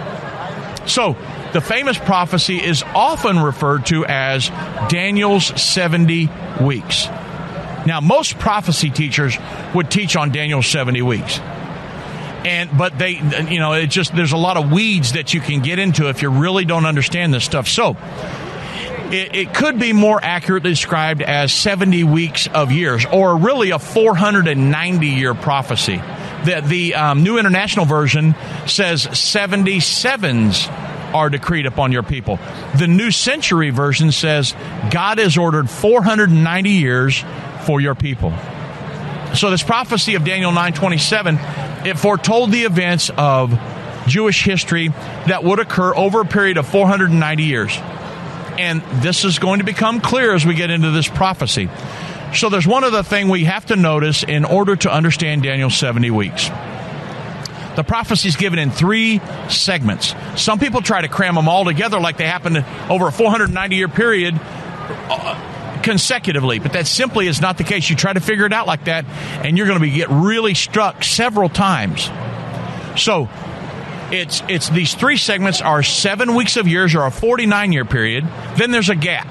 So, 0.86 1.16
the 1.54 1.62
famous 1.62 1.98
prophecy 1.98 2.58
is 2.58 2.84
often 2.84 3.40
referred 3.40 3.86
to 3.88 4.06
as 4.06 4.50
Daniel's 4.90 5.46
70 5.62 6.30
weeks. 6.62 7.08
Now, 7.86 8.02
most 8.02 8.38
prophecy 8.38 8.90
teachers 8.90 9.38
would 9.74 9.90
teach 9.90 10.18
on 10.18 10.32
Daniel's 10.32 10.68
70 10.68 11.02
weeks 11.04 11.40
and 12.46 12.70
but 12.78 12.98
they 12.98 13.12
you 13.50 13.60
know 13.60 13.74
it 13.74 13.88
just 13.88 14.16
there's 14.16 14.32
a 14.32 14.38
lot 14.38 14.56
of 14.56 14.72
weeds 14.72 15.12
that 15.12 15.34
you 15.34 15.42
can 15.42 15.62
get 15.62 15.78
into 15.78 16.08
if 16.08 16.22
you 16.22 16.30
really 16.30 16.64
don't 16.64 16.86
understand 16.86 17.34
this 17.34 17.44
stuff 17.44 17.68
so 17.68 17.98
it, 19.12 19.36
it, 19.36 19.54
could 19.54 19.78
be 19.78 19.92
more 19.92 20.24
accurately 20.24 20.70
described 20.70 21.22
as 21.22 21.52
70 21.52 22.06
weeks 22.06 22.48
of 22.48 22.72
years 22.72 23.06
or 23.12 23.36
really 23.36 23.72
a 23.72 23.80
490 23.80 25.08
year 25.08 25.34
prophecy 25.34 26.02
the, 26.46 26.62
the 26.66 26.96
um, 26.96 27.24
new 27.24 27.38
international 27.38 27.86
version 27.86 28.36
says 28.66 29.06
77s 29.06 30.70
are 31.14 31.30
decreed 31.30 31.66
upon 31.66 31.92
your 31.92 32.04
people 32.04 32.40
the 32.78 32.88
new 32.88 33.12
century 33.12 33.72
version 33.72 34.12
says 34.12 34.54
god 34.92 35.18
has 35.18 35.38
ordered 35.38 35.70
490 35.70 36.70
years 36.70 37.24
for 37.66 37.82
your 37.82 37.96
people 37.96 38.32
so 39.34 39.52
this 39.52 39.64
prophecy 39.64 40.16
of 40.16 40.26
Daniel 40.26 40.52
9:27 40.52 41.86
it 41.86 41.98
foretold 41.98 42.52
the 42.52 42.64
events 42.64 43.10
of 43.16 43.58
Jewish 44.08 44.44
history 44.44 44.90
that 45.28 45.44
would 45.44 45.60
occur 45.60 45.96
over 45.96 46.22
a 46.22 46.26
period 46.26 46.58
of 46.58 46.68
490 46.68 47.44
years. 47.44 47.78
And 48.58 48.82
this 49.02 49.24
is 49.24 49.40
going 49.40 49.60
to 49.60 49.66
become 49.66 50.02
clear 50.02 50.34
as 50.34 50.46
we 50.46 50.56
get 50.56 50.72
into 50.72 50.92
this 50.92 51.08
prophecy. 51.08 51.70
So 52.34 52.50
there's 52.50 52.68
one 52.68 52.84
other 52.84 53.04
thing 53.04 53.30
we 53.30 53.46
have 53.46 53.66
to 53.68 53.76
notice 53.76 54.24
in 54.24 54.46
order 54.46 54.76
to 54.76 54.92
understand 54.92 55.44
Daniel's 55.44 55.76
70 55.76 56.12
weeks. 56.12 56.50
The 57.76 57.84
prophecy 57.84 58.28
is 58.28 58.36
given 58.36 58.60
in 58.60 58.72
three 58.72 59.22
segments. 59.50 60.14
Some 60.36 60.60
people 60.60 60.82
try 60.82 61.02
to 61.02 61.08
cram 61.08 61.36
them 61.36 61.48
all 61.48 61.66
together 61.66 62.00
like 62.00 62.18
they 62.18 62.28
happened 62.28 62.66
over 62.90 63.08
a 63.08 63.12
490 63.12 63.76
year 63.76 63.88
period 63.88 64.40
uh, 64.40 65.82
consecutively, 65.82 66.60
but 66.60 66.74
that 66.74 66.88
simply 66.88 67.28
is 67.28 67.42
not 67.42 67.58
the 67.58 67.64
case. 67.64 67.90
You 67.90 67.96
try 67.96 68.12
to 68.12 68.20
figure 68.20 68.46
it 68.46 68.54
out 68.54 68.68
like 68.68 68.86
that, 68.86 69.06
and 69.06 69.58
you're 69.58 69.68
going 69.68 69.80
to 69.80 69.84
be 69.84 69.92
get 69.92 70.10
really 70.10 70.56
struck 70.56 71.04
several 71.04 71.50
times. 71.50 72.10
So 72.98 73.30
it's 74.12 74.44
it's 74.50 74.70
these 74.70 74.94
three 74.94 75.18
segments 75.18 75.62
are 75.62 75.84
seven 75.84 76.36
weeks 76.36 76.58
of 76.58 76.68
years 76.68 76.96
or 76.96 77.06
a 77.06 77.12
49 77.12 77.72
year 77.72 77.86
period. 77.86 78.28
Then 78.58 78.72
there's 78.72 78.90
a 78.90 78.96
gap, 78.96 79.28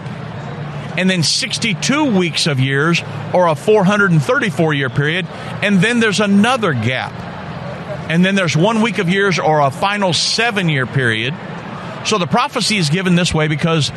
and 0.98 1.08
then 1.08 1.22
62 1.22 2.16
weeks 2.16 2.48
of 2.48 2.58
years 2.58 3.00
or 3.32 3.46
a 3.46 3.54
434 3.54 4.74
year 4.74 4.90
period, 4.90 5.26
and 5.62 5.80
then 5.80 6.00
there's 6.00 6.18
another 6.18 6.72
gap, 6.72 7.12
and 8.10 8.24
then 8.24 8.34
there's 8.34 8.56
one 8.56 8.82
week 8.82 8.98
of 8.98 9.08
years 9.08 9.38
or 9.38 9.60
a 9.60 9.70
final 9.70 10.12
seven 10.12 10.68
year 10.68 10.86
period. 10.86 11.34
So 12.04 12.18
the 12.18 12.26
prophecy 12.26 12.78
is 12.78 12.90
given 12.90 13.14
this 13.14 13.32
way 13.32 13.46
because 13.46 13.92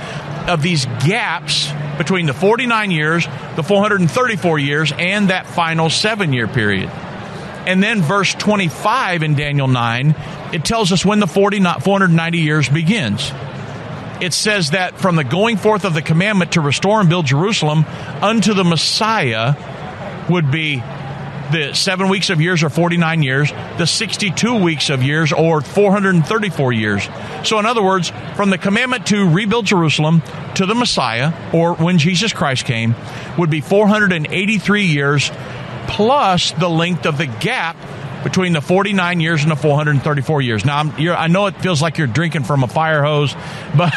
of 0.47 0.62
these 0.62 0.86
gaps 1.04 1.72
between 1.97 2.28
the 2.28 2.36
49 2.36 2.91
years, 2.91 3.26
the 3.56 3.64
434 3.64 4.60
years, 4.60 4.93
and 4.95 5.32
that 5.32 5.47
final 5.47 5.89
seven 5.89 6.34
year 6.34 6.47
period. 6.47 6.89
And 7.66 7.82
then 7.82 8.04
verse 8.04 8.36
25 8.36 9.24
in 9.24 9.34
Daniel 9.34 9.68
9, 9.68 10.16
it 10.54 10.64
tells 10.66 10.91
us 10.91 11.04
when 11.04 11.20
the 11.20 11.28
40, 11.28 11.64
490 11.64 12.38
years 12.38 12.70
begins. 12.70 13.32
It 14.22 14.34
says 14.34 14.72
that 14.72 14.99
from 14.99 15.15
the 15.15 15.24
going 15.24 15.57
forth 15.57 15.84
of 15.84 15.95
the 15.95 16.01
commandment 16.03 16.51
to 16.53 16.61
restore 16.61 16.99
and 16.99 17.09
build 17.09 17.26
Jerusalem 17.26 17.86
unto 18.22 18.53
the 18.53 18.63
Messiah 18.63 19.55
would 20.30 20.51
be 20.51 20.76
the 21.51 21.74
seven 21.74 22.07
weeks 22.07 22.30
of 22.30 22.39
years 22.39 22.63
or 22.63 22.69
49 22.69 23.24
years, 23.24 23.51
the 23.78 23.86
62 23.86 24.55
weeks 24.63 24.89
of 24.89 25.03
years 25.03 25.34
or 25.34 25.61
434 25.61 26.72
years. 26.72 27.07
So, 27.43 27.59
in 27.59 27.65
other 27.65 27.84
words, 27.84 28.11
from 28.36 28.51
the 28.51 28.57
commandment 28.57 29.07
to 29.07 29.28
rebuild 29.28 29.65
Jerusalem 29.65 30.22
to 30.55 30.65
the 30.65 30.76
Messiah, 30.76 31.34
or 31.51 31.74
when 31.74 31.97
Jesus 31.97 32.32
Christ 32.32 32.65
came, 32.65 32.95
would 33.38 33.49
be 33.49 33.61
483 33.61 34.86
years 34.86 35.32
plus 35.88 36.51
the 36.51 36.69
length 36.69 37.05
of 37.05 37.17
the 37.17 37.26
gap 37.26 37.76
between 38.24 38.53
the 38.53 38.61
49 38.61 39.19
years 39.19 39.41
and 39.43 39.51
the 39.51 39.55
434 39.55 40.41
years. 40.41 40.65
Now, 40.65 40.80
i 40.80 41.28
know 41.28 41.47
it 41.47 41.61
feels 41.61 41.82
like 41.82 41.97
you're 41.97 42.07
drinking 42.07 42.43
from 42.43 42.63
a 42.63 42.67
fire 42.67 43.03
hose, 43.03 43.34
but 43.78 43.93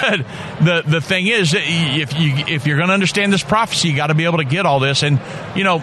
the 0.61 0.83
the 0.87 1.01
thing 1.01 1.27
is, 1.27 1.55
if 1.57 2.19
you 2.19 2.33
if 2.49 2.67
you're 2.67 2.77
going 2.77 2.89
to 2.89 2.95
understand 2.95 3.33
this 3.33 3.43
prophecy, 3.43 3.89
you 3.89 3.97
got 3.97 4.09
to 4.09 4.15
be 4.15 4.25
able 4.25 4.39
to 4.39 4.45
get 4.45 4.67
all 4.67 4.81
this. 4.81 5.03
And 5.03 5.21
you 5.55 5.65
know, 5.65 5.77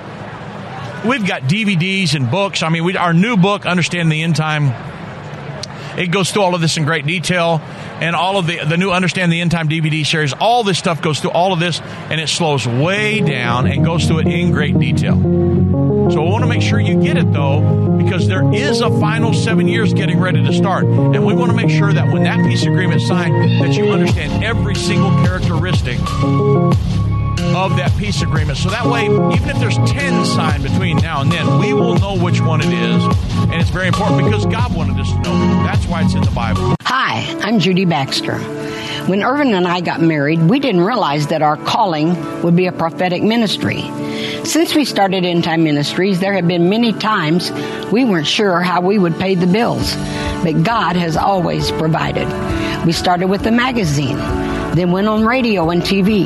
we've 1.06 1.26
got 1.26 1.44
DVDs 1.44 2.16
and 2.16 2.30
books. 2.30 2.64
I 2.64 2.70
mean, 2.70 2.84
we, 2.84 2.98
our 2.98 3.14
new 3.14 3.38
book, 3.38 3.66
Understand 3.66 4.12
the 4.12 4.22
End 4.22 4.36
Time, 4.36 4.74
it 5.98 6.12
goes 6.12 6.32
through 6.32 6.44
all 6.44 6.56
of 6.56 6.62
this 6.62 6.78
in 6.78 6.86
great 6.86 7.06
detail, 7.06 7.62
and 8.02 8.16
all 8.16 8.38
of 8.38 8.48
the 8.48 8.60
the 8.66 8.78
new 8.78 8.92
Understand 8.92 9.32
the 9.32 9.40
End 9.40 9.52
Time 9.52 9.70
DVD 9.70 10.06
series. 10.06 10.34
All 10.34 10.64
this 10.64 10.78
stuff 10.78 11.02
goes 11.02 11.20
through 11.20 11.32
all 11.32 11.54
of 11.54 11.60
this, 11.60 11.80
and 12.10 12.20
it 12.20 12.28
slows 12.28 12.68
way 12.68 13.22
down 13.22 13.68
and 13.68 13.86
goes 13.86 14.06
through 14.06 14.20
it 14.20 14.28
in 14.28 14.52
great 14.52 14.78
detail. 14.78 15.16
So 16.12 16.26
I 16.26 16.30
want 16.30 16.44
to 16.44 16.50
make 16.50 16.62
sure 16.62 16.80
you 16.80 17.02
get 17.02 17.18
it 17.18 17.32
though, 17.32 17.98
because 17.98 18.28
there 18.28 18.52
is 18.54 18.82
a 18.82 18.90
final 19.00 19.34
seven 19.34 19.68
years 19.68 19.94
getting 19.94 20.20
ready 20.20 20.44
to 20.44 20.54
start, 20.54 20.84
and 20.86 21.26
we 21.26 21.34
want 21.34 21.52
to 21.52 21.56
make 21.56 21.70
sure 21.70 21.94
that 21.94 22.12
when 22.12 22.24
that 22.24 22.46
peace 22.46 22.64
agreement 22.64 23.02
is 23.02 23.08
signed, 23.08 23.36
that 23.62 23.76
you 23.78 23.92
understand 23.92 24.44
every 24.44 24.76
single 24.76 25.12
characteristic 25.24 26.00
of 27.56 27.76
that 27.78 27.94
peace 27.98 28.22
agreement. 28.22 28.58
So 28.58 28.70
that 28.70 28.86
way, 28.86 29.06
even 29.06 29.50
if 29.50 29.60
there's 29.60 29.78
10 29.78 30.26
signed 30.26 30.64
between 30.64 30.98
now 30.98 31.22
and 31.22 31.32
then, 31.32 31.60
we 31.60 31.74
will 31.74 31.96
know 31.96 32.18
which 32.18 32.42
one 32.42 32.62
it 32.62 32.68
is. 32.74 33.04
And 33.52 33.54
it's 33.54 33.70
very 33.70 33.88
important 33.88 34.24
because 34.24 34.46
God 34.46 34.74
wanted 34.76 35.00
us 35.00 35.10
to 35.12 35.20
know. 35.20 35.34
That's 35.64 35.86
why 35.86 36.04
it's 36.04 36.14
in 36.14 36.22
the 36.22 36.32
Bible. 36.32 36.76
Hi, 36.94 37.22
I'm 37.40 37.60
Judy 37.60 37.86
Baxter. 37.86 38.38
When 39.08 39.24
Irvin 39.24 39.54
and 39.54 39.66
I 39.66 39.80
got 39.80 40.02
married, 40.02 40.42
we 40.42 40.60
didn't 40.60 40.82
realize 40.82 41.28
that 41.28 41.42
our 41.42 41.56
calling 41.56 42.42
would 42.42 42.58
be 42.58 42.66
a 42.66 42.74
prophetic 42.74 43.24
ministry. 43.24 43.84
Since 44.44 44.76
we 44.76 44.84
started 44.84 45.24
End 45.24 45.46
Time 45.46 45.64
Ministries, 45.64 46.20
there 46.20 46.34
have 46.34 46.50
been 46.50 46.68
many 46.68 46.92
times 46.92 47.50
we 47.94 48.04
weren't 48.04 48.28
sure 48.28 48.60
how 48.60 48.82
we 48.82 49.00
would 49.00 49.18
pay 49.18 49.36
the 49.36 49.48
bills, 49.48 49.96
but 50.44 50.64
God 50.64 50.98
has 50.98 51.16
always 51.16 51.72
provided. 51.72 52.28
We 52.86 52.92
started 52.92 53.28
with 53.28 53.48
a 53.48 53.52
magazine, 53.52 54.18
then 54.76 54.92
went 54.92 55.08
on 55.08 55.26
radio 55.26 55.70
and 55.70 55.82
TV, 55.82 56.26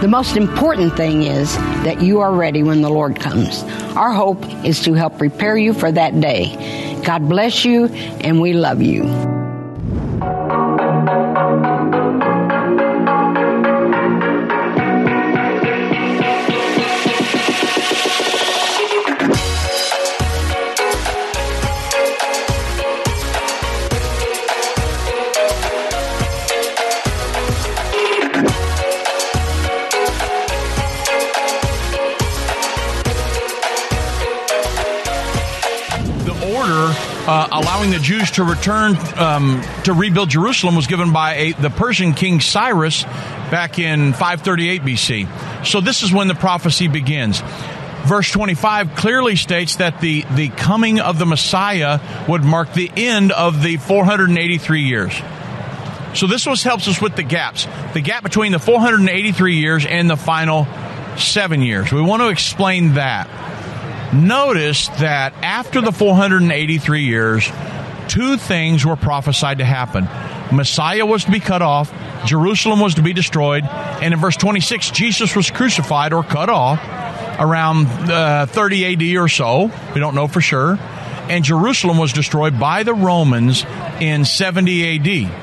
The 0.00 0.08
most 0.08 0.36
important 0.36 0.94
thing 0.94 1.22
is 1.22 1.54
that 1.56 2.02
you 2.02 2.20
are 2.20 2.32
ready 2.32 2.62
when 2.62 2.82
the 2.82 2.90
Lord 2.90 3.18
comes. 3.18 3.62
Our 3.96 4.12
hope 4.12 4.44
is 4.62 4.82
to 4.82 4.92
help 4.92 5.16
prepare 5.16 5.56
you 5.56 5.72
for 5.72 5.90
that 5.90 6.20
day. 6.20 7.00
God 7.02 7.28
bless 7.28 7.64
you, 7.64 7.86
and 7.86 8.40
we 8.40 8.52
love 8.52 8.82
you. 8.82 9.35
Allowing 37.86 38.00
the 38.00 38.04
Jews 38.04 38.30
to 38.32 38.44
return 38.44 38.96
um, 39.16 39.62
to 39.84 39.92
rebuild 39.92 40.30
Jerusalem 40.30 40.74
was 40.74 40.86
given 40.86 41.12
by 41.12 41.34
a, 41.34 41.52
the 41.52 41.70
Persian 41.70 42.14
king 42.14 42.40
Cyrus 42.40 43.04
back 43.04 43.78
in 43.78 44.12
538 44.12 44.82
BC. 44.82 45.66
So 45.66 45.80
this 45.80 46.02
is 46.02 46.12
when 46.12 46.28
the 46.28 46.34
prophecy 46.34 46.88
begins. 46.88 47.42
Verse 48.04 48.30
25 48.30 48.94
clearly 48.94 49.36
states 49.36 49.76
that 49.76 50.00
the, 50.00 50.24
the 50.34 50.48
coming 50.48 51.00
of 51.00 51.18
the 51.18 51.26
Messiah 51.26 52.00
would 52.28 52.44
mark 52.44 52.72
the 52.72 52.90
end 52.96 53.32
of 53.32 53.62
the 53.62 53.76
483 53.76 54.82
years. 54.82 55.12
So 56.14 56.26
this 56.26 56.46
was 56.46 56.62
helps 56.62 56.88
us 56.88 57.00
with 57.00 57.14
the 57.14 57.22
gaps. 57.22 57.66
The 57.92 58.00
gap 58.00 58.22
between 58.22 58.52
the 58.52 58.58
483 58.58 59.56
years 59.56 59.86
and 59.86 60.08
the 60.08 60.16
final 60.16 60.66
seven 61.18 61.62
years. 61.62 61.92
We 61.92 62.00
want 62.00 62.22
to 62.22 62.28
explain 62.28 62.94
that. 62.94 63.28
Notice 64.14 64.88
that 65.00 65.34
after 65.42 65.80
the 65.80 65.92
483 65.92 67.02
years, 67.02 67.50
two 68.16 68.38
things 68.38 68.86
were 68.86 68.96
prophesied 68.96 69.58
to 69.58 69.64
happen. 69.64 70.04
Messiah 70.50 71.04
was 71.04 71.26
to 71.26 71.30
be 71.30 71.38
cut 71.38 71.60
off, 71.60 71.92
Jerusalem 72.24 72.80
was 72.80 72.94
to 72.94 73.02
be 73.02 73.12
destroyed, 73.12 73.62
and 73.64 74.14
in 74.14 74.18
verse 74.18 74.38
26, 74.38 74.90
Jesus 74.92 75.36
was 75.36 75.50
crucified 75.50 76.14
or 76.14 76.22
cut 76.22 76.48
off 76.48 76.80
around 77.38 77.86
uh, 78.10 78.46
30 78.46 78.94
AD 78.94 79.22
or 79.22 79.28
so. 79.28 79.70
We 79.94 80.00
don't 80.00 80.14
know 80.14 80.28
for 80.28 80.40
sure. 80.40 80.78
And 81.28 81.44
Jerusalem 81.44 81.98
was 81.98 82.14
destroyed 82.14 82.58
by 82.58 82.84
the 82.84 82.94
Romans 82.94 83.66
in 84.00 84.24
70 84.24 85.26
AD 85.26 85.42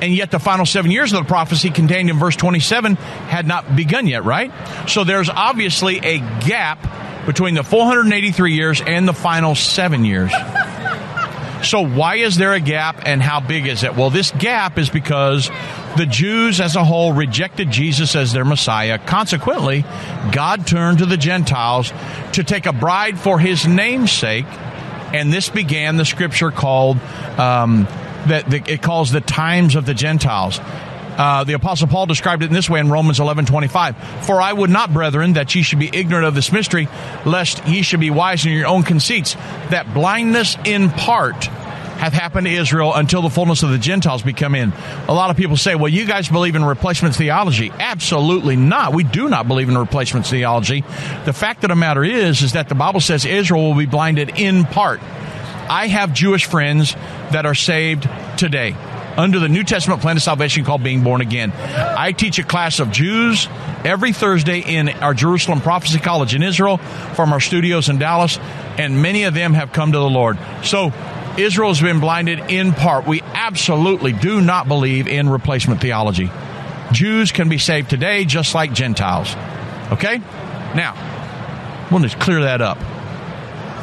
and 0.00 0.14
yet 0.14 0.30
the 0.30 0.38
final 0.38 0.64
seven 0.64 0.92
years 0.92 1.12
of 1.12 1.24
the 1.24 1.28
prophecy 1.28 1.70
contained 1.70 2.08
in 2.08 2.18
verse 2.18 2.36
27 2.36 2.94
had 2.94 3.46
not 3.48 3.74
begun 3.74 4.06
yet, 4.06 4.24
right? 4.24 4.52
So 4.88 5.02
there's 5.02 5.28
obviously 5.28 5.98
a 5.98 6.18
gap 6.18 7.26
between 7.26 7.54
the 7.54 7.64
483 7.64 8.54
years 8.54 8.80
and 8.80 9.08
the 9.08 9.12
final 9.12 9.56
seven 9.56 10.04
years. 10.04 10.32
So 11.62 11.80
why 11.84 12.16
is 12.16 12.36
there 12.36 12.54
a 12.54 12.60
gap 12.60 13.02
and 13.04 13.20
how 13.20 13.40
big 13.40 13.66
is 13.66 13.82
it? 13.82 13.96
Well, 13.96 14.10
this 14.10 14.30
gap 14.32 14.78
is 14.78 14.90
because 14.90 15.50
the 15.96 16.06
Jews 16.06 16.60
as 16.60 16.76
a 16.76 16.84
whole 16.84 17.12
rejected 17.12 17.70
Jesus 17.70 18.14
as 18.14 18.32
their 18.32 18.44
Messiah. 18.44 18.98
Consequently, 18.98 19.84
God 20.32 20.66
turned 20.66 20.98
to 20.98 21.06
the 21.06 21.16
Gentiles 21.16 21.92
to 22.32 22.44
take 22.44 22.66
a 22.66 22.72
bride 22.72 23.18
for 23.18 23.38
his 23.40 23.66
namesake, 23.66 24.46
and 25.12 25.32
this 25.32 25.48
began 25.48 25.96
the 25.96 26.04
scripture 26.04 26.50
called 26.50 26.98
um, 27.38 27.84
that 28.26 28.52
it 28.68 28.82
calls 28.82 29.10
the 29.10 29.20
times 29.20 29.74
of 29.74 29.86
the 29.86 29.94
Gentiles. 29.94 30.60
Uh, 31.18 31.42
the 31.42 31.54
apostle 31.54 31.88
Paul 31.88 32.06
described 32.06 32.44
it 32.44 32.46
in 32.46 32.52
this 32.52 32.70
way 32.70 32.78
in 32.78 32.90
Romans 32.90 33.18
11, 33.18 33.46
25. 33.46 34.24
For 34.24 34.40
I 34.40 34.52
would 34.52 34.70
not, 34.70 34.92
brethren, 34.92 35.32
that 35.32 35.52
ye 35.52 35.62
should 35.62 35.80
be 35.80 35.90
ignorant 35.92 36.24
of 36.24 36.34
this 36.36 36.52
mystery, 36.52 36.88
lest 37.26 37.66
ye 37.66 37.82
should 37.82 37.98
be 37.98 38.10
wise 38.10 38.46
in 38.46 38.52
your 38.52 38.68
own 38.68 38.84
conceits, 38.84 39.34
that 39.70 39.92
blindness 39.92 40.56
in 40.64 40.90
part 40.90 41.48
hath 41.98 42.12
happened 42.12 42.46
to 42.46 42.52
Israel 42.52 42.94
until 42.94 43.22
the 43.22 43.30
fullness 43.30 43.64
of 43.64 43.70
the 43.70 43.78
Gentiles 43.78 44.22
be 44.22 44.32
come 44.32 44.54
in. 44.54 44.72
A 45.08 45.12
lot 45.12 45.30
of 45.30 45.36
people 45.36 45.56
say, 45.56 45.74
well, 45.74 45.88
you 45.88 46.06
guys 46.06 46.28
believe 46.28 46.54
in 46.54 46.64
replacement 46.64 47.16
theology. 47.16 47.72
Absolutely 47.76 48.54
not. 48.54 48.94
We 48.94 49.02
do 49.02 49.28
not 49.28 49.48
believe 49.48 49.68
in 49.68 49.76
replacement 49.76 50.24
theology. 50.24 50.82
The 51.24 51.32
fact 51.32 51.64
of 51.64 51.70
the 51.70 51.74
matter 51.74 52.04
is, 52.04 52.42
is 52.42 52.52
that 52.52 52.68
the 52.68 52.76
Bible 52.76 53.00
says 53.00 53.24
Israel 53.24 53.64
will 53.64 53.74
be 53.74 53.86
blinded 53.86 54.38
in 54.38 54.64
part. 54.64 55.00
I 55.68 55.88
have 55.88 56.14
Jewish 56.14 56.46
friends 56.46 56.94
that 57.32 57.44
are 57.44 57.56
saved 57.56 58.08
today 58.36 58.76
under 59.18 59.40
the 59.40 59.48
New 59.48 59.64
Testament 59.64 60.00
plan 60.00 60.16
of 60.16 60.22
salvation 60.22 60.64
called 60.64 60.82
being 60.82 61.02
born 61.02 61.20
again. 61.20 61.52
I 61.52 62.12
teach 62.12 62.38
a 62.38 62.44
class 62.44 62.78
of 62.78 62.92
Jews 62.92 63.48
every 63.84 64.12
Thursday 64.12 64.60
in 64.60 64.88
our 64.88 65.12
Jerusalem 65.12 65.60
Prophecy 65.60 65.98
College 65.98 66.34
in 66.34 66.42
Israel 66.42 66.78
from 66.78 67.32
our 67.32 67.40
studios 67.40 67.88
in 67.88 67.98
Dallas, 67.98 68.38
and 68.78 69.02
many 69.02 69.24
of 69.24 69.34
them 69.34 69.54
have 69.54 69.72
come 69.72 69.92
to 69.92 69.98
the 69.98 70.08
Lord. 70.08 70.38
So 70.62 70.92
Israel 71.36 71.68
has 71.68 71.80
been 71.80 71.98
blinded 71.98 72.38
in 72.48 72.72
part. 72.72 73.06
We 73.06 73.20
absolutely 73.22 74.12
do 74.12 74.40
not 74.40 74.68
believe 74.68 75.08
in 75.08 75.28
replacement 75.28 75.80
theology. 75.80 76.30
Jews 76.92 77.32
can 77.32 77.48
be 77.48 77.58
saved 77.58 77.90
today 77.90 78.24
just 78.24 78.54
like 78.54 78.72
Gentiles. 78.72 79.34
Okay? 79.92 80.18
Now, 80.74 80.94
we'll 81.90 82.00
just 82.00 82.20
clear 82.20 82.42
that 82.42 82.62
up. 82.62 82.78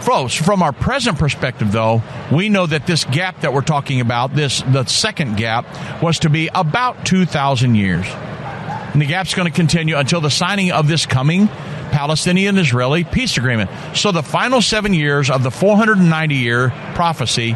From 0.06 0.62
our 0.62 0.72
present 0.72 1.18
perspective, 1.18 1.72
though, 1.72 2.04
we 2.32 2.50
know 2.50 2.68
that 2.68 2.86
this 2.86 3.06
gap 3.06 3.42
that 3.42 3.54
we're 3.54 3.62
talking 3.62 4.02
about, 4.02 4.36
this 4.36 4.62
the 4.62 4.86
second 4.86 5.36
gap, 5.36 5.66
was 6.02 6.20
to 6.20 6.30
be 6.30 6.48
about 6.54 7.06
2,000 7.06 7.76
years. 7.76 8.06
And 8.08 9.02
the 9.02 9.08
gap's 9.08 9.34
going 9.34 9.52
to 9.52 9.56
continue 9.56 9.98
until 9.98 10.22
the 10.22 10.30
signing 10.30 10.72
of 10.72 10.88
this 10.88 11.06
coming 11.06 11.48
Palestinian 11.92 12.58
Israeli 12.58 13.04
peace 13.04 13.38
agreement. 13.38 13.72
So 13.96 14.12
the 14.12 14.22
final 14.24 14.62
seven 14.62 14.94
years 14.94 15.30
of 15.30 15.44
the 15.44 15.52
490 15.52 16.36
year 16.36 16.70
prophecy 16.94 17.56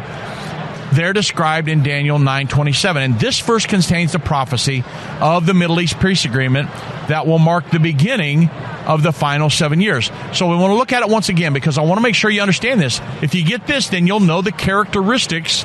they're 0.92 1.12
described 1.12 1.68
in 1.68 1.82
Daniel 1.82 2.18
9:27 2.18 3.02
and 3.02 3.18
this 3.18 3.40
verse 3.40 3.66
contains 3.66 4.12
the 4.12 4.18
prophecy 4.18 4.84
of 5.20 5.46
the 5.46 5.54
Middle 5.54 5.80
East 5.80 5.98
peace 6.00 6.24
agreement 6.24 6.68
that 7.08 7.26
will 7.26 7.38
mark 7.38 7.70
the 7.70 7.78
beginning 7.80 8.48
of 8.86 9.02
the 9.02 9.12
final 9.12 9.50
7 9.50 9.80
years. 9.80 10.10
So 10.32 10.48
we 10.48 10.56
want 10.56 10.72
to 10.72 10.76
look 10.76 10.92
at 10.92 11.02
it 11.02 11.08
once 11.08 11.28
again 11.28 11.52
because 11.52 11.78
I 11.78 11.82
want 11.82 11.98
to 11.98 12.02
make 12.02 12.14
sure 12.14 12.30
you 12.30 12.40
understand 12.40 12.80
this. 12.80 13.00
If 13.22 13.34
you 13.34 13.44
get 13.44 13.66
this 13.66 13.88
then 13.88 14.06
you'll 14.06 14.20
know 14.20 14.42
the 14.42 14.52
characteristics 14.52 15.64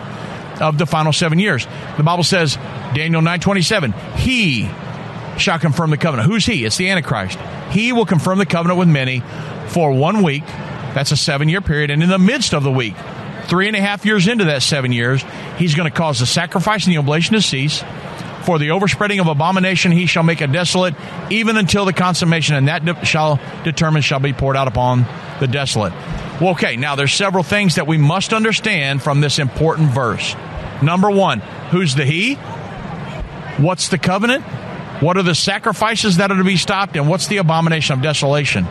of 0.62 0.78
the 0.78 0.86
final 0.86 1.12
7 1.12 1.40
years. 1.40 1.68
The 1.98 2.04
Bible 2.04 2.24
says 2.24 2.58
Daniel 2.94 3.22
9:27 3.22 3.94
he 4.18 4.70
shall 5.38 5.60
confirm 5.60 5.90
the 5.90 5.98
covenant. 5.98 6.30
Who's 6.30 6.46
he? 6.46 6.66
It's 6.66 6.78
the 6.78 6.90
Antichrist. 6.90 7.38
He 7.72 7.92
will 7.92 8.06
confirm 8.06 8.38
the 8.38 8.46
covenant 8.46 8.80
with 8.80 8.88
many 8.88 9.22
for 9.68 9.92
one 9.92 10.24
week. 10.24 10.46
That's 10.94 11.12
a 11.12 11.18
seven 11.18 11.50
year 11.50 11.62
period. 11.62 11.92
And 11.92 12.02
in 12.02 12.10
the 12.10 12.20
midst 12.20 12.54
of 12.54 12.64
the 12.64 12.72
week, 12.72 12.96
three 13.48 13.68
and 13.68 13.76
a 13.76 13.82
half 13.82 14.06
years 14.06 14.28
into 14.28 14.46
that 14.46 14.64
seven 14.64 14.92
years, 14.92 15.24
he's 15.58 15.76
going 15.76 15.90
to 15.90 15.96
cause 15.96 16.20
the 16.20 16.26
sacrifice 16.26 16.86
and 16.86 16.94
the 16.94 17.00
oblation 17.00 17.34
to 17.34 17.42
cease. 17.42 17.84
For 18.46 18.60
the 18.60 18.72
overspreading 18.72 19.20
of 19.20 19.28
abomination, 19.28 19.92
he 19.92 20.06
shall 20.06 20.22
make 20.22 20.42
a 20.42 20.48
desolate, 20.48 20.94
even 21.32 21.58
until 21.58 21.86
the 21.86 21.94
consummation, 21.94 22.56
and 22.56 22.68
that 22.68 22.86
de- 22.86 23.06
shall 23.06 23.40
determine 23.64 24.04
shall 24.04 24.20
be 24.20 24.34
poured 24.34 24.56
out 24.56 24.68
upon 24.68 25.08
the 25.40 25.48
desolate. 25.48 25.94
Well, 26.40 26.52
okay, 26.52 26.76
now 26.76 26.96
there's 26.96 27.14
several 27.14 27.44
things 27.44 27.76
that 27.76 27.88
we 27.88 27.98
must 27.98 28.34
understand 28.34 29.02
from 29.02 29.20
this 29.20 29.40
important 29.40 29.90
verse. 29.90 30.36
Number 30.84 31.10
one, 31.10 31.40
who's 31.72 31.96
the 31.96 32.06
he? 32.06 32.36
What's 33.58 33.88
the 33.88 33.98
covenant? 33.98 34.44
What 35.02 35.18
are 35.18 35.24
the 35.24 35.36
sacrifices 35.36 36.18
that 36.18 36.32
are 36.32 36.38
to 36.38 36.44
be 36.44 36.58
stopped? 36.58 36.96
And 36.96 37.10
what's 37.10 37.28
the 37.28 37.38
abomination 37.38 37.94
of 37.94 38.04
desolation? 38.04 38.66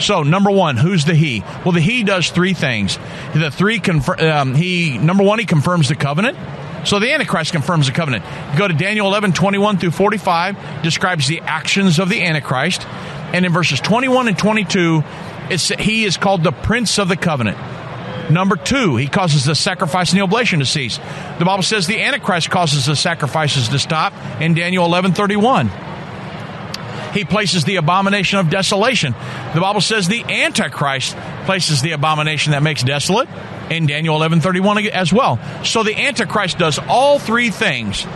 So, 0.00 0.22
number 0.22 0.50
one, 0.50 0.76
who's 0.76 1.04
the 1.04 1.14
he? 1.14 1.40
Well, 1.64 1.72
the 1.72 1.80
he 1.80 2.02
does 2.02 2.30
three 2.30 2.54
things. 2.54 2.98
The 3.34 3.50
three, 3.50 3.78
confer- 3.78 4.30
um, 4.30 4.54
he, 4.54 4.98
number 4.98 5.22
one, 5.22 5.38
he 5.38 5.44
confirms 5.44 5.88
the 5.88 5.94
covenant. 5.94 6.36
So 6.84 6.98
the 6.98 7.12
Antichrist 7.12 7.52
confirms 7.52 7.86
the 7.86 7.92
covenant. 7.92 8.24
go 8.56 8.66
to 8.66 8.72
Daniel 8.72 9.06
11, 9.06 9.32
21 9.32 9.78
through 9.78 9.90
45, 9.90 10.82
describes 10.82 11.28
the 11.28 11.40
actions 11.40 11.98
of 11.98 12.08
the 12.08 12.22
Antichrist. 12.22 12.86
And 13.34 13.44
in 13.44 13.52
verses 13.52 13.80
21 13.80 14.28
and 14.28 14.38
22, 14.38 15.04
it's, 15.50 15.68
he 15.68 16.04
is 16.04 16.16
called 16.16 16.42
the 16.42 16.52
Prince 16.52 16.98
of 16.98 17.08
the 17.08 17.16
Covenant. 17.16 17.58
Number 18.30 18.56
two, 18.56 18.96
he 18.96 19.08
causes 19.08 19.44
the 19.44 19.54
sacrifice 19.54 20.12
and 20.12 20.20
the 20.20 20.24
oblation 20.24 20.60
to 20.60 20.66
cease. 20.66 20.98
The 21.38 21.44
Bible 21.44 21.62
says 21.62 21.86
the 21.86 22.00
Antichrist 22.00 22.48
causes 22.48 22.86
the 22.86 22.96
sacrifices 22.96 23.68
to 23.68 23.78
stop 23.78 24.14
in 24.40 24.54
Daniel 24.54 24.86
11, 24.86 25.12
31 25.12 25.70
he 27.12 27.24
places 27.24 27.64
the 27.64 27.76
abomination 27.76 28.38
of 28.38 28.50
desolation. 28.50 29.14
The 29.54 29.60
Bible 29.60 29.80
says 29.80 30.08
the 30.08 30.22
Antichrist 30.24 31.16
places 31.44 31.82
the 31.82 31.92
abomination 31.92 32.52
that 32.52 32.62
makes 32.62 32.82
desolate 32.82 33.28
in 33.70 33.86
Daniel 33.86 34.16
11:31 34.16 34.88
as 34.90 35.12
well. 35.12 35.38
So 35.64 35.82
the 35.82 35.96
Antichrist 35.96 36.58
does 36.58 36.78
all 36.78 37.18
three 37.18 37.50
things. 37.50 38.06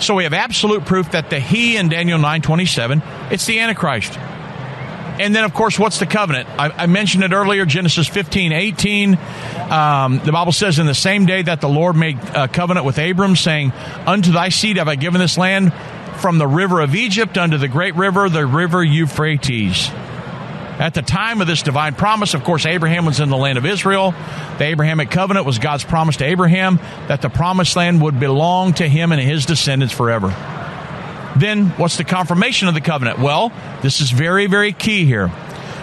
So 0.00 0.14
we 0.14 0.24
have 0.24 0.32
absolute 0.32 0.84
proof 0.84 1.10
that 1.12 1.28
the 1.30 1.40
he 1.40 1.76
in 1.76 1.88
Daniel 1.88 2.18
9:27, 2.18 3.02
it's 3.30 3.46
the 3.46 3.60
Antichrist. 3.60 4.18
And 5.20 5.34
then, 5.34 5.42
of 5.42 5.52
course, 5.52 5.78
what's 5.78 5.98
the 5.98 6.06
covenant? 6.06 6.48
I, 6.58 6.70
I 6.70 6.86
mentioned 6.86 7.24
it 7.24 7.32
earlier, 7.32 7.66
Genesis 7.66 8.06
15, 8.06 8.52
18. 8.52 9.18
Um, 9.68 10.20
the 10.24 10.30
Bible 10.30 10.52
says, 10.52 10.78
In 10.78 10.86
the 10.86 10.94
same 10.94 11.26
day 11.26 11.42
that 11.42 11.60
the 11.60 11.68
Lord 11.68 11.96
made 11.96 12.18
a 12.34 12.46
covenant 12.46 12.86
with 12.86 12.98
Abram, 12.98 13.34
saying, 13.34 13.72
Unto 14.06 14.30
thy 14.30 14.50
seed 14.50 14.76
have 14.76 14.86
I 14.86 14.94
given 14.94 15.20
this 15.20 15.36
land, 15.36 15.72
from 16.18 16.38
the 16.38 16.46
river 16.46 16.80
of 16.80 16.94
Egypt 16.94 17.38
unto 17.38 17.56
the 17.58 17.68
great 17.68 17.94
river, 17.94 18.28
the 18.28 18.46
river 18.46 18.82
Euphrates. 18.82 19.90
At 20.78 20.94
the 20.94 21.02
time 21.02 21.40
of 21.40 21.48
this 21.48 21.62
divine 21.62 21.94
promise, 21.94 22.34
of 22.34 22.44
course, 22.44 22.64
Abraham 22.64 23.04
was 23.04 23.18
in 23.18 23.30
the 23.30 23.36
land 23.36 23.58
of 23.58 23.66
Israel. 23.66 24.12
The 24.58 24.64
Abrahamic 24.64 25.10
covenant 25.10 25.44
was 25.44 25.58
God's 25.58 25.82
promise 25.82 26.18
to 26.18 26.24
Abraham 26.24 26.78
that 27.08 27.20
the 27.20 27.28
promised 27.28 27.74
land 27.74 28.00
would 28.02 28.20
belong 28.20 28.74
to 28.74 28.88
him 28.88 29.10
and 29.10 29.20
his 29.20 29.44
descendants 29.44 29.92
forever. 29.92 30.28
Then, 31.36 31.70
what's 31.70 31.96
the 31.96 32.04
confirmation 32.04 32.68
of 32.68 32.74
the 32.74 32.80
covenant? 32.80 33.18
Well, 33.18 33.52
this 33.82 34.00
is 34.00 34.12
very, 34.12 34.46
very 34.46 34.72
key 34.72 35.04
here. 35.04 35.28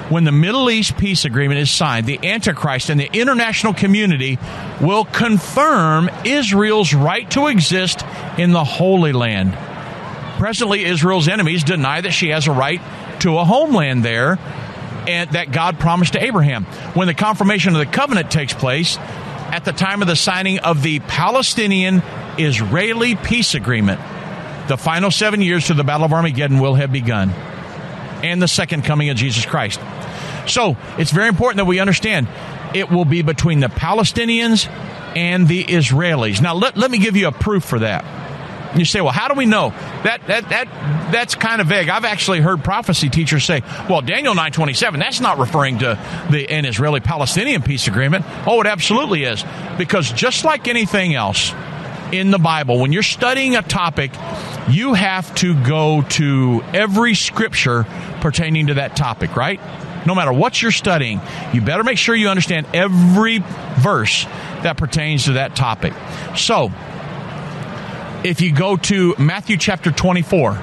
When 0.08 0.24
the 0.24 0.32
Middle 0.32 0.70
East 0.70 0.98
peace 0.98 1.26
agreement 1.26 1.60
is 1.60 1.72
signed, 1.72 2.06
the 2.06 2.20
Antichrist 2.26 2.90
and 2.90 3.00
the 3.00 3.10
international 3.12 3.74
community 3.74 4.38
will 4.80 5.04
confirm 5.04 6.10
Israel's 6.24 6.94
right 6.94 7.30
to 7.32 7.48
exist 7.48 8.06
in 8.38 8.52
the 8.52 8.64
Holy 8.64 9.12
Land. 9.12 9.58
Presently, 10.38 10.86
Israel's 10.86 11.28
enemies 11.28 11.64
deny 11.64 12.02
that 12.02 12.12
she 12.12 12.30
has 12.30 12.48
a 12.48 12.52
right 12.52 12.82
to 13.22 13.38
a 13.38 13.46
homeland 13.46 14.04
there 14.04 14.38
and 15.08 15.30
that 15.32 15.52
God 15.52 15.80
promised 15.80 16.14
to 16.14 16.24
Abraham. 16.24 16.66
When 16.94 17.08
the 17.08 17.14
confirmation 17.14 17.74
of 17.74 17.80
the 17.80 17.86
covenant 17.86 18.32
takes 18.32 18.54
place, 18.54 18.98
at 19.56 19.64
the 19.64 19.72
time 19.72 20.02
of 20.02 20.08
the 20.08 20.16
signing 20.16 20.60
of 20.60 20.82
the 20.82 21.00
Palestinian 21.00 22.02
Israeli 22.38 23.16
peace 23.16 23.56
agreement. 23.56 24.02
The 24.68 24.78
final 24.78 25.12
seven 25.12 25.42
years 25.42 25.68
to 25.68 25.74
the 25.74 25.84
Battle 25.84 26.06
of 26.06 26.14
Armageddon 26.14 26.60
will 26.60 26.76
have 26.76 26.92
begun, 26.92 27.30
and 28.24 28.42
the 28.42 28.48
second 28.48 28.84
coming 28.84 29.10
of 29.10 29.18
Jesus 29.18 29.46
Christ. 29.46 29.80
So 30.48 30.76
it's 30.98 31.12
very 31.12 31.28
important 31.28 31.58
that 31.58 31.66
we 31.66 31.80
understand 31.80 32.28
it 32.74 32.90
will 32.90 33.06
be 33.06 33.22
between 33.22 33.60
the 33.60 33.68
Palestinians 33.68 34.68
and 35.16 35.48
the 35.48 35.64
Israelis. 35.64 36.42
Now, 36.42 36.56
let, 36.56 36.76
let 36.76 36.92
me 36.92 36.98
give 36.98 37.16
you 37.16 37.28
a 37.28 37.32
proof 37.32 37.64
for 37.64 37.80
that. 37.80 38.04
You 38.76 38.86
say, 38.86 39.02
well, 39.02 39.14
how 39.14 39.28
do 39.28 39.36
we 39.36 39.46
know? 39.46 39.70
That 40.04 40.22
that 40.28 40.50
that 40.50 41.12
that's 41.12 41.36
kind 41.36 41.62
of 41.62 41.68
vague. 41.68 41.90
I've 41.90 42.06
actually 42.06 42.42
heard 42.42 42.64
prophecy 42.64 43.10
teachers 43.10 43.46
say, 43.46 43.62
well, 43.90 44.02
Daniel 44.02 44.34
9:27, 44.34 45.00
that's 45.00 45.22
not 45.22 45.38
referring 45.38 45.80
to 45.80 45.98
the 46.30 46.50
an 46.50 46.66
Israeli-Palestinian 46.66 47.62
peace 47.62 47.88
agreement. 47.88 48.26
Oh, 48.46 48.60
it 48.62 48.68
absolutely 48.68 49.24
is. 49.24 49.44
Because 49.78 50.12
just 50.12 50.44
like 50.44 50.68
anything 50.68 51.14
else 51.16 51.54
in 52.12 52.32
the 52.32 52.40
Bible, 52.40 52.80
when 52.80 52.92
you're 52.92 53.04
studying 53.04 53.56
a 53.56 53.62
topic, 53.62 54.12
you 54.70 54.94
have 54.94 55.34
to 55.36 55.54
go 55.64 56.02
to 56.02 56.64
every 56.74 57.14
scripture 57.14 57.86
pertaining 58.22 58.68
to 58.68 58.76
that 58.76 58.96
topic, 58.96 59.36
right? 59.36 59.60
No 60.06 60.14
matter 60.14 60.34
what 60.34 60.62
you're 60.62 60.72
studying, 60.72 61.20
you 61.54 61.62
better 61.62 61.84
make 61.84 61.98
sure 61.98 62.14
you 62.14 62.30
understand 62.30 62.68
every 62.74 63.40
verse 63.78 64.26
that 64.62 64.78
pertains 64.78 65.26
to 65.26 65.34
that 65.34 65.56
topic. 65.56 65.94
So, 66.36 66.72
if 68.26 68.42
you 68.42 68.52
go 68.52 68.76
to 68.76 69.14
Matthew 69.20 69.56
chapter 69.56 69.92
24, 69.92 70.60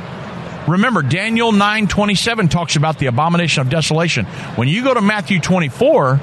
remember 0.66 1.00
Daniel 1.00 1.52
9:27 1.52 2.50
talks 2.50 2.74
about 2.74 2.98
the 2.98 3.06
abomination 3.06 3.60
of 3.60 3.70
desolation. 3.70 4.24
When 4.56 4.66
you 4.66 4.82
go 4.82 4.92
to 4.92 5.00
Matthew 5.00 5.38
24, 5.38 6.20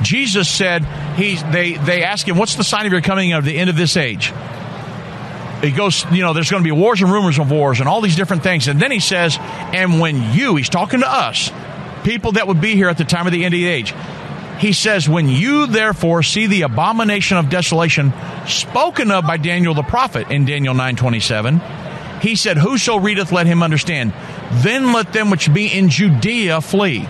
Jesus 0.00 0.48
said 0.48 0.86
he 1.16 1.36
they 1.36 1.74
they 1.74 2.02
ask 2.02 2.26
him 2.26 2.38
what's 2.38 2.54
the 2.54 2.64
sign 2.64 2.86
of 2.86 2.92
your 2.92 3.02
coming 3.02 3.34
of 3.34 3.44
the 3.44 3.58
end 3.58 3.68
of 3.68 3.76
this 3.76 3.98
age? 3.98 4.32
He 5.60 5.70
goes, 5.70 6.04
you 6.10 6.22
know, 6.22 6.32
there's 6.32 6.50
going 6.50 6.62
to 6.62 6.66
be 6.66 6.72
wars 6.72 7.02
and 7.02 7.12
rumors 7.12 7.38
of 7.38 7.50
wars 7.50 7.80
and 7.80 7.88
all 7.88 8.00
these 8.00 8.16
different 8.16 8.42
things. 8.42 8.66
And 8.66 8.80
then 8.80 8.90
he 8.90 9.00
says, 9.00 9.38
and 9.40 10.00
when 10.00 10.32
you, 10.32 10.56
he's 10.56 10.68
talking 10.68 11.00
to 11.00 11.10
us, 11.10 11.50
people 12.04 12.32
that 12.32 12.46
would 12.46 12.60
be 12.60 12.74
here 12.74 12.88
at 12.88 12.98
the 12.98 13.04
time 13.04 13.26
of 13.26 13.32
the 13.32 13.44
end 13.44 13.54
of 13.54 13.58
the 13.58 13.66
age. 13.66 13.94
He 14.58 14.72
says, 14.72 15.08
When 15.08 15.28
you 15.28 15.66
therefore 15.66 16.22
see 16.22 16.46
the 16.46 16.62
abomination 16.62 17.36
of 17.36 17.50
desolation 17.50 18.12
spoken 18.46 19.10
of 19.10 19.26
by 19.26 19.36
Daniel 19.36 19.74
the 19.74 19.82
prophet 19.82 20.30
in 20.30 20.44
Daniel 20.44 20.74
9:27, 20.74 22.20
he 22.20 22.36
said, 22.36 22.56
Whoso 22.56 22.96
readeth, 22.96 23.32
let 23.32 23.46
him 23.46 23.62
understand. 23.62 24.14
Then 24.52 24.92
let 24.92 25.12
them 25.12 25.30
which 25.30 25.52
be 25.52 25.66
in 25.66 25.90
Judea 25.90 26.60
flee. 26.60 27.06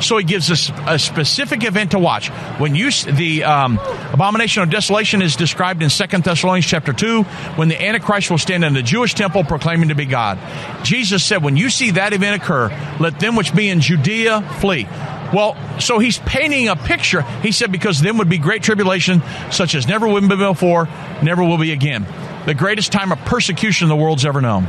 So 0.00 0.16
he 0.16 0.24
gives 0.24 0.50
us 0.50 0.70
a 0.86 0.98
specific 0.98 1.64
event 1.64 1.90
to 1.90 1.98
watch. 1.98 2.28
When 2.58 2.74
you 2.74 2.90
the 2.90 3.44
um, 3.44 3.78
abomination 4.12 4.62
of 4.62 4.70
desolation 4.70 5.22
is 5.22 5.36
described 5.36 5.82
in 5.82 5.90
Second 5.90 6.24
Thessalonians 6.24 6.66
chapter 6.66 6.92
two, 6.92 7.22
when 7.56 7.68
the 7.68 7.82
Antichrist 7.82 8.30
will 8.30 8.38
stand 8.38 8.64
in 8.64 8.74
the 8.74 8.82
Jewish 8.82 9.14
temple 9.14 9.42
proclaiming 9.44 9.88
to 9.88 9.94
be 9.94 10.04
God. 10.04 10.38
Jesus 10.84 11.24
said, 11.24 11.42
"When 11.42 11.56
you 11.56 11.70
see 11.70 11.92
that 11.92 12.12
event 12.12 12.42
occur, 12.42 12.70
let 13.00 13.18
them 13.18 13.34
which 13.34 13.54
be 13.54 13.68
in 13.68 13.80
Judea 13.80 14.42
flee." 14.60 14.86
Well, 15.32 15.56
so 15.78 15.98
he's 15.98 16.18
painting 16.18 16.68
a 16.68 16.76
picture. 16.76 17.22
He 17.42 17.52
said, 17.52 17.70
because 17.70 18.00
then 18.00 18.18
would 18.18 18.28
be 18.30 18.38
great 18.38 18.62
tribulation, 18.62 19.22
such 19.50 19.74
as 19.74 19.86
never 19.86 20.08
would 20.08 20.28
be 20.28 20.36
before, 20.36 20.88
never 21.22 21.44
will 21.44 21.58
be 21.58 21.72
again. 21.72 22.06
The 22.46 22.54
greatest 22.54 22.92
time 22.92 23.12
of 23.12 23.18
persecution 23.20 23.88
the 23.88 23.96
world's 23.96 24.24
ever 24.24 24.40
known. 24.40 24.66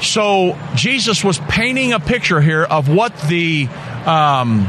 So 0.00 0.58
Jesus 0.74 1.22
was 1.22 1.38
painting 1.38 1.92
a 1.92 2.00
picture 2.00 2.40
here 2.40 2.64
of 2.64 2.88
what 2.88 3.16
the 3.22 3.68
um, 4.06 4.66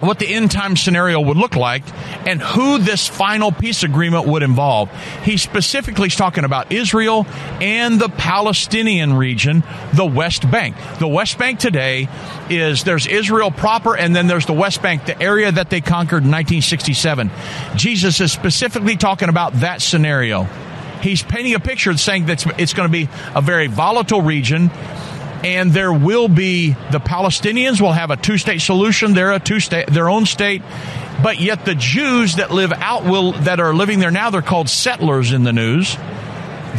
what 0.00 0.18
the 0.18 0.26
end 0.26 0.50
time 0.50 0.76
scenario 0.76 1.20
would 1.20 1.36
look 1.36 1.56
like 1.56 1.82
and 2.26 2.40
who 2.40 2.78
this 2.78 3.08
final 3.08 3.50
peace 3.52 3.82
agreement 3.82 4.26
would 4.26 4.42
involve. 4.42 4.90
He 5.22 5.36
specifically 5.36 6.08
is 6.08 6.16
talking 6.16 6.44
about 6.44 6.72
Israel 6.72 7.26
and 7.60 8.00
the 8.00 8.08
Palestinian 8.08 9.14
region, 9.14 9.62
the 9.92 10.06
West 10.06 10.48
Bank. 10.50 10.76
The 10.98 11.08
West 11.08 11.38
Bank 11.38 11.58
today 11.58 12.08
is 12.48 12.84
there's 12.84 13.06
Israel 13.06 13.50
proper 13.50 13.96
and 13.96 14.14
then 14.14 14.26
there's 14.26 14.46
the 14.46 14.52
West 14.52 14.82
Bank, 14.82 15.06
the 15.06 15.20
area 15.20 15.50
that 15.50 15.70
they 15.70 15.80
conquered 15.80 16.24
in 16.24 16.30
1967. 16.30 17.30
Jesus 17.76 18.20
is 18.20 18.32
specifically 18.32 18.96
talking 18.96 19.28
about 19.28 19.54
that 19.54 19.82
scenario. 19.82 20.44
He's 21.02 21.22
painting 21.22 21.54
a 21.54 21.60
picture 21.60 21.96
saying 21.96 22.26
that 22.26 22.44
it's 22.58 22.74
going 22.74 22.88
to 22.88 22.92
be 22.92 23.08
a 23.34 23.40
very 23.40 23.68
volatile 23.68 24.22
region 24.22 24.70
and 25.44 25.72
there 25.72 25.92
will 25.92 26.28
be 26.28 26.70
the 26.90 27.00
Palestinians 27.00 27.80
will 27.80 27.92
have 27.92 28.10
a 28.10 28.16
two-state 28.16 28.60
solution. 28.60 29.14
They're 29.14 29.32
a 29.32 29.40
two-state, 29.40 29.88
their 29.88 30.08
own 30.08 30.26
state, 30.26 30.62
but 31.22 31.40
yet 31.40 31.64
the 31.64 31.74
Jews 31.74 32.36
that 32.36 32.50
live 32.50 32.72
out 32.72 33.04
will 33.04 33.32
that 33.32 33.60
are 33.60 33.74
living 33.74 33.98
there 33.98 34.10
now. 34.10 34.30
They're 34.30 34.42
called 34.42 34.68
settlers 34.68 35.32
in 35.32 35.44
the 35.44 35.52
news. 35.52 35.96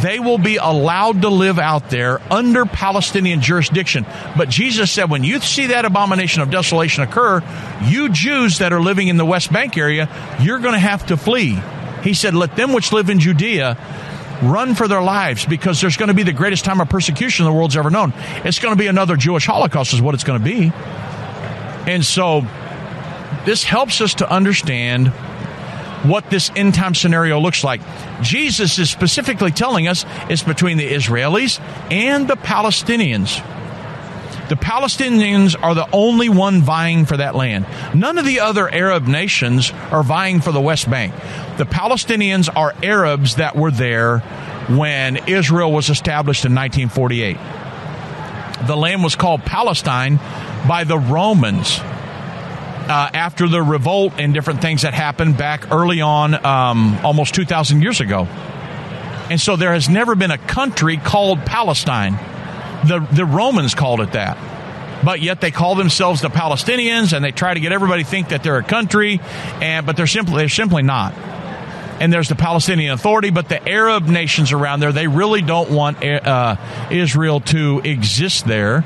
They 0.02 0.18
will 0.18 0.38
be 0.38 0.56
allowed 0.56 1.22
to 1.22 1.28
live 1.28 1.58
out 1.58 1.90
there 1.90 2.22
under 2.32 2.64
Palestinian 2.64 3.40
jurisdiction. 3.42 4.06
But 4.36 4.48
Jesus 4.48 4.90
said, 4.90 5.10
when 5.10 5.24
you 5.24 5.40
see 5.40 5.66
that 5.66 5.84
abomination 5.84 6.42
of 6.42 6.50
desolation 6.50 7.02
occur, 7.02 7.42
you 7.82 8.08
Jews 8.08 8.58
that 8.58 8.72
are 8.72 8.80
living 8.80 9.08
in 9.08 9.16
the 9.16 9.26
West 9.26 9.52
Bank 9.52 9.76
area, 9.76 10.08
you're 10.40 10.60
going 10.60 10.74
to 10.74 10.78
have 10.78 11.06
to 11.06 11.16
flee. 11.16 11.60
He 12.02 12.14
said, 12.14 12.34
let 12.34 12.56
them 12.56 12.72
which 12.72 12.92
live 12.92 13.10
in 13.10 13.20
Judea 13.20 13.76
run 14.42 14.74
for 14.74 14.88
their 14.88 15.02
lives 15.02 15.46
because 15.46 15.80
there's 15.80 15.96
going 15.96 16.08
to 16.08 16.14
be 16.14 16.22
the 16.22 16.32
greatest 16.32 16.64
time 16.64 16.80
of 16.80 16.88
persecution 16.88 17.44
the 17.44 17.52
world's 17.52 17.76
ever 17.76 17.90
known. 17.90 18.12
It's 18.44 18.58
going 18.58 18.74
to 18.74 18.78
be 18.78 18.86
another 18.86 19.16
Jewish 19.16 19.46
Holocaust, 19.46 19.92
is 19.92 20.02
what 20.02 20.14
it's 20.14 20.24
going 20.24 20.38
to 20.38 20.44
be. 20.44 20.72
And 21.86 22.04
so 22.04 22.42
this 23.44 23.64
helps 23.64 24.00
us 24.00 24.14
to 24.14 24.30
understand 24.30 25.08
what 26.04 26.30
this 26.30 26.50
end 26.56 26.74
time 26.74 26.94
scenario 26.94 27.38
looks 27.40 27.62
like. 27.62 27.80
Jesus 28.22 28.78
is 28.78 28.90
specifically 28.90 29.50
telling 29.50 29.88
us 29.88 30.04
it's 30.28 30.42
between 30.42 30.78
the 30.78 30.88
Israelis 30.88 31.60
and 31.90 32.26
the 32.26 32.36
Palestinians. 32.36 33.46
The 34.48 34.56
Palestinians 34.56 35.54
are 35.62 35.76
the 35.76 35.88
only 35.92 36.28
one 36.28 36.62
vying 36.62 37.04
for 37.04 37.16
that 37.16 37.36
land. 37.36 37.66
None 37.94 38.18
of 38.18 38.24
the 38.24 38.40
other 38.40 38.68
Arab 38.68 39.06
nations 39.06 39.70
are 39.92 40.02
vying 40.02 40.40
for 40.40 40.50
the 40.50 40.60
West 40.60 40.90
Bank. 40.90 41.14
The 41.60 41.66
Palestinians 41.66 42.48
are 42.56 42.74
Arabs 42.82 43.36
that 43.36 43.54
were 43.54 43.70
there 43.70 44.20
when 44.70 45.28
Israel 45.28 45.70
was 45.70 45.90
established 45.90 46.46
in 46.46 46.54
1948. 46.54 47.36
The 48.66 48.74
land 48.74 49.04
was 49.04 49.14
called 49.14 49.42
Palestine 49.42 50.16
by 50.66 50.84
the 50.84 50.96
Romans. 50.96 51.78
Uh, 51.78 53.10
after 53.12 53.46
the 53.46 53.60
revolt 53.60 54.14
and 54.16 54.32
different 54.32 54.62
things 54.62 54.82
that 54.82 54.94
happened 54.94 55.36
back 55.36 55.70
early 55.70 56.00
on, 56.00 56.34
um, 56.46 56.98
almost 57.04 57.34
2,000 57.34 57.82
years 57.82 58.00
ago. 58.00 58.22
And 59.28 59.38
so 59.38 59.56
there 59.56 59.74
has 59.74 59.86
never 59.86 60.14
been 60.14 60.30
a 60.30 60.38
country 60.38 60.96
called 60.96 61.44
Palestine. 61.44 62.14
The, 62.86 63.06
the 63.12 63.26
Romans 63.26 63.74
called 63.74 64.00
it 64.00 64.12
that. 64.12 64.38
But 65.04 65.20
yet 65.20 65.42
they 65.42 65.50
call 65.50 65.74
themselves 65.74 66.22
the 66.22 66.30
Palestinians 66.30 67.12
and 67.12 67.22
they 67.22 67.32
try 67.32 67.52
to 67.52 67.60
get 67.60 67.72
everybody 67.72 68.02
to 68.02 68.08
think 68.08 68.30
that 68.30 68.42
they're 68.42 68.56
a 68.56 68.62
country, 68.62 69.20
and 69.60 69.84
but 69.84 69.98
they're 69.98 70.06
simply 70.06 70.36
they're 70.36 70.48
simply 70.48 70.82
not. 70.82 71.12
And 72.00 72.12
there's 72.12 72.28
the 72.28 72.34
Palestinian 72.34 72.92
Authority, 72.92 73.30
but 73.30 73.48
the 73.48 73.68
Arab 73.68 74.08
nations 74.08 74.52
around 74.52 74.80
there, 74.80 74.92
they 74.92 75.06
really 75.06 75.42
don't 75.42 75.70
want 75.70 76.02
uh, 76.02 76.56
Israel 76.90 77.40
to 77.40 77.80
exist 77.84 78.46
there. 78.46 78.82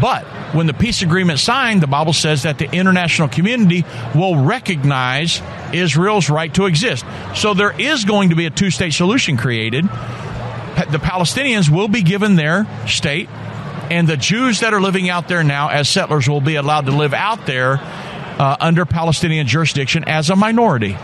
But 0.00 0.24
when 0.54 0.66
the 0.66 0.74
peace 0.74 1.02
agreement 1.02 1.38
signed, 1.38 1.80
the 1.80 1.86
Bible 1.86 2.12
says 2.12 2.42
that 2.42 2.58
the 2.58 2.70
international 2.70 3.28
community 3.28 3.84
will 4.14 4.44
recognize 4.44 5.40
Israel's 5.72 6.28
right 6.28 6.52
to 6.54 6.66
exist. 6.66 7.04
So 7.34 7.54
there 7.54 7.72
is 7.80 8.04
going 8.04 8.30
to 8.30 8.36
be 8.36 8.46
a 8.46 8.50
two 8.50 8.70
state 8.70 8.92
solution 8.92 9.36
created 9.36 9.88
the 10.88 10.98
Palestinians 10.98 11.68
will 11.68 11.88
be 11.88 12.02
given 12.02 12.36
their 12.36 12.66
state, 12.86 13.28
and 13.90 14.08
the 14.08 14.16
Jews 14.16 14.60
that 14.60 14.72
are 14.72 14.80
living 14.80 15.08
out 15.08 15.28
there 15.28 15.42
now 15.42 15.68
as 15.68 15.88
settlers 15.88 16.28
will 16.28 16.40
be 16.40 16.56
allowed 16.56 16.86
to 16.86 16.92
live 16.92 17.12
out 17.12 17.46
there 17.46 17.78
uh, 17.80 18.56
under 18.60 18.86
Palestinian 18.86 19.46
jurisdiction 19.46 20.04
as 20.06 20.30
a 20.30 20.36
minority. 20.36 20.96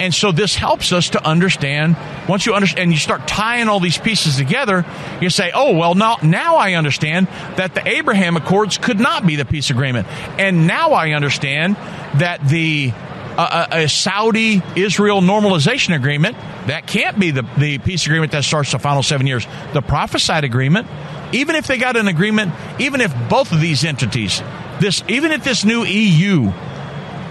And 0.00 0.14
so 0.14 0.32
this 0.32 0.56
helps 0.56 0.92
us 0.92 1.10
to 1.10 1.24
understand. 1.24 1.96
Once 2.28 2.46
you 2.46 2.54
understand, 2.54 2.84
and 2.84 2.92
you 2.92 2.98
start 2.98 3.28
tying 3.28 3.68
all 3.68 3.80
these 3.80 3.98
pieces 3.98 4.36
together, 4.36 4.84
you 5.20 5.30
say, 5.30 5.52
"Oh, 5.54 5.76
well, 5.76 5.94
now 5.94 6.16
now 6.22 6.56
I 6.56 6.74
understand 6.74 7.28
that 7.56 7.74
the 7.74 7.86
Abraham 7.86 8.36
Accords 8.36 8.78
could 8.78 8.98
not 8.98 9.26
be 9.26 9.36
the 9.36 9.44
peace 9.44 9.70
agreement, 9.70 10.08
and 10.38 10.66
now 10.66 10.92
I 10.92 11.12
understand 11.12 11.76
that 12.14 12.40
the 12.48 12.92
a, 13.38 13.68
a 13.84 13.88
Saudi 13.88 14.62
Israel 14.76 15.20
normalization 15.20 15.94
agreement. 15.94 16.36
That 16.66 16.86
can't 16.86 17.18
be 17.18 17.30
the, 17.30 17.42
the 17.58 17.78
peace 17.78 18.06
agreement 18.06 18.32
that 18.32 18.44
starts 18.44 18.72
the 18.72 18.78
final 18.78 19.02
seven 19.02 19.26
years. 19.26 19.46
The 19.72 19.82
prophesied 19.82 20.44
agreement, 20.44 20.88
even 21.32 21.56
if 21.56 21.66
they 21.66 21.78
got 21.78 21.96
an 21.96 22.08
agreement, 22.08 22.52
even 22.78 23.00
if 23.00 23.12
both 23.28 23.52
of 23.52 23.60
these 23.60 23.84
entities, 23.84 24.42
this, 24.80 25.02
even 25.08 25.32
if 25.32 25.44
this 25.44 25.64
new 25.64 25.84
EU 25.84 26.52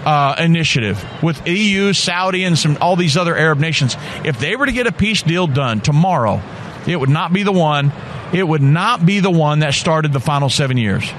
uh, 0.04 0.34
initiative 0.38 1.04
with 1.22 1.46
EU, 1.46 1.92
Saudi, 1.92 2.44
and 2.44 2.58
some 2.58 2.78
all 2.80 2.96
these 2.96 3.16
other 3.16 3.36
Arab 3.36 3.58
nations, 3.58 3.96
if 4.24 4.38
they 4.38 4.56
were 4.56 4.66
to 4.66 4.72
get 4.72 4.86
a 4.86 4.92
peace 4.92 5.22
deal 5.22 5.46
done 5.46 5.80
tomorrow, 5.80 6.40
it 6.86 6.96
would 6.96 7.10
not 7.10 7.32
be 7.32 7.42
the 7.42 7.52
one. 7.52 7.92
It 8.32 8.46
would 8.46 8.62
not 8.62 9.04
be 9.04 9.20
the 9.20 9.30
one 9.30 9.60
that 9.60 9.74
started 9.74 10.12
the 10.12 10.20
final 10.20 10.48
seven 10.48 10.76
years. 10.76 11.10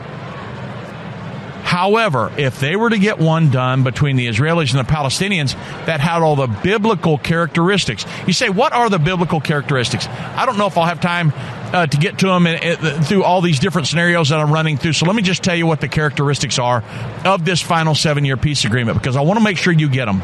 However, 1.63 2.33
if 2.37 2.59
they 2.59 2.75
were 2.75 2.89
to 2.89 2.97
get 2.97 3.17
one 3.17 3.49
done 3.49 3.83
between 3.83 4.17
the 4.17 4.27
Israelis 4.27 4.75
and 4.75 4.85
the 4.85 4.91
Palestinians 4.91 5.53
that 5.85 6.01
had 6.01 6.21
all 6.21 6.35
the 6.35 6.47
biblical 6.47 7.17
characteristics, 7.17 8.05
you 8.27 8.33
say, 8.33 8.49
what 8.49 8.73
are 8.73 8.89
the 8.89 8.99
biblical 8.99 9.39
characteristics? 9.39 10.05
I 10.07 10.45
don't 10.45 10.57
know 10.57 10.67
if 10.67 10.77
I'll 10.77 10.85
have 10.85 10.99
time 10.99 11.31
uh, 11.73 11.87
to 11.87 11.97
get 11.97 12.19
to 12.19 12.27
them 12.27 12.47
in, 12.47 12.61
in, 12.61 13.03
through 13.03 13.23
all 13.23 13.41
these 13.41 13.59
different 13.59 13.87
scenarios 13.87 14.29
that 14.29 14.39
I'm 14.39 14.51
running 14.51 14.77
through. 14.77 14.93
So 14.93 15.05
let 15.05 15.15
me 15.15 15.21
just 15.21 15.43
tell 15.43 15.55
you 15.55 15.65
what 15.65 15.81
the 15.81 15.87
characteristics 15.87 16.59
are 16.59 16.83
of 17.25 17.45
this 17.45 17.61
final 17.61 17.95
seven 17.95 18.25
year 18.25 18.37
peace 18.37 18.65
agreement 18.65 18.97
because 18.97 19.15
I 19.15 19.21
want 19.21 19.39
to 19.39 19.43
make 19.43 19.57
sure 19.57 19.73
you 19.73 19.89
get 19.89 20.05
them. 20.05 20.21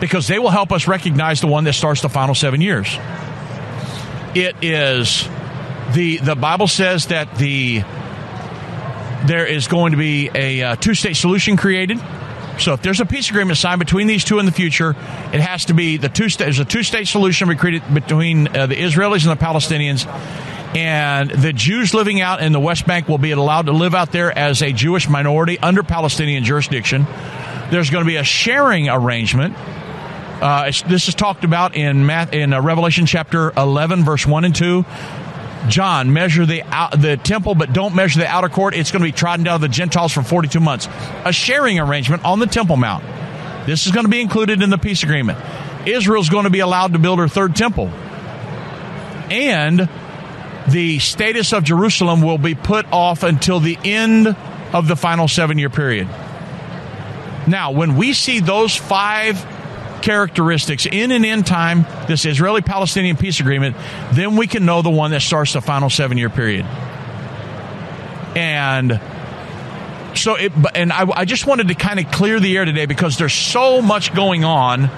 Because 0.00 0.26
they 0.26 0.38
will 0.38 0.50
help 0.50 0.72
us 0.72 0.88
recognize 0.88 1.40
the 1.40 1.46
one 1.46 1.64
that 1.64 1.74
starts 1.74 2.02
the 2.02 2.08
final 2.08 2.34
seven 2.34 2.60
years. 2.60 2.88
It 4.34 4.56
is 4.62 5.28
the 5.92 6.18
the 6.18 6.34
Bible 6.34 6.66
says 6.66 7.06
that 7.06 7.36
the 7.36 7.82
there 9.26 9.46
is 9.46 9.68
going 9.68 9.92
to 9.92 9.98
be 9.98 10.30
a 10.34 10.62
uh, 10.62 10.76
two 10.76 10.94
state 10.94 11.16
solution 11.16 11.56
created. 11.56 12.00
So 12.58 12.74
if 12.74 12.82
there's 12.82 13.00
a 13.00 13.06
peace 13.06 13.30
agreement 13.30 13.58
signed 13.58 13.78
between 13.78 14.06
these 14.06 14.24
two 14.24 14.38
in 14.38 14.46
the 14.46 14.52
future, 14.52 14.90
it 14.90 15.40
has 15.40 15.66
to 15.66 15.74
be 15.74 15.96
the 15.96 16.08
two 16.08 16.28
state. 16.28 16.44
There's 16.44 16.58
a 16.58 16.64
two 16.64 16.82
state 16.82 17.08
solution 17.08 17.48
between 17.48 18.48
uh, 18.48 18.66
the 18.66 18.76
Israelis 18.76 19.26
and 19.26 19.38
the 19.38 19.42
Palestinians, 19.42 20.06
and 20.76 21.30
the 21.30 21.52
Jews 21.52 21.92
living 21.92 22.20
out 22.20 22.42
in 22.42 22.52
the 22.52 22.60
West 22.60 22.86
Bank 22.86 23.08
will 23.08 23.18
be 23.18 23.32
allowed 23.32 23.66
to 23.66 23.72
live 23.72 23.94
out 23.94 24.12
there 24.12 24.36
as 24.36 24.62
a 24.62 24.72
Jewish 24.72 25.08
minority 25.08 25.58
under 25.58 25.82
Palestinian 25.82 26.44
jurisdiction. 26.44 27.06
There's 27.70 27.90
going 27.90 28.04
to 28.04 28.08
be 28.08 28.16
a 28.16 28.24
sharing 28.24 28.88
arrangement. 28.88 29.54
Uh, 29.56 30.72
this 30.86 31.08
is 31.08 31.14
talked 31.14 31.44
about 31.44 31.76
in 31.76 32.04
Math, 32.04 32.32
in 32.32 32.52
uh, 32.52 32.60
Revelation 32.60 33.06
chapter 33.06 33.52
11, 33.56 34.04
verse 34.04 34.26
1 34.26 34.44
and 34.44 34.54
2. 34.54 34.84
John, 35.68 36.12
measure 36.12 36.44
the 36.44 36.62
out, 36.62 37.00
the 37.00 37.16
temple, 37.16 37.54
but 37.54 37.72
don't 37.72 37.94
measure 37.94 38.18
the 38.18 38.26
outer 38.26 38.48
court. 38.48 38.74
It's 38.74 38.90
going 38.90 39.02
to 39.02 39.08
be 39.08 39.12
trodden 39.12 39.44
down 39.44 39.56
of 39.56 39.60
the 39.60 39.68
Gentiles 39.68 40.12
for 40.12 40.22
42 40.22 40.60
months. 40.60 40.88
A 41.24 41.32
sharing 41.32 41.78
arrangement 41.78 42.24
on 42.24 42.38
the 42.38 42.46
Temple 42.46 42.76
Mount. 42.76 43.04
This 43.66 43.86
is 43.86 43.92
going 43.92 44.04
to 44.04 44.10
be 44.10 44.20
included 44.20 44.62
in 44.62 44.70
the 44.70 44.78
peace 44.78 45.02
agreement. 45.02 45.38
Israel's 45.86 46.28
going 46.28 46.44
to 46.44 46.50
be 46.50 46.60
allowed 46.60 46.92
to 46.92 46.98
build 46.98 47.18
her 47.18 47.28
third 47.28 47.54
temple. 47.54 47.88
And 49.30 49.88
the 50.68 50.98
status 50.98 51.52
of 51.52 51.64
Jerusalem 51.64 52.22
will 52.22 52.38
be 52.38 52.54
put 52.54 52.86
off 52.92 53.22
until 53.22 53.60
the 53.60 53.78
end 53.84 54.28
of 54.72 54.88
the 54.88 54.96
final 54.96 55.28
seven 55.28 55.58
year 55.58 55.70
period. 55.70 56.08
Now, 57.46 57.72
when 57.72 57.96
we 57.96 58.12
see 58.12 58.40
those 58.40 58.76
five 58.76 59.44
characteristics 60.02 60.86
in 60.86 61.10
and 61.10 61.24
in 61.24 61.42
time, 61.42 61.86
this 62.08 62.24
Israeli 62.24 62.60
Palestinian 62.60 63.16
peace 63.16 63.40
agreement, 63.40 63.76
then 64.12 64.36
we 64.36 64.46
can 64.46 64.66
know 64.66 64.82
the 64.82 64.90
one 64.90 65.12
that 65.12 65.22
starts 65.22 65.52
the 65.54 65.60
final 65.60 65.88
seven 65.88 66.18
year 66.18 66.30
period. 66.30 66.66
And 68.36 69.00
so 70.14 70.34
it, 70.34 70.52
and 70.74 70.92
I, 70.92 71.06
I 71.10 71.24
just 71.24 71.46
wanted 71.46 71.68
to 71.68 71.74
kind 71.74 72.00
of 72.00 72.10
clear 72.10 72.40
the 72.40 72.56
air 72.56 72.64
today 72.64 72.86
because 72.86 73.16
there's 73.16 73.32
so 73.32 73.80
much 73.80 74.14
going 74.14 74.44
on 74.44 74.90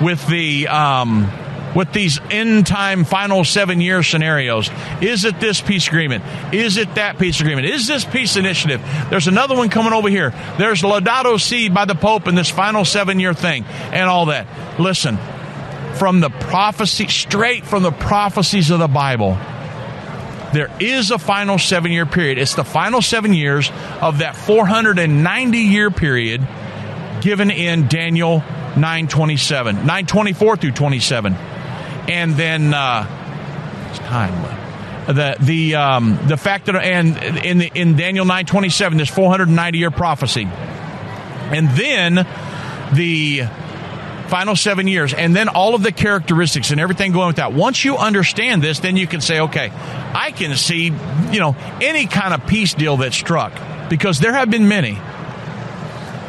with 0.00 0.26
the, 0.26 0.68
um, 0.68 1.30
with 1.74 1.92
these 1.92 2.20
end 2.30 2.66
time 2.66 3.04
final 3.04 3.44
seven 3.44 3.80
year 3.80 4.02
scenarios. 4.02 4.70
Is 5.00 5.24
it 5.24 5.40
this 5.40 5.60
peace 5.60 5.88
agreement? 5.88 6.24
Is 6.52 6.76
it 6.76 6.94
that 6.96 7.18
peace 7.18 7.40
agreement? 7.40 7.66
Is 7.66 7.86
this 7.86 8.04
peace 8.04 8.36
initiative? 8.36 8.82
There's 9.10 9.28
another 9.28 9.56
one 9.56 9.70
coming 9.70 9.92
over 9.92 10.08
here. 10.08 10.30
There's 10.58 10.82
Laudato 10.82 11.40
Si 11.40 11.68
by 11.68 11.84
the 11.84 11.94
Pope 11.94 12.28
in 12.28 12.34
this 12.34 12.50
final 12.50 12.84
seven 12.84 13.20
year 13.20 13.34
thing 13.34 13.64
and 13.64 14.08
all 14.08 14.26
that. 14.26 14.46
Listen, 14.78 15.18
from 15.94 16.20
the 16.20 16.30
prophecy, 16.30 17.08
straight 17.08 17.64
from 17.64 17.82
the 17.82 17.92
prophecies 17.92 18.70
of 18.70 18.78
the 18.78 18.88
Bible, 18.88 19.38
there 20.52 20.70
is 20.80 21.10
a 21.10 21.18
final 21.18 21.58
seven 21.58 21.92
year 21.92 22.06
period. 22.06 22.38
It's 22.38 22.54
the 22.54 22.64
final 22.64 23.00
seven 23.00 23.32
years 23.32 23.70
of 24.00 24.18
that 24.18 24.36
490 24.36 25.58
year 25.58 25.90
period 25.90 26.46
given 27.22 27.50
in 27.50 27.86
Daniel 27.86 28.38
927, 28.74 29.76
924 29.76 30.56
through 30.56 30.72
27 30.72 31.36
and 32.08 32.34
then 32.34 32.74
uh, 32.74 33.04
time 33.94 34.62
the 35.06 35.36
the 35.40 35.74
um, 35.74 36.18
the 36.26 36.36
fact 36.36 36.66
that 36.66 36.76
and 36.76 37.16
in 37.44 37.58
the, 37.58 37.70
in 37.74 37.96
Daniel 37.96 38.24
nine 38.24 38.46
twenty 38.46 38.68
seven 38.68 38.98
this 38.98 39.10
four 39.10 39.30
hundred 39.30 39.48
ninety 39.48 39.78
year 39.78 39.90
prophecy, 39.90 40.44
and 40.44 41.68
then 41.70 42.26
the 42.94 43.42
final 44.28 44.56
seven 44.56 44.86
years, 44.86 45.12
and 45.12 45.34
then 45.34 45.48
all 45.48 45.74
of 45.74 45.82
the 45.82 45.92
characteristics 45.92 46.70
and 46.70 46.80
everything 46.80 47.12
going 47.12 47.26
with 47.26 47.36
that. 47.36 47.52
Once 47.52 47.84
you 47.84 47.96
understand 47.96 48.62
this, 48.62 48.78
then 48.78 48.96
you 48.96 49.06
can 49.06 49.20
say, 49.20 49.40
okay, 49.40 49.70
I 50.14 50.32
can 50.32 50.56
see 50.56 50.84
you 50.84 51.40
know 51.40 51.56
any 51.80 52.06
kind 52.06 52.32
of 52.32 52.46
peace 52.46 52.74
deal 52.74 52.98
that 52.98 53.12
struck 53.12 53.52
because 53.88 54.20
there 54.20 54.32
have 54.32 54.50
been 54.50 54.68
many. 54.68 54.98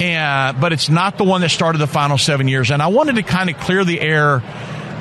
And, 0.01 0.59
but 0.59 0.73
it's 0.73 0.89
not 0.89 1.17
the 1.17 1.23
one 1.23 1.41
that 1.41 1.49
started 1.49 1.77
the 1.77 1.87
final 1.87 2.17
seven 2.17 2.47
years. 2.47 2.71
And 2.71 2.81
I 2.81 2.87
wanted 2.87 3.15
to 3.15 3.23
kind 3.23 3.49
of 3.49 3.57
clear 3.59 3.85
the 3.85 4.01
air 4.01 4.41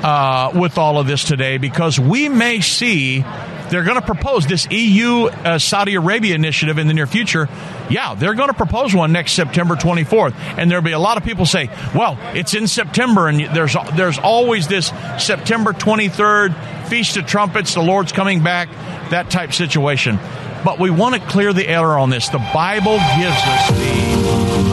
uh, 0.03 0.51
with 0.53 0.77
all 0.77 0.99
of 0.99 1.07
this 1.07 1.23
today 1.23 1.57
because 1.57 1.99
we 1.99 2.29
may 2.29 2.59
see 2.59 3.23
they're 3.69 3.83
going 3.83 3.99
to 3.99 4.05
propose 4.05 4.45
this 4.45 4.69
EU 4.69 5.25
uh, 5.25 5.57
Saudi 5.57 5.95
Arabia 5.95 6.35
initiative 6.35 6.77
in 6.77 6.87
the 6.87 6.93
near 6.93 7.07
future. 7.07 7.49
Yeah, 7.89 8.13
they're 8.13 8.35
going 8.35 8.49
to 8.49 8.53
propose 8.53 8.93
one 8.93 9.11
next 9.11 9.31
September 9.31 9.75
24th, 9.75 10.35
and 10.57 10.69
there'll 10.69 10.83
be 10.83 10.91
a 10.91 10.99
lot 10.99 11.17
of 11.17 11.23
people 11.23 11.45
say, 11.45 11.69
"Well, 11.95 12.17
it's 12.35 12.53
in 12.53 12.67
September, 12.67 13.27
and 13.27 13.39
there's 13.55 13.75
there's 13.95 14.19
always 14.19 14.67
this 14.67 14.91
September 15.17 15.73
23rd 15.73 16.87
feast 16.87 17.17
of 17.17 17.25
trumpets, 17.25 17.73
the 17.73 17.81
Lord's 17.81 18.11
coming 18.11 18.43
back, 18.43 18.69
that 19.09 19.31
type 19.31 19.53
situation." 19.53 20.19
But 20.63 20.79
we 20.79 20.89
want 20.91 21.15
to 21.15 21.21
clear 21.21 21.51
the 21.51 21.67
air 21.67 21.97
on 21.97 22.09
this. 22.09 22.29
The 22.29 22.37
Bible 22.53 22.97
gives 23.17 23.35
us 23.35 23.69
the 23.71 24.13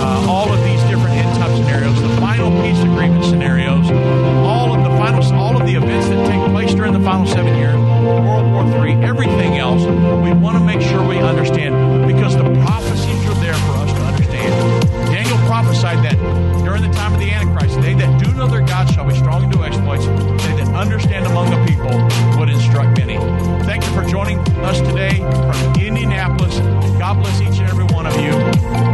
uh, 0.00 0.26
all 0.28 0.52
of 0.52 0.62
these 0.64 0.80
different 0.82 1.16
end 1.16 1.36
time 1.38 1.56
scenarios, 1.56 2.00
the 2.00 2.20
final 2.20 2.50
peace 2.62 2.80
agreement 2.80 3.24
scenarios 3.24 3.59
the 7.00 7.06
final 7.06 7.26
seven 7.26 7.56
years, 7.56 7.76
World 7.76 8.52
War 8.52 8.86
III, 8.86 8.92
everything 9.04 9.56
else, 9.58 9.82
we 10.22 10.32
want 10.32 10.56
to 10.56 10.64
make 10.64 10.80
sure 10.80 11.06
we 11.06 11.18
understand 11.18 12.06
because 12.06 12.36
the 12.36 12.44
prophecies 12.62 13.26
are 13.28 13.34
there 13.40 13.54
for 13.54 13.72
us 13.72 13.92
to 13.92 14.00
understand. 14.00 14.52
Daniel 15.06 15.38
prophesied 15.46 16.04
that 16.04 16.16
during 16.64 16.82
the 16.82 16.92
time 16.92 17.14
of 17.14 17.20
the 17.20 17.30
Antichrist, 17.30 17.80
they 17.80 17.94
that 17.94 18.22
do 18.22 18.32
know 18.34 18.46
their 18.46 18.62
God 18.62 18.92
shall 18.92 19.06
be 19.06 19.14
strong 19.14 19.44
and 19.44 19.52
do 19.52 19.62
exploits. 19.62 20.04
They 20.06 20.54
that 20.56 20.74
understand 20.74 21.26
among 21.26 21.50
the 21.50 21.64
people 21.64 21.90
would 22.38 22.50
instruct 22.50 22.98
many. 22.98 23.16
Thank 23.64 23.84
you 23.84 23.92
for 23.92 24.04
joining 24.04 24.38
us 24.60 24.80
today 24.80 25.18
from 25.18 25.80
Indianapolis. 25.80 26.58
God 26.98 27.22
bless 27.22 27.40
each 27.40 27.60
and 27.60 27.68
every 27.68 27.84
one 27.84 28.06
of 28.06 28.14
you. 28.16 28.32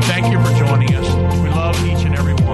Thank 0.03 0.31
you 0.33 0.39
for 0.45 0.53
joining 0.59 0.95
us. 0.95 1.09
We 1.43 1.49
love 1.51 1.77
each 1.87 2.05
and 2.05 2.15
every 2.17 2.35
one. 2.35 2.46